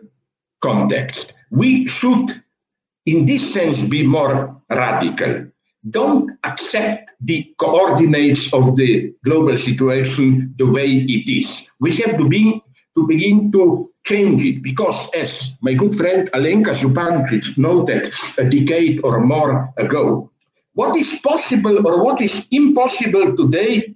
context. 0.61 1.33
We 1.49 1.87
should, 1.87 2.41
in 3.05 3.25
this 3.25 3.53
sense, 3.53 3.81
be 3.81 4.05
more 4.05 4.61
radical 4.69 5.47
don't 5.89 6.31
accept 6.43 7.11
the 7.19 7.53
coordinates 7.57 8.53
of 8.53 8.75
the 8.75 9.13
global 9.23 9.57
situation 9.57 10.53
the 10.57 10.69
way 10.69 10.87
it 10.87 11.29
is. 11.29 11.69
We 11.79 11.95
have 11.97 12.17
to 12.17 12.27
be 12.27 12.61
to 12.95 13.07
begin 13.07 13.51
to 13.51 13.89
change 14.05 14.45
it 14.45 14.61
because, 14.61 15.09
as 15.15 15.57
my 15.61 15.73
good 15.73 15.95
friend 15.95 16.29
Alenka 16.33 16.73
Zupancic 16.73 17.57
noted 17.57 18.13
a 18.37 18.49
decade 18.49 19.01
or 19.03 19.21
more 19.21 19.73
ago, 19.77 20.29
what 20.73 20.95
is 20.95 21.19
possible 21.23 21.85
or 21.87 22.03
what 22.03 22.21
is 22.21 22.47
impossible 22.51 23.35
today 23.35 23.95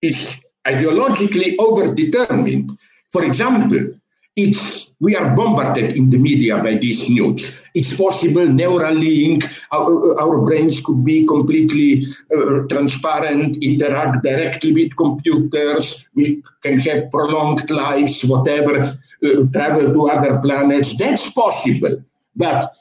is 0.00 0.36
ideologically 0.66 1.56
overdetermined. 1.56 2.70
For 3.10 3.24
example, 3.24 3.94
it's 4.36 4.91
we 5.02 5.16
are 5.16 5.34
bombarded 5.34 5.96
in 5.96 6.10
the 6.10 6.16
media 6.16 6.62
by 6.62 6.76
these 6.76 7.10
news. 7.10 7.60
It's 7.74 7.94
possible 7.96 8.46
Neuralink, 8.46 9.42
our, 9.72 10.20
our 10.20 10.40
brains 10.46 10.80
could 10.80 11.04
be 11.04 11.26
completely 11.26 12.06
uh, 12.32 12.68
transparent, 12.68 13.56
interact 13.60 14.22
directly 14.22 14.72
with 14.72 14.96
computers, 14.96 16.08
we 16.14 16.40
can 16.62 16.78
have 16.78 17.10
prolonged 17.10 17.68
lives, 17.68 18.24
whatever, 18.24 18.96
uh, 19.24 19.28
travel 19.52 19.92
to 19.92 20.08
other 20.08 20.38
planets. 20.38 20.96
That's 20.96 21.28
possible. 21.32 21.96
But 22.36 22.72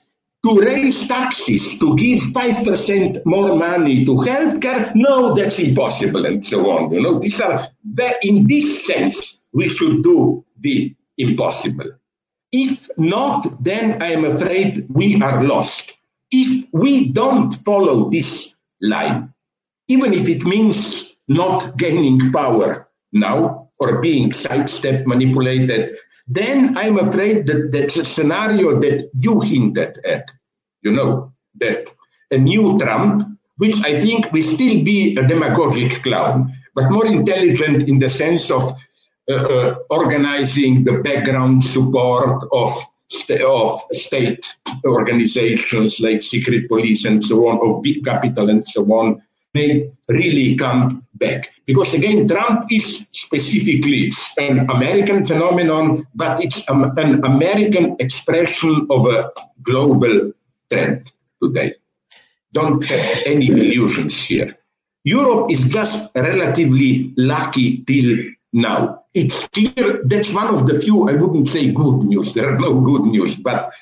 to 0.46 0.60
raise 0.60 1.08
taxes, 1.08 1.80
to 1.80 1.96
give 1.96 2.20
5% 2.20 3.26
more 3.26 3.56
money 3.56 4.06
to 4.06 4.12
healthcare, 4.12 4.94
no, 4.94 5.34
that's 5.34 5.58
impossible, 5.58 6.28
and 6.28 6.46
so 6.46 6.70
on. 6.70 6.94
You 6.94 7.02
know, 7.02 7.20
these 7.20 7.42
are, 7.42 7.68
in 8.22 8.46
this 8.46 8.86
sense, 8.86 9.42
we 9.54 9.70
should 9.70 10.04
do 10.04 10.46
the 10.60 10.96
impossible. 11.18 11.90
If 12.52 12.90
not, 12.98 13.64
then 13.64 14.02
I 14.02 14.12
am 14.12 14.26
afraid 14.26 14.86
we 14.90 15.22
are 15.22 15.44
lost. 15.44 15.98
If 16.32 16.68
we 16.74 17.10
don't 17.10 17.54
follow 17.54 18.10
this 18.10 18.56
line, 18.82 19.34
even 19.88 20.14
if 20.14 20.28
it 20.28 20.46
means 20.46 21.16
not 21.28 21.78
gaining 21.78 22.32
power 22.32 22.88
now 23.14 23.70
or 23.80 24.02
being 24.02 24.34
sidestepped, 24.34 25.08
manipulated, 25.08 25.98
then 26.28 26.78
I'm 26.78 26.98
afraid 26.98 27.48
that 27.48 27.72
that's 27.72 27.98
a 27.98 28.06
scenario 28.06 28.80
that 28.80 29.10
you 29.20 29.42
hinted 29.42 30.00
at. 30.06 30.32
You 30.82 30.92
know, 30.92 31.34
that 31.60 31.90
a 32.32 32.38
new 32.38 32.78
Trump, 32.80 33.24
which 33.58 33.78
I 33.84 34.00
think 34.00 34.32
will 34.32 34.44
still 34.44 34.84
be 34.84 35.16
a 35.18 35.28
demagogic 35.28 36.04
clown, 36.04 36.54
but 36.74 36.90
more 36.90 37.06
intelligent 37.06 37.88
in 37.88 38.00
the 38.00 38.10
sense 38.10 38.50
of 38.50 38.72
Uh, 39.32 39.76
organizing 39.90 40.84
the 40.84 40.98
background 41.00 41.64
support 41.64 42.44
of 42.52 42.72
of 43.46 43.80
state 43.92 44.46
organizations 44.86 46.00
like 46.00 46.22
secret 46.22 46.68
police 46.68 47.06
and 47.06 47.24
so 47.24 47.48
on, 47.48 47.60
of 47.62 47.84
big 47.84 48.04
capital 48.06 48.50
and 48.50 48.66
so 48.68 48.84
on, 48.94 49.22
may 49.54 49.92
really 50.08 50.56
come 50.56 51.06
back. 51.16 51.52
Because 51.66 51.94
again, 51.94 52.28
Trump 52.28 52.66
is 52.72 53.06
specifically 53.12 54.12
an 54.38 54.70
American 54.70 55.24
phenomenon, 55.24 56.08
but 56.16 56.40
it's 56.42 56.64
an 56.70 57.24
American 57.26 57.96
expression 58.00 58.88
of 58.90 59.06
a 59.08 59.30
global 59.62 60.32
trend 60.72 61.02
today. 61.44 61.74
Don't 62.54 62.84
have 62.84 63.24
any 63.26 63.48
illusions 63.48 64.22
here. 64.22 64.58
Europe 65.04 65.52
is 65.52 65.68
just 65.68 66.10
relatively 66.16 67.14
lucky 67.18 67.84
till 67.86 68.18
now. 68.54 69.01
It's 69.14 69.48
clear 69.50 70.02
that's 70.06 70.32
one 70.32 70.54
of 70.54 70.68
the 70.68 70.80
few, 70.80 71.10
I 71.10 71.14
wouldn't 71.14 71.50
say 71.50 71.72
good 71.72 72.04
news, 72.04 72.34
there 72.34 72.54
are 72.54 72.60
no 72.60 72.80
good 72.80 73.04
news, 73.04 73.36
but 73.36 73.74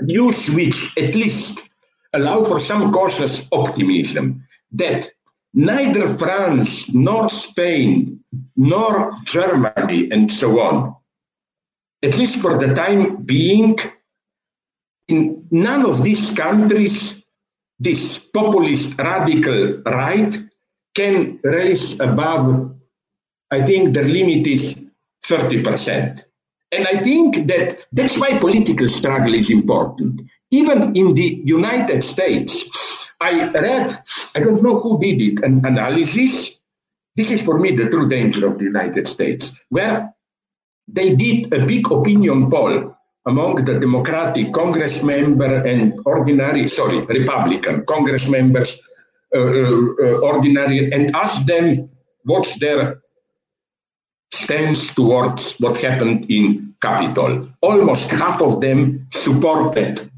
news 0.00 0.48
which 0.50 0.96
at 0.96 1.14
least 1.14 1.68
allow 2.12 2.44
for 2.44 2.58
some 2.58 2.92
cautious 2.92 3.46
optimism 3.52 4.46
that 4.72 5.10
neither 5.52 6.08
France 6.08 6.92
nor 6.92 7.28
Spain 7.28 8.20
nor 8.56 9.12
Germany 9.24 10.10
and 10.10 10.30
so 10.30 10.60
on, 10.60 10.96
at 12.02 12.16
least 12.16 12.38
for 12.40 12.58
the 12.58 12.74
time 12.74 13.22
being, 13.22 13.78
in 15.08 15.46
none 15.50 15.84
of 15.84 16.02
these 16.02 16.32
countries, 16.32 17.22
this 17.78 18.18
populist 18.18 18.96
radical 18.98 19.82
right 19.84 20.38
can 20.94 21.38
raise 21.42 22.00
above 22.00 22.76
I 23.52 23.60
think 23.60 23.92
the 23.92 24.02
limit 24.02 24.46
is 24.46 24.82
30%. 25.26 26.24
And 26.72 26.88
I 26.88 26.96
think 26.96 27.46
that 27.48 27.84
that's 27.92 28.18
why 28.18 28.38
political 28.38 28.88
struggle 28.88 29.34
is 29.34 29.50
important. 29.50 30.22
Even 30.50 30.96
in 30.96 31.12
the 31.12 31.42
United 31.44 32.02
States, 32.02 32.64
I 33.20 33.50
read, 33.50 34.02
I 34.34 34.40
don't 34.40 34.62
know 34.62 34.80
who 34.80 34.98
did 34.98 35.20
it, 35.20 35.44
an 35.44 35.64
analysis. 35.66 36.62
This 37.14 37.30
is 37.30 37.42
for 37.42 37.58
me 37.58 37.76
the 37.76 37.90
true 37.90 38.08
danger 38.08 38.46
of 38.46 38.58
the 38.58 38.64
United 38.64 39.06
States, 39.06 39.52
where 39.68 40.14
they 40.88 41.14
did 41.14 41.52
a 41.52 41.66
big 41.66 41.92
opinion 41.92 42.50
poll 42.50 42.96
among 43.26 43.64
the 43.66 43.78
Democratic 43.78 44.52
Congress 44.52 45.02
member 45.02 45.62
and 45.62 46.00
ordinary, 46.06 46.68
sorry, 46.68 47.00
Republican 47.04 47.84
Congress 47.84 48.26
members, 48.26 48.80
uh, 49.36 49.38
uh, 49.38 49.44
uh 49.44 50.18
ordinary, 50.24 50.90
and 50.90 51.14
asked 51.14 51.46
them 51.46 51.88
what's 52.24 52.58
their 52.58 53.01
stands 54.32 54.94
towards 54.94 55.54
what 55.60 55.78
happened 55.78 56.26
in 56.30 56.74
Capitol. 56.80 57.48
Almost 57.60 58.10
half 58.10 58.40
of 58.42 58.60
them 58.60 59.06
supported 59.12 60.10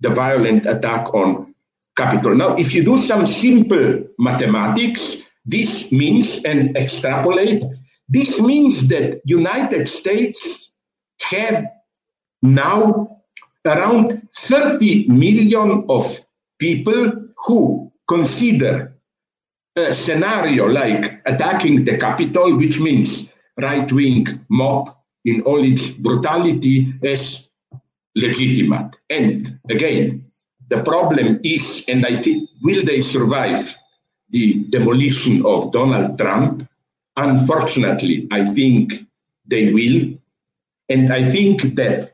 the 0.00 0.10
violent 0.10 0.66
attack 0.66 1.12
on 1.14 1.54
Capitol. 1.96 2.34
Now, 2.34 2.56
if 2.56 2.74
you 2.74 2.82
do 2.82 2.98
some 2.98 3.26
simple 3.26 4.04
mathematics, 4.18 5.16
this 5.44 5.92
means, 5.92 6.42
and 6.44 6.76
extrapolate, 6.76 7.62
this 8.08 8.40
means 8.40 8.88
that 8.88 9.20
United 9.24 9.86
States 9.88 10.70
have 11.30 11.64
now 12.42 13.20
around 13.64 14.28
30 14.34 15.08
million 15.08 15.84
of 15.88 16.20
people 16.58 17.12
who 17.46 17.92
consider 18.08 18.93
a 19.76 19.94
scenario 19.94 20.66
like 20.66 21.20
attacking 21.26 21.84
the 21.84 21.96
capital, 21.96 22.56
which 22.56 22.78
means 22.78 23.32
right 23.60 23.90
wing 23.92 24.26
mob 24.48 24.94
in 25.24 25.40
all 25.42 25.64
its 25.64 25.90
brutality, 25.90 26.92
as 27.02 27.50
legitimate. 28.14 28.96
And 29.10 29.46
again, 29.68 30.22
the 30.68 30.82
problem 30.82 31.40
is, 31.42 31.84
and 31.88 32.06
I 32.06 32.16
think, 32.16 32.48
will 32.62 32.84
they 32.84 33.00
survive 33.00 33.76
the 34.30 34.64
demolition 34.70 35.44
of 35.44 35.72
Donald 35.72 36.18
Trump? 36.18 36.68
Unfortunately, 37.16 38.28
I 38.30 38.44
think 38.46 38.94
they 39.46 39.72
will. 39.72 40.18
And 40.88 41.12
I 41.12 41.30
think 41.30 41.74
that, 41.76 42.12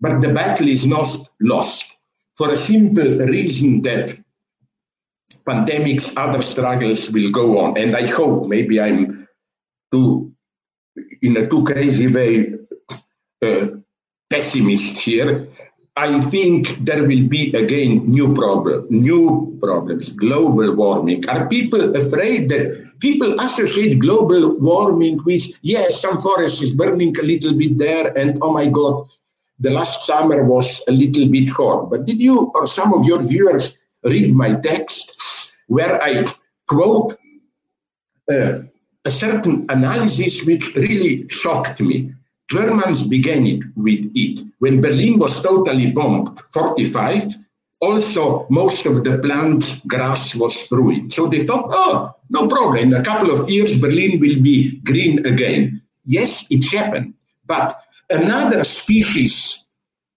but 0.00 0.20
the 0.20 0.32
battle 0.32 0.68
is 0.68 0.86
not 0.86 1.08
lost 1.40 1.96
for 2.36 2.52
a 2.52 2.56
simple 2.56 3.18
reason 3.18 3.82
that 3.82 4.18
pandemics, 5.44 6.12
other 6.16 6.42
struggles 6.42 7.10
will 7.10 7.30
go 7.30 7.58
on. 7.58 7.78
And 7.78 7.96
I 7.96 8.06
hope 8.06 8.48
maybe 8.48 8.80
I'm 8.80 9.28
too, 9.90 10.32
in 11.20 11.36
a 11.36 11.46
too 11.46 11.64
crazy 11.64 12.06
way, 12.06 12.54
uh, 13.44 13.66
pessimist 14.30 14.98
here. 14.98 15.48
I 15.94 16.20
think 16.20 16.84
there 16.86 17.02
will 17.02 17.28
be 17.28 17.52
again 17.52 18.10
new 18.10 18.34
problem, 18.34 18.86
new 18.88 19.58
problems, 19.62 20.08
global 20.08 20.74
warming. 20.74 21.28
Are 21.28 21.46
people 21.48 21.94
afraid 21.94 22.48
that 22.48 22.98
people 23.00 23.38
associate 23.38 23.98
global 23.98 24.56
warming 24.56 25.20
with 25.26 25.42
yes, 25.60 26.00
some 26.00 26.18
forest 26.18 26.62
is 26.62 26.70
burning 26.70 27.14
a 27.18 27.22
little 27.22 27.52
bit 27.52 27.76
there, 27.76 28.16
and 28.16 28.38
oh 28.40 28.52
my 28.52 28.68
god, 28.68 29.06
the 29.58 29.68
last 29.68 30.06
summer 30.06 30.42
was 30.44 30.82
a 30.88 30.92
little 30.92 31.28
bit 31.28 31.50
hot. 31.50 31.90
But 31.90 32.06
did 32.06 32.22
you 32.22 32.50
or 32.54 32.66
some 32.66 32.94
of 32.94 33.04
your 33.04 33.20
viewers 33.20 33.76
read 34.02 34.34
my 34.34 34.54
text 34.54 35.20
where 35.68 36.02
I 36.02 36.24
quote 36.68 37.16
uh, 38.30 38.62
a 39.04 39.10
certain 39.10 39.66
analysis 39.68 40.44
which 40.44 40.74
really 40.74 41.28
shocked 41.28 41.80
me. 41.80 42.14
Germans 42.50 43.06
began 43.06 43.46
it 43.46 43.62
with 43.76 44.10
it. 44.14 44.40
When 44.58 44.80
Berlin 44.80 45.18
was 45.18 45.40
totally 45.42 45.90
bombed, 45.90 46.38
45, 46.52 47.22
also 47.80 48.46
most 48.48 48.86
of 48.86 49.02
the 49.02 49.18
plant 49.18 49.80
grass 49.86 50.34
was 50.34 50.70
ruined. 50.70 51.12
So 51.12 51.26
they 51.28 51.40
thought, 51.40 51.66
oh, 51.70 52.14
no 52.30 52.46
problem. 52.46 52.76
In 52.76 52.94
a 52.94 53.02
couple 53.02 53.30
of 53.30 53.48
years, 53.48 53.78
Berlin 53.78 54.20
will 54.20 54.40
be 54.40 54.78
green 54.80 55.26
again. 55.26 55.82
Yes, 56.04 56.46
it 56.50 56.64
happened. 56.70 57.14
But 57.46 57.74
another 58.08 58.64
species 58.64 59.64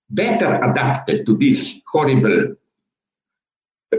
better 0.09 0.59
adapted 0.61 1.25
to 1.25 1.35
this 1.37 1.81
horrible 1.91 2.55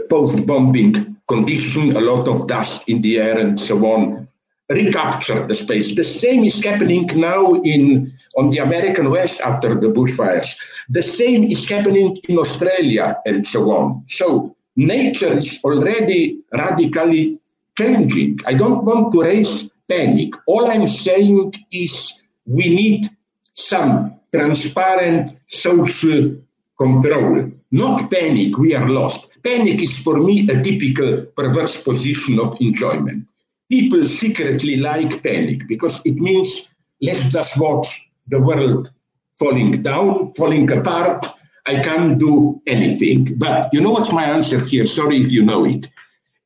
post-bombing 0.09 1.16
condition, 1.27 1.95
a 1.95 2.01
lot 2.01 2.27
of 2.27 2.47
dust 2.47 2.87
in 2.87 3.01
the 3.01 3.19
air 3.19 3.37
and 3.37 3.59
so 3.59 3.85
on, 3.85 4.27
recapture 4.69 5.45
the 5.47 5.55
space. 5.55 5.95
The 5.95 6.03
same 6.03 6.43
is 6.43 6.63
happening 6.63 7.07
now 7.15 7.53
in 7.61 8.13
on 8.37 8.49
the 8.49 8.59
American 8.59 9.09
West 9.09 9.41
after 9.41 9.73
the 9.73 9.87
bushfires. 9.87 10.55
The 10.89 11.01
same 11.01 11.45
is 11.45 11.67
happening 11.67 12.17
in 12.29 12.37
Australia 12.37 13.17
and 13.25 13.45
so 13.45 13.71
on. 13.71 14.03
So 14.07 14.55
nature 14.75 15.37
is 15.37 15.59
already 15.63 16.39
radically 16.53 17.39
changing. 17.77 18.39
I 18.45 18.53
don't 18.53 18.85
want 18.85 19.11
to 19.13 19.23
raise 19.23 19.69
panic. 19.89 20.33
All 20.45 20.69
I'm 20.69 20.87
saying 20.87 21.53
is 21.71 22.13
we 22.45 22.69
need 22.73 23.09
some 23.53 24.19
transparent 24.33 25.31
social 25.47 26.35
control. 26.77 27.51
Not 27.71 28.11
panic, 28.11 28.57
we 28.57 28.75
are 28.75 28.87
lost. 28.87 29.29
Panic 29.47 29.81
is 29.81 29.97
for 29.99 30.17
me 30.17 30.45
a 30.49 30.61
typical 30.61 31.25
perverse 31.37 31.81
position 31.81 32.37
of 32.37 32.57
enjoyment. 32.59 33.23
People 33.69 34.05
secretly 34.05 34.75
like 34.75 35.23
panic 35.23 35.65
because 35.69 36.01
it 36.03 36.15
means 36.15 36.67
let's 37.01 37.23
just 37.23 37.57
watch 37.57 38.09
the 38.27 38.41
world 38.41 38.91
falling 39.39 39.81
down, 39.81 40.33
falling 40.33 40.69
apart. 40.69 41.27
I 41.65 41.79
can't 41.79 42.19
do 42.19 42.61
anything. 42.67 43.37
But 43.37 43.69
you 43.71 43.79
know 43.79 43.91
what's 43.91 44.11
my 44.11 44.25
answer 44.25 44.59
here? 44.65 44.85
Sorry 44.85 45.21
if 45.21 45.31
you 45.31 45.45
know 45.45 45.63
it. 45.63 45.87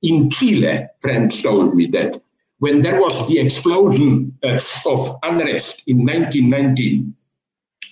In 0.03 0.29
Chile, 0.29 0.85
friends 1.01 1.41
told 1.41 1.73
me 1.73 1.87
that 1.87 2.21
when 2.59 2.83
there 2.83 3.01
was 3.01 3.27
the 3.27 3.39
explosion 3.39 4.37
uh, 4.43 4.59
of 4.85 5.17
unrest 5.23 5.81
in 5.87 6.05
1919, 6.05 7.15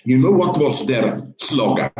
you 0.04 0.18
know 0.18 0.30
what 0.30 0.56
was 0.56 0.86
their 0.86 1.20
slogan? 1.38 1.90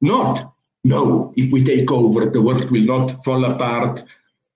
Not, 0.00 0.50
no, 0.84 1.32
if 1.36 1.52
we 1.52 1.64
take 1.64 1.90
over, 1.90 2.26
the 2.26 2.42
world 2.42 2.70
will 2.70 2.84
not 2.84 3.24
fall 3.24 3.44
apart, 3.44 4.02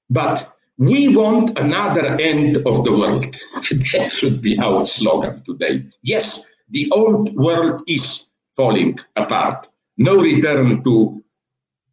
but 0.09 0.53
we 0.79 1.15
want 1.15 1.59
another 1.59 2.17
end 2.21 2.57
of 2.59 2.85
the 2.85 2.93
world. 2.93 3.25
that 3.93 4.11
should 4.11 4.41
be 4.41 4.59
our 4.59 4.85
slogan 4.85 5.43
today. 5.43 5.85
Yes, 6.03 6.45
the 6.71 6.91
old 6.93 7.35
world 7.35 7.83
is 7.87 8.29
falling 8.57 8.99
apart. 9.17 9.69
No 9.99 10.17
return 10.17 10.83
to 10.85 11.23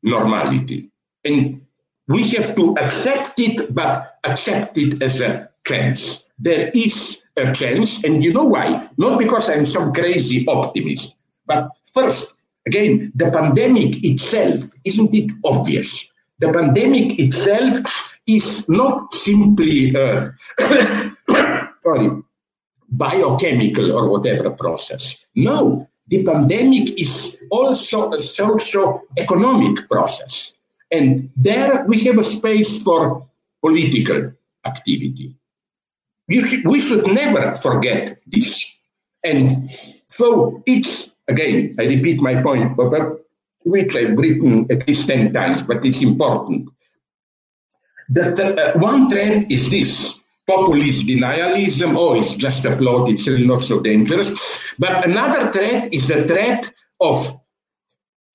normality. 0.04 0.90
And 1.26 1.62
we 2.08 2.28
have 2.30 2.56
to 2.56 2.76
accept 2.78 3.40
it, 3.40 3.74
but 3.74 4.20
accept 4.24 4.78
it 4.78 5.02
as 5.02 5.22
a 5.22 5.50
chance. 5.66 6.24
There 6.40 6.70
is 6.74 7.22
a 7.38 7.54
chance, 7.54 8.04
and 8.04 8.24
you 8.24 8.34
know 8.34 8.46
why? 8.46 8.90
Not 8.98 9.20
because 9.20 9.50
I'm 9.50 9.66
some 9.66 9.94
crazy 9.94 10.46
optimist, 10.48 11.18
but 11.46 11.68
first, 11.94 12.34
again, 12.70 13.12
the 13.16 13.30
pandemic 13.32 14.04
itself, 14.06 14.62
isn't 14.86 15.14
it 15.14 15.32
obvious? 15.44 16.10
The 16.40 16.52
pandemic 16.52 17.20
itself 17.20 17.76
is 18.28 18.68
not 18.70 19.14
simply 19.14 19.96
uh, 19.96 20.30
sorry, 21.84 22.10
biochemical 22.92 23.92
or 23.92 24.10
whatever 24.10 24.50
process. 24.52 25.26
No, 25.36 25.88
the 26.08 26.24
pandemic 26.24 27.00
is 27.00 27.38
also 27.52 28.12
a 28.12 28.20
socio-economic 28.20 29.90
process. 29.90 30.56
And 30.92 31.30
there 31.38 31.86
we 31.88 32.04
have 32.06 32.18
a 32.18 32.24
space 32.24 32.84
for 32.84 33.28
political 33.62 34.34
activity. 34.66 35.36
Should, 36.30 36.66
we 36.66 36.80
should 36.80 37.08
never 37.08 37.56
forget 37.56 38.20
this. 38.28 38.66
And 39.24 39.72
so 40.08 40.64
it's, 40.66 41.14
again, 41.30 41.74
I 41.80 41.86
repeat 41.86 42.22
my 42.22 42.42
point, 42.42 42.76
but 42.76 42.92
which 43.64 43.96
I've 43.96 44.18
written 44.18 44.68
at 44.72 44.88
least 44.88 45.08
10 45.08 45.34
times, 45.34 45.62
but 45.62 45.86
it's 45.86 46.02
important. 46.02 46.70
That 48.10 48.40
uh, 48.40 48.80
one 48.80 49.08
trend 49.10 49.52
is 49.52 49.70
this 49.70 50.20
populist 50.48 51.06
denialism. 51.06 51.96
Oh, 51.96 52.20
it's 52.20 52.36
just 52.36 52.66
a 52.66 52.76
plot, 52.76 53.10
it's 53.10 53.28
really 53.28 53.46
not 53.46 53.62
so 53.62 53.80
dangerous. 53.80 54.30
But 54.80 55.06
another 55.06 55.52
threat 55.52 55.94
is 55.94 56.08
the 56.08 56.26
threat 56.26 56.72
of 57.00 57.40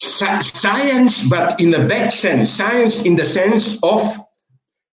science, 0.00 1.26
but 1.28 1.60
in 1.60 1.74
a 1.74 1.86
bad 1.86 2.12
sense. 2.12 2.50
Science 2.50 3.02
in 3.02 3.16
the 3.16 3.24
sense 3.24 3.76
of 3.82 4.02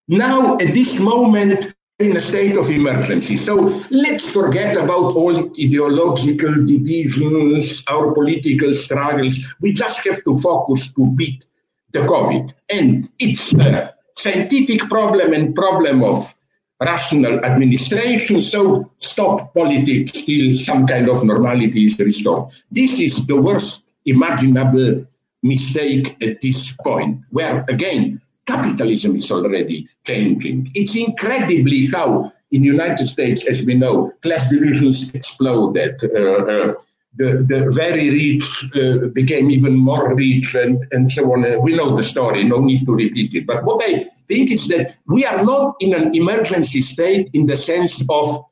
now, 0.07 0.57
at 0.57 0.73
this 0.73 0.99
moment, 0.99 1.73
in 2.01 2.15
a 2.15 2.19
state 2.19 2.57
of 2.57 2.69
emergency. 2.69 3.37
So 3.37 3.83
let's 3.89 4.31
forget 4.31 4.75
about 4.75 5.15
all 5.15 5.51
ideological 5.51 6.65
divisions, 6.65 7.83
our 7.89 8.11
political 8.13 8.73
struggles. 8.73 9.39
We 9.61 9.73
just 9.73 10.05
have 10.05 10.23
to 10.23 10.35
focus 10.35 10.91
to 10.93 11.05
beat 11.11 11.45
the 11.91 11.99
COVID. 11.99 12.53
And 12.69 13.09
it's 13.19 13.53
a 13.53 13.93
scientific 14.15 14.89
problem 14.89 15.33
and 15.33 15.55
problem 15.55 16.03
of 16.03 16.33
rational 16.79 17.43
administration. 17.45 18.41
So 18.41 18.91
stop 18.97 19.53
politics 19.53 20.11
till 20.11 20.53
some 20.53 20.87
kind 20.87 21.09
of 21.09 21.23
normality 21.23 21.85
is 21.85 21.99
restored. 21.99 22.51
This 22.71 22.99
is 22.99 23.25
the 23.27 23.35
worst 23.35 23.93
imaginable 24.05 25.05
mistake 25.43 26.17
at 26.21 26.41
this 26.41 26.71
point, 26.83 27.25
where 27.29 27.65
again, 27.69 28.21
capitalism 28.45 29.15
is 29.15 29.31
already 29.31 29.87
changing. 30.05 30.71
It's 30.73 30.95
incredibly 30.95 31.87
how 31.87 32.31
in 32.51 32.61
the 32.61 32.67
United 32.67 33.07
States, 33.07 33.45
as 33.45 33.63
we 33.63 33.73
know, 33.73 34.11
class 34.21 34.49
divisions 34.49 35.13
exploded. 35.13 36.01
Uh, 36.03 36.17
uh, 36.17 36.73
the, 37.15 37.45
the 37.45 37.69
very 37.71 38.09
rich 38.09 38.71
uh, 38.75 39.07
became 39.07 39.51
even 39.51 39.75
more 39.75 40.15
rich 40.15 40.55
and, 40.55 40.85
and 40.91 41.11
so 41.11 41.31
on. 41.33 41.43
Uh, 41.43 41.59
we 41.59 41.75
know 41.75 41.95
the 41.95 42.03
story, 42.03 42.43
no 42.43 42.59
need 42.59 42.85
to 42.85 42.93
repeat 42.93 43.33
it. 43.33 43.45
But 43.45 43.65
what 43.65 43.83
I 43.83 44.05
think 44.27 44.49
is 44.49 44.67
that 44.69 44.95
we 45.07 45.25
are 45.25 45.43
not 45.43 45.75
in 45.81 45.93
an 45.93 46.15
emergency 46.15 46.81
state 46.81 47.29
in 47.33 47.47
the 47.47 47.57
sense 47.57 48.01
of 48.09 48.45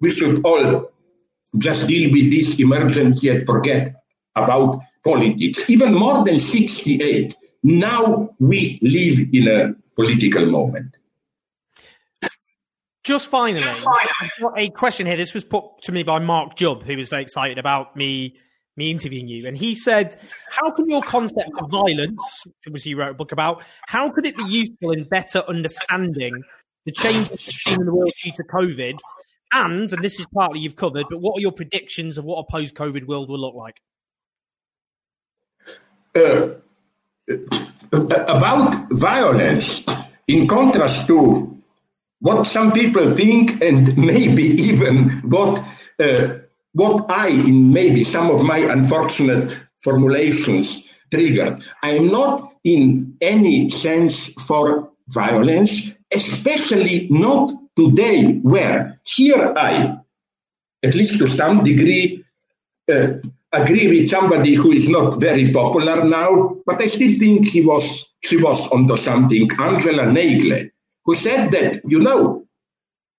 we 0.00 0.10
should 0.10 0.44
all 0.44 0.90
just 1.56 1.86
deal 1.86 2.10
with 2.12 2.30
this 2.30 2.58
emergency 2.58 3.28
and 3.30 3.42
forget 3.46 3.94
about 4.36 4.80
politics. 5.04 5.68
Even 5.70 5.94
more 5.94 6.24
than 6.24 6.38
68, 6.38 7.34
now 7.62 8.30
we 8.38 8.78
live 8.82 9.20
in 9.32 9.48
a 9.48 9.74
political 9.94 10.46
moment. 10.46 10.96
Just 13.04 13.28
finally, 13.28 13.58
Just 13.58 13.84
finally. 13.84 14.66
a 14.66 14.70
question 14.70 15.06
here. 15.06 15.16
This 15.16 15.34
was 15.34 15.44
put 15.44 15.64
to 15.82 15.92
me 15.92 16.04
by 16.04 16.20
Mark 16.20 16.54
Jubb, 16.54 16.84
who 16.84 16.96
was 16.96 17.08
very 17.08 17.22
excited 17.22 17.58
about 17.58 17.96
me 17.96 18.36
me 18.76 18.90
interviewing 18.90 19.28
you, 19.28 19.46
and 19.46 19.56
he 19.56 19.74
said, 19.74 20.16
"How 20.50 20.70
can 20.70 20.88
your 20.88 21.02
concept 21.02 21.50
of 21.58 21.70
violence, 21.70 22.22
which 22.70 22.86
you 22.86 22.96
wrote 22.96 23.10
a 23.10 23.14
book 23.14 23.32
about, 23.32 23.62
how 23.86 24.08
could 24.08 24.26
it 24.26 24.36
be 24.36 24.44
useful 24.44 24.92
in 24.92 25.04
better 25.04 25.40
understanding 25.40 26.32
the 26.86 26.92
changes 26.92 27.60
in 27.66 27.84
the 27.84 27.92
world 27.92 28.12
due 28.24 28.32
to 28.36 28.44
COVID?" 28.44 28.98
And, 29.52 29.92
and 29.92 30.02
this 30.02 30.18
is 30.18 30.26
partly 30.32 30.60
you've 30.60 30.76
covered, 30.76 31.06
but 31.10 31.20
what 31.20 31.36
are 31.36 31.40
your 31.40 31.52
predictions 31.52 32.16
of 32.16 32.24
what 32.24 32.38
a 32.38 32.50
post-COVID 32.50 33.06
world 33.06 33.28
will 33.28 33.40
look 33.40 33.54
like? 33.54 33.82
Uh, 36.14 36.54
about 37.92 38.90
violence, 38.90 39.84
in 40.28 40.46
contrast 40.48 41.06
to 41.08 41.56
what 42.20 42.46
some 42.46 42.72
people 42.72 43.10
think, 43.10 43.62
and 43.62 43.96
maybe 44.10 44.42
even 44.42 45.10
what 45.28 45.62
uh, 45.98 46.38
what 46.72 47.10
I, 47.10 47.28
in 47.28 47.72
maybe 47.72 48.02
some 48.04 48.30
of 48.30 48.42
my 48.42 48.58
unfortunate 48.58 49.58
formulations, 49.78 50.88
triggered. 51.10 51.62
I 51.82 51.90
am 51.90 52.08
not 52.08 52.52
in 52.64 53.16
any 53.20 53.68
sense 53.68 54.32
for 54.44 54.90
violence, 55.08 55.92
especially 56.12 57.08
not 57.10 57.52
today, 57.76 58.38
where 58.38 59.00
here 59.04 59.52
I, 59.56 59.98
at 60.82 60.94
least 60.94 61.18
to 61.18 61.26
some 61.26 61.62
degree, 61.62 62.24
uh, 62.90 63.14
agree 63.52 63.88
with 63.88 64.10
somebody 64.10 64.54
who 64.54 64.72
is 64.72 64.88
not 64.88 65.20
very 65.20 65.52
popular 65.52 66.04
now, 66.04 66.56
but 66.66 66.80
I 66.80 66.86
still 66.86 67.14
think 67.14 67.48
he 67.48 67.60
was 67.60 68.10
she 68.22 68.36
was 68.36 68.68
onto 68.68 68.96
something. 68.96 69.50
Angela 69.58 70.10
Nagle, 70.10 70.70
who 71.04 71.14
said 71.14 71.50
that, 71.50 71.80
you 71.84 71.98
know, 71.98 72.46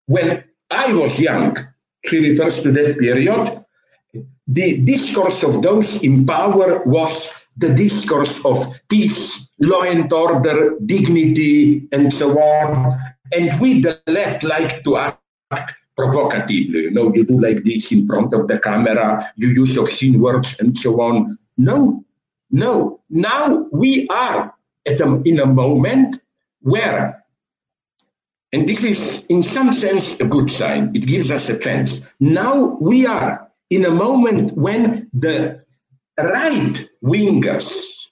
when 0.08 0.44
I 0.72 0.94
was 0.94 1.20
young, 1.20 1.58
she 2.06 2.30
refers 2.30 2.62
to 2.64 2.72
that 2.72 2.98
period, 3.00 3.64
the 4.48 4.78
discourse 4.78 5.44
of 5.44 5.62
those 5.62 6.02
in 6.04 6.26
power 6.26 6.84
was 6.86 7.34
the 7.58 7.74
discourse 7.74 8.44
of 8.46 8.66
peace, 8.90 9.48
law 9.60 9.84
and 9.84 10.12
order, 10.12 10.76
dignity, 10.86 11.88
and 11.92 12.12
so 12.12 12.38
on. 12.40 13.00
And 13.32 13.60
we, 13.60 13.82
the 13.82 14.02
left, 14.08 14.44
like 14.44 14.84
to 14.84 14.98
act 14.98 15.74
provocatively. 15.96 16.84
You 16.84 16.92
know, 16.92 17.14
you 17.14 17.26
do 17.26 17.40
like 17.40 17.64
this 17.64 17.92
in 17.92 18.06
front 18.06 18.34
of 18.34 18.48
the 18.48 18.60
camera, 18.60 19.32
you 19.36 19.50
use 19.50 19.78
obscene 19.78 20.20
words 20.20 20.56
and 20.60 20.78
so 20.78 21.02
on. 21.02 21.38
No, 21.58 22.04
no. 22.52 23.02
Now 23.10 23.68
we 23.72 24.08
are 24.10 24.54
at 24.86 25.00
a, 25.00 25.22
in 25.24 25.40
a 25.40 25.46
moment 25.46 26.22
where, 26.62 27.24
and 28.52 28.68
this 28.68 28.84
is 28.84 29.26
in 29.30 29.44
some 29.44 29.74
sense 29.74 30.20
a 30.20 30.26
good 30.26 30.50
sign, 30.50 30.96
it 30.96 31.06
gives 31.06 31.32
us 31.32 31.50
a 31.50 31.58
chance. 31.58 32.14
Now 32.20 32.78
we 32.80 33.06
are 33.06 33.52
in 33.70 33.86
a 33.86 33.92
moment 33.92 34.52
when 34.58 35.10
the 35.14 35.62
right 36.18 36.90
wingers, 37.04 38.08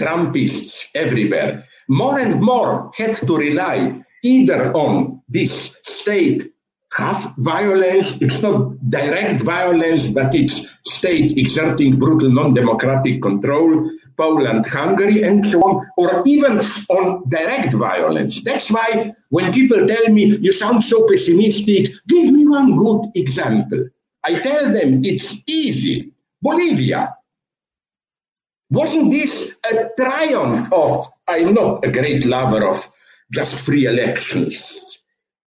Trumpists 0.00 0.86
everywhere, 0.94 1.66
more 1.88 2.20
and 2.20 2.40
more 2.40 2.92
had 2.96 3.14
to 3.16 3.36
rely 3.36 4.00
either 4.22 4.72
on 4.72 5.20
this 5.28 5.76
state 5.82 6.52
half 6.92 7.34
violence. 7.38 8.20
It's 8.20 8.42
not 8.42 8.76
direct 8.90 9.40
violence, 9.42 10.08
but 10.08 10.34
it's 10.34 10.78
state 10.84 11.36
exerting 11.36 11.98
brutal 11.98 12.30
non-democratic 12.30 13.22
control, 13.22 13.90
Poland, 14.16 14.66
Hungary, 14.66 15.22
and 15.22 15.44
so 15.44 15.60
on, 15.62 15.86
or 15.96 16.22
even 16.26 16.60
on 16.88 17.22
direct 17.28 17.72
violence. 17.74 18.42
That's 18.42 18.70
why 18.70 19.12
when 19.28 19.52
people 19.52 19.86
tell 19.86 20.08
me, 20.08 20.36
you 20.36 20.52
sound 20.52 20.82
so 20.82 21.06
pessimistic, 21.08 21.92
give 22.08 22.32
me 22.32 22.46
one 22.46 22.76
good 22.76 23.02
example. 23.14 23.88
I 24.24 24.40
tell 24.40 24.72
them 24.72 25.04
it's 25.04 25.36
easy. 25.46 26.12
Bolivia. 26.42 27.14
Wasn't 28.70 29.10
this 29.10 29.54
a 29.70 29.88
triumph 29.96 30.72
of, 30.72 31.06
I'm 31.26 31.54
not 31.54 31.84
a 31.84 31.90
great 31.90 32.26
lover 32.26 32.68
of 32.68 32.86
just 33.30 33.64
free 33.64 33.86
elections 33.86 34.97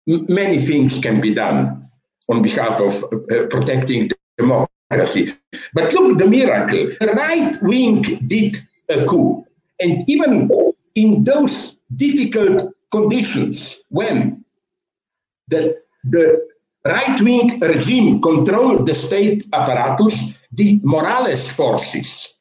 many 0.07 0.59
things 0.59 0.97
can 0.99 1.21
be 1.21 1.33
done 1.33 1.83
on 2.29 2.41
behalf 2.41 2.79
of 2.81 3.03
uh, 3.03 3.47
protecting 3.49 4.09
democracy. 4.37 5.33
But 5.73 5.93
look, 5.93 6.17
the 6.17 6.27
miracle. 6.27 6.91
The 6.99 7.07
right 7.07 7.55
wing 7.61 8.01
did 8.27 8.57
a 8.89 9.05
coup. 9.05 9.45
And 9.79 10.09
even 10.09 10.49
in 10.95 11.23
those 11.23 11.79
difficult 11.95 12.73
conditions, 12.91 13.77
when 13.89 14.43
the, 15.49 15.77
the 16.03 16.47
right 16.85 17.21
wing 17.21 17.59
regime 17.59 18.21
controlled 18.21 18.87
the 18.87 18.95
state 18.95 19.45
apparatus, 19.53 20.37
the 20.51 20.79
Morales 20.83 21.51
forces, 21.51 22.35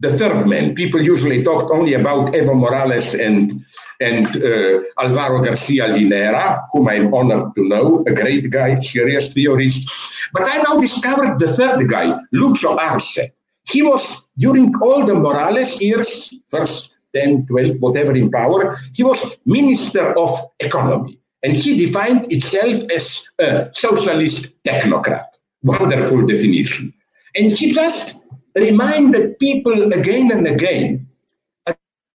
the 0.00 0.16
third 0.16 0.46
man, 0.46 0.74
people 0.74 1.02
usually 1.02 1.42
talked 1.42 1.70
only 1.72 1.94
about 1.94 2.28
Evo 2.28 2.56
Morales 2.56 3.14
and 3.14 3.52
and 4.00 4.26
uh, 4.36 4.80
Alvaro 4.98 5.42
Garcia 5.42 5.88
Linera, 5.88 6.66
whom 6.72 6.88
I'm 6.88 7.12
honored 7.12 7.54
to 7.56 7.68
know, 7.68 8.04
a 8.06 8.12
great 8.12 8.48
guy, 8.50 8.78
serious 8.78 9.32
theorist. 9.32 9.90
But 10.32 10.46
I 10.46 10.62
now 10.62 10.78
discovered 10.78 11.38
the 11.38 11.48
third 11.48 11.88
guy, 11.88 12.16
Lucho 12.32 12.76
Arce. 12.76 13.18
He 13.64 13.82
was, 13.82 14.24
during 14.38 14.72
all 14.80 15.04
the 15.04 15.14
Morales 15.14 15.80
years, 15.80 16.32
first 16.48 16.98
10, 17.14 17.46
12, 17.46 17.80
whatever 17.80 18.14
in 18.14 18.30
power, 18.30 18.78
he 18.94 19.02
was 19.02 19.36
Minister 19.44 20.16
of 20.18 20.30
Economy. 20.60 21.18
And 21.42 21.56
he 21.56 21.76
defined 21.76 22.32
itself 22.32 22.74
as 22.94 23.28
a 23.38 23.68
socialist 23.72 24.62
technocrat. 24.64 25.26
Wonderful 25.62 26.26
definition. 26.26 26.92
And 27.34 27.52
he 27.52 27.72
just 27.72 28.16
reminded 28.54 29.38
people 29.38 29.92
again 29.92 30.32
and 30.32 30.46
again, 30.46 31.06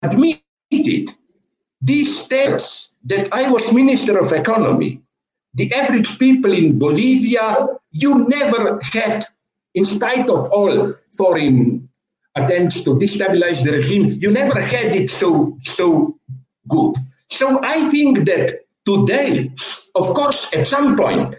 admitted 0.03 1.14
these 1.81 2.18
steps 2.18 2.95
that 3.05 3.33
I 3.33 3.51
was 3.51 3.72
Minister 3.72 4.18
of 4.18 4.33
Economy, 4.33 5.01
the 5.55 5.72
average 5.72 6.18
people 6.18 6.53
in 6.53 6.78
Bolivia, 6.78 7.66
you 7.91 8.28
never 8.28 8.81
had, 8.93 9.24
in 9.74 9.85
spite 9.85 10.28
of 10.28 10.49
all 10.51 10.95
foreign 11.16 11.89
attempts 12.37 12.83
to 12.83 12.91
destabilize 12.91 13.64
the 13.64 13.72
regime, 13.72 14.18
you 14.20 14.31
never 14.31 14.61
had 14.61 14.95
it 14.95 15.11
so, 15.11 15.59
so 15.62 16.14
good. 16.68 16.95
So 17.28 17.61
I 17.64 17.89
think 17.91 18.26
that 18.26 18.61
today, 18.85 19.51
of 19.95 20.07
course, 20.09 20.53
at 20.55 20.66
some 20.66 20.97
point, 20.97 21.35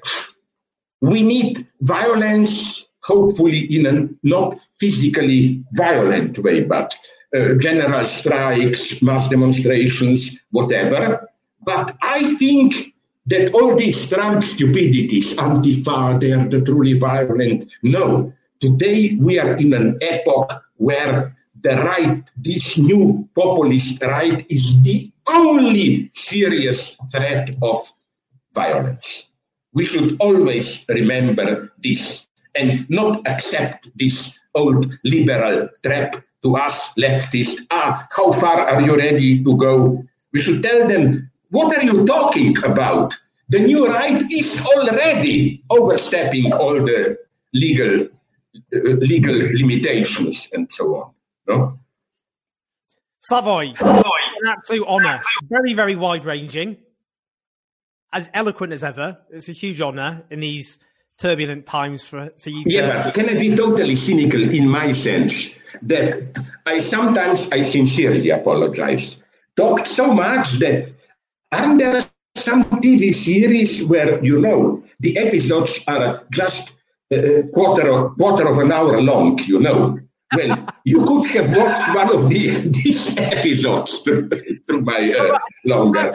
we 1.02 1.24
need 1.24 1.66
violence, 1.82 2.88
hopefully 3.04 3.60
in 3.70 3.86
a 3.86 4.08
not 4.24 4.60
physically 4.80 5.64
violent 5.74 6.38
way, 6.39 6.62
but 6.62 6.96
uh, 7.36 7.53
general 7.55 8.05
strikes, 8.05 9.01
mass 9.01 9.27
demonstrations, 9.27 10.38
whatever. 10.51 11.29
But 11.63 11.95
I 12.01 12.34
think 12.36 12.93
that 13.27 13.53
all 13.53 13.75
these 13.75 14.09
Trump 14.09 14.43
stupidities, 14.43 15.34
Antifa, 15.36 16.19
they 16.19 16.32
are 16.32 16.47
the 16.47 16.61
truly 16.61 16.97
violent. 16.97 17.71
No, 17.84 18.34
today 18.59 19.15
we 19.19 19.39
are 19.39 19.55
in 19.55 19.73
an 19.73 19.97
epoch 20.01 20.63
where 20.77 21.36
the 21.61 21.75
right, 21.75 22.29
this 22.38 22.77
new 22.77 23.29
populist 23.36 24.01
right, 24.01 24.43
is 24.49 24.82
the 24.82 25.11
only 25.29 26.09
serious 26.13 26.97
threat 27.11 27.51
of 27.61 27.77
violence. 28.53 29.29
We 29.73 29.86
should 29.86 30.17
always 30.19 30.84
remember 30.89 31.71
this 31.77 32.27
and 32.55 32.89
not 32.89 33.25
accept 33.27 33.88
this 33.95 34.38
old 34.55 34.91
liberal 35.05 35.69
trap 35.84 36.15
to 36.44 36.56
us 36.56 36.94
leftists. 36.96 37.62
Ah, 37.72 38.08
how 38.12 38.32
far 38.32 38.62
are 38.62 38.82
you 38.82 38.96
ready 38.98 39.44
to 39.44 39.58
go? 39.58 40.04
We 40.34 40.42
should 40.42 40.64
tell 40.64 40.88
them, 40.88 41.30
what 41.50 41.76
are 41.76 41.84
you 41.84 42.06
talking 42.06 42.56
about? 42.64 43.16
The 43.50 43.60
new 43.60 43.88
right 43.88 44.24
is 44.32 44.62
already 44.62 45.64
overstepping 45.70 46.54
all 46.54 46.76
the 46.76 47.18
legal 47.54 48.08
uh, 48.74 48.80
legal 48.80 49.36
limitations 49.36 50.50
and 50.54 50.72
so 50.72 50.96
on. 50.96 51.12
No? 51.48 51.78
Slavoj, 53.30 53.80
an 53.82 54.48
absolute 54.48 54.88
honour. 54.88 55.20
Very, 55.50 55.74
very 55.74 55.96
wide 55.96 56.26
ranging. 56.26 56.78
As 58.14 58.30
eloquent 58.34 58.74
as 58.74 58.84
ever. 58.84 59.20
It's 59.30 59.48
a 59.48 59.54
huge 59.54 59.80
honour 59.82 60.24
in 60.30 60.39
these 60.42 60.80
turbulent 61.22 61.67
times 61.67 62.07
for, 62.07 62.32
for 62.38 62.49
you 62.49 62.63
to... 62.63 62.69
Yeah, 62.72 63.03
but 63.03 63.13
can 63.13 63.30
I 63.30 63.39
be 63.39 63.55
totally 63.55 63.95
cynical 63.95 64.41
in 64.41 64.67
my 64.67 64.91
sense 64.91 65.51
that 65.84 66.43
I 66.65 66.80
sometimes, 66.80 67.47
I 67.51 67.61
sincerely 67.61 68.32
apologize, 68.32 69.22
talked 69.55 69.86
so 69.86 70.11
much 70.13 70.53
that 70.53 70.91
aren't 71.51 71.78
there 71.78 72.01
some 72.36 72.63
TV 72.63 73.13
series 73.13 73.86
where, 73.86 74.24
you 74.24 74.41
know, 74.41 74.84
the 74.99 75.17
episodes 75.17 75.80
are 75.88 76.24
just 76.32 76.74
a 77.11 77.43
quarter 77.53 77.89
of, 77.91 78.17
quarter 78.17 78.47
of 78.47 78.57
an 78.57 78.72
hour 78.72 78.99
long, 79.01 79.39
you 79.45 79.59
know. 79.59 79.99
Well, 80.36 80.65
you 80.86 81.03
could 81.03 81.26
have 81.32 81.55
watched 81.55 81.93
one 81.93 82.15
of 82.15 82.30
the, 82.30 82.49
these 82.84 83.15
episodes 83.17 83.99
through, 83.99 84.30
through 84.65 84.82
my 84.82 85.13
uh, 85.19 85.38
longer. 85.65 86.13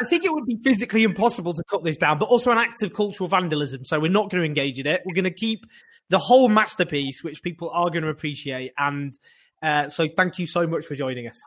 I 0.00 0.04
think 0.08 0.24
it 0.24 0.32
would 0.32 0.46
be 0.46 0.58
physically 0.62 1.04
impossible 1.04 1.52
to 1.54 1.62
cut 1.68 1.84
this 1.84 1.96
down, 1.96 2.18
but 2.18 2.28
also 2.28 2.50
an 2.50 2.58
act 2.58 2.82
of 2.82 2.92
cultural 2.92 3.28
vandalism. 3.28 3.84
So 3.84 3.98
we're 4.00 4.10
not 4.10 4.30
going 4.30 4.42
to 4.42 4.46
engage 4.46 4.78
in 4.78 4.86
it. 4.86 5.02
We're 5.04 5.14
going 5.14 5.24
to 5.24 5.30
keep 5.30 5.64
the 6.08 6.18
whole 6.18 6.48
masterpiece, 6.48 7.22
which 7.22 7.42
people 7.42 7.70
are 7.70 7.90
going 7.90 8.02
to 8.02 8.08
appreciate. 8.08 8.72
And 8.78 9.14
uh, 9.62 9.88
so 9.88 10.08
thank 10.08 10.38
you 10.38 10.46
so 10.46 10.66
much 10.66 10.84
for 10.84 10.94
joining 10.94 11.28
us. 11.28 11.40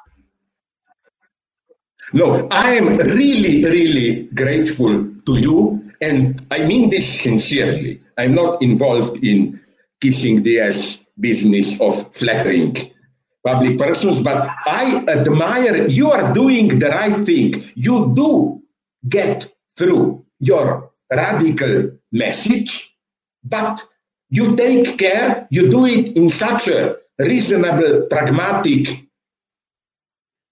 No, 2.14 2.48
I 2.52 2.76
am 2.76 2.98
really, 2.98 3.64
really 3.66 4.24
grateful 4.28 5.12
to 5.26 5.38
you. 5.38 5.92
And 6.02 6.46
I 6.52 6.66
mean 6.66 6.90
this 6.90 7.22
sincerely. 7.22 8.00
I'm 8.18 8.36
not 8.36 8.62
involved 8.62 9.24
in 9.24 9.60
kissing 10.02 10.44
the 10.44 10.60
ass 10.60 11.04
business 11.20 11.80
of 11.82 12.16
flattering 12.16 12.76
public 13.46 13.78
persons, 13.78 14.20
but 14.22 14.50
I 14.66 15.06
admire 15.08 15.88
you 15.88 16.12
are 16.12 16.34
doing 16.34 16.80
the 16.80 16.90
right 16.90 17.24
thing. 17.24 17.64
You 17.76 18.12
do 18.16 18.62
get 19.08 19.48
through 19.78 20.26
your 20.40 20.92
radical 21.12 21.92
message, 22.12 22.92
but 23.44 23.82
you 24.30 24.56
take 24.56 24.98
care, 24.98 25.48
you 25.52 25.70
do 25.70 25.86
it 25.86 26.18
in 26.18 26.30
such 26.30 26.68
a 26.68 26.98
reasonable, 27.20 28.08
pragmatic 28.10 29.02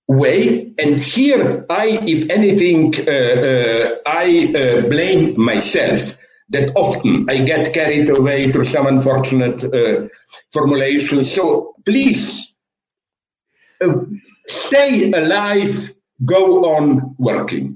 way. 0.08 0.72
And 0.78 1.02
here, 1.02 1.66
I, 1.70 2.00
if 2.06 2.30
anything, 2.30 2.94
uh, 3.08 3.12
uh, 3.12 3.96
I 4.06 4.54
uh, 4.56 4.88
blame 4.88 5.40
myself 5.40 6.14
that 6.50 6.72
often 6.76 7.28
I 7.30 7.40
get 7.40 7.74
carried 7.74 8.10
away 8.10 8.52
through 8.52 8.66
some 8.66 8.86
unfortunate 8.86 9.64
uh, 9.64 10.08
formulation. 10.52 11.24
So 11.24 11.74
please 11.86 12.53
stay 14.48 15.12
alive, 15.12 15.92
go 16.26 16.66
on 16.76 17.16
working. 17.18 17.76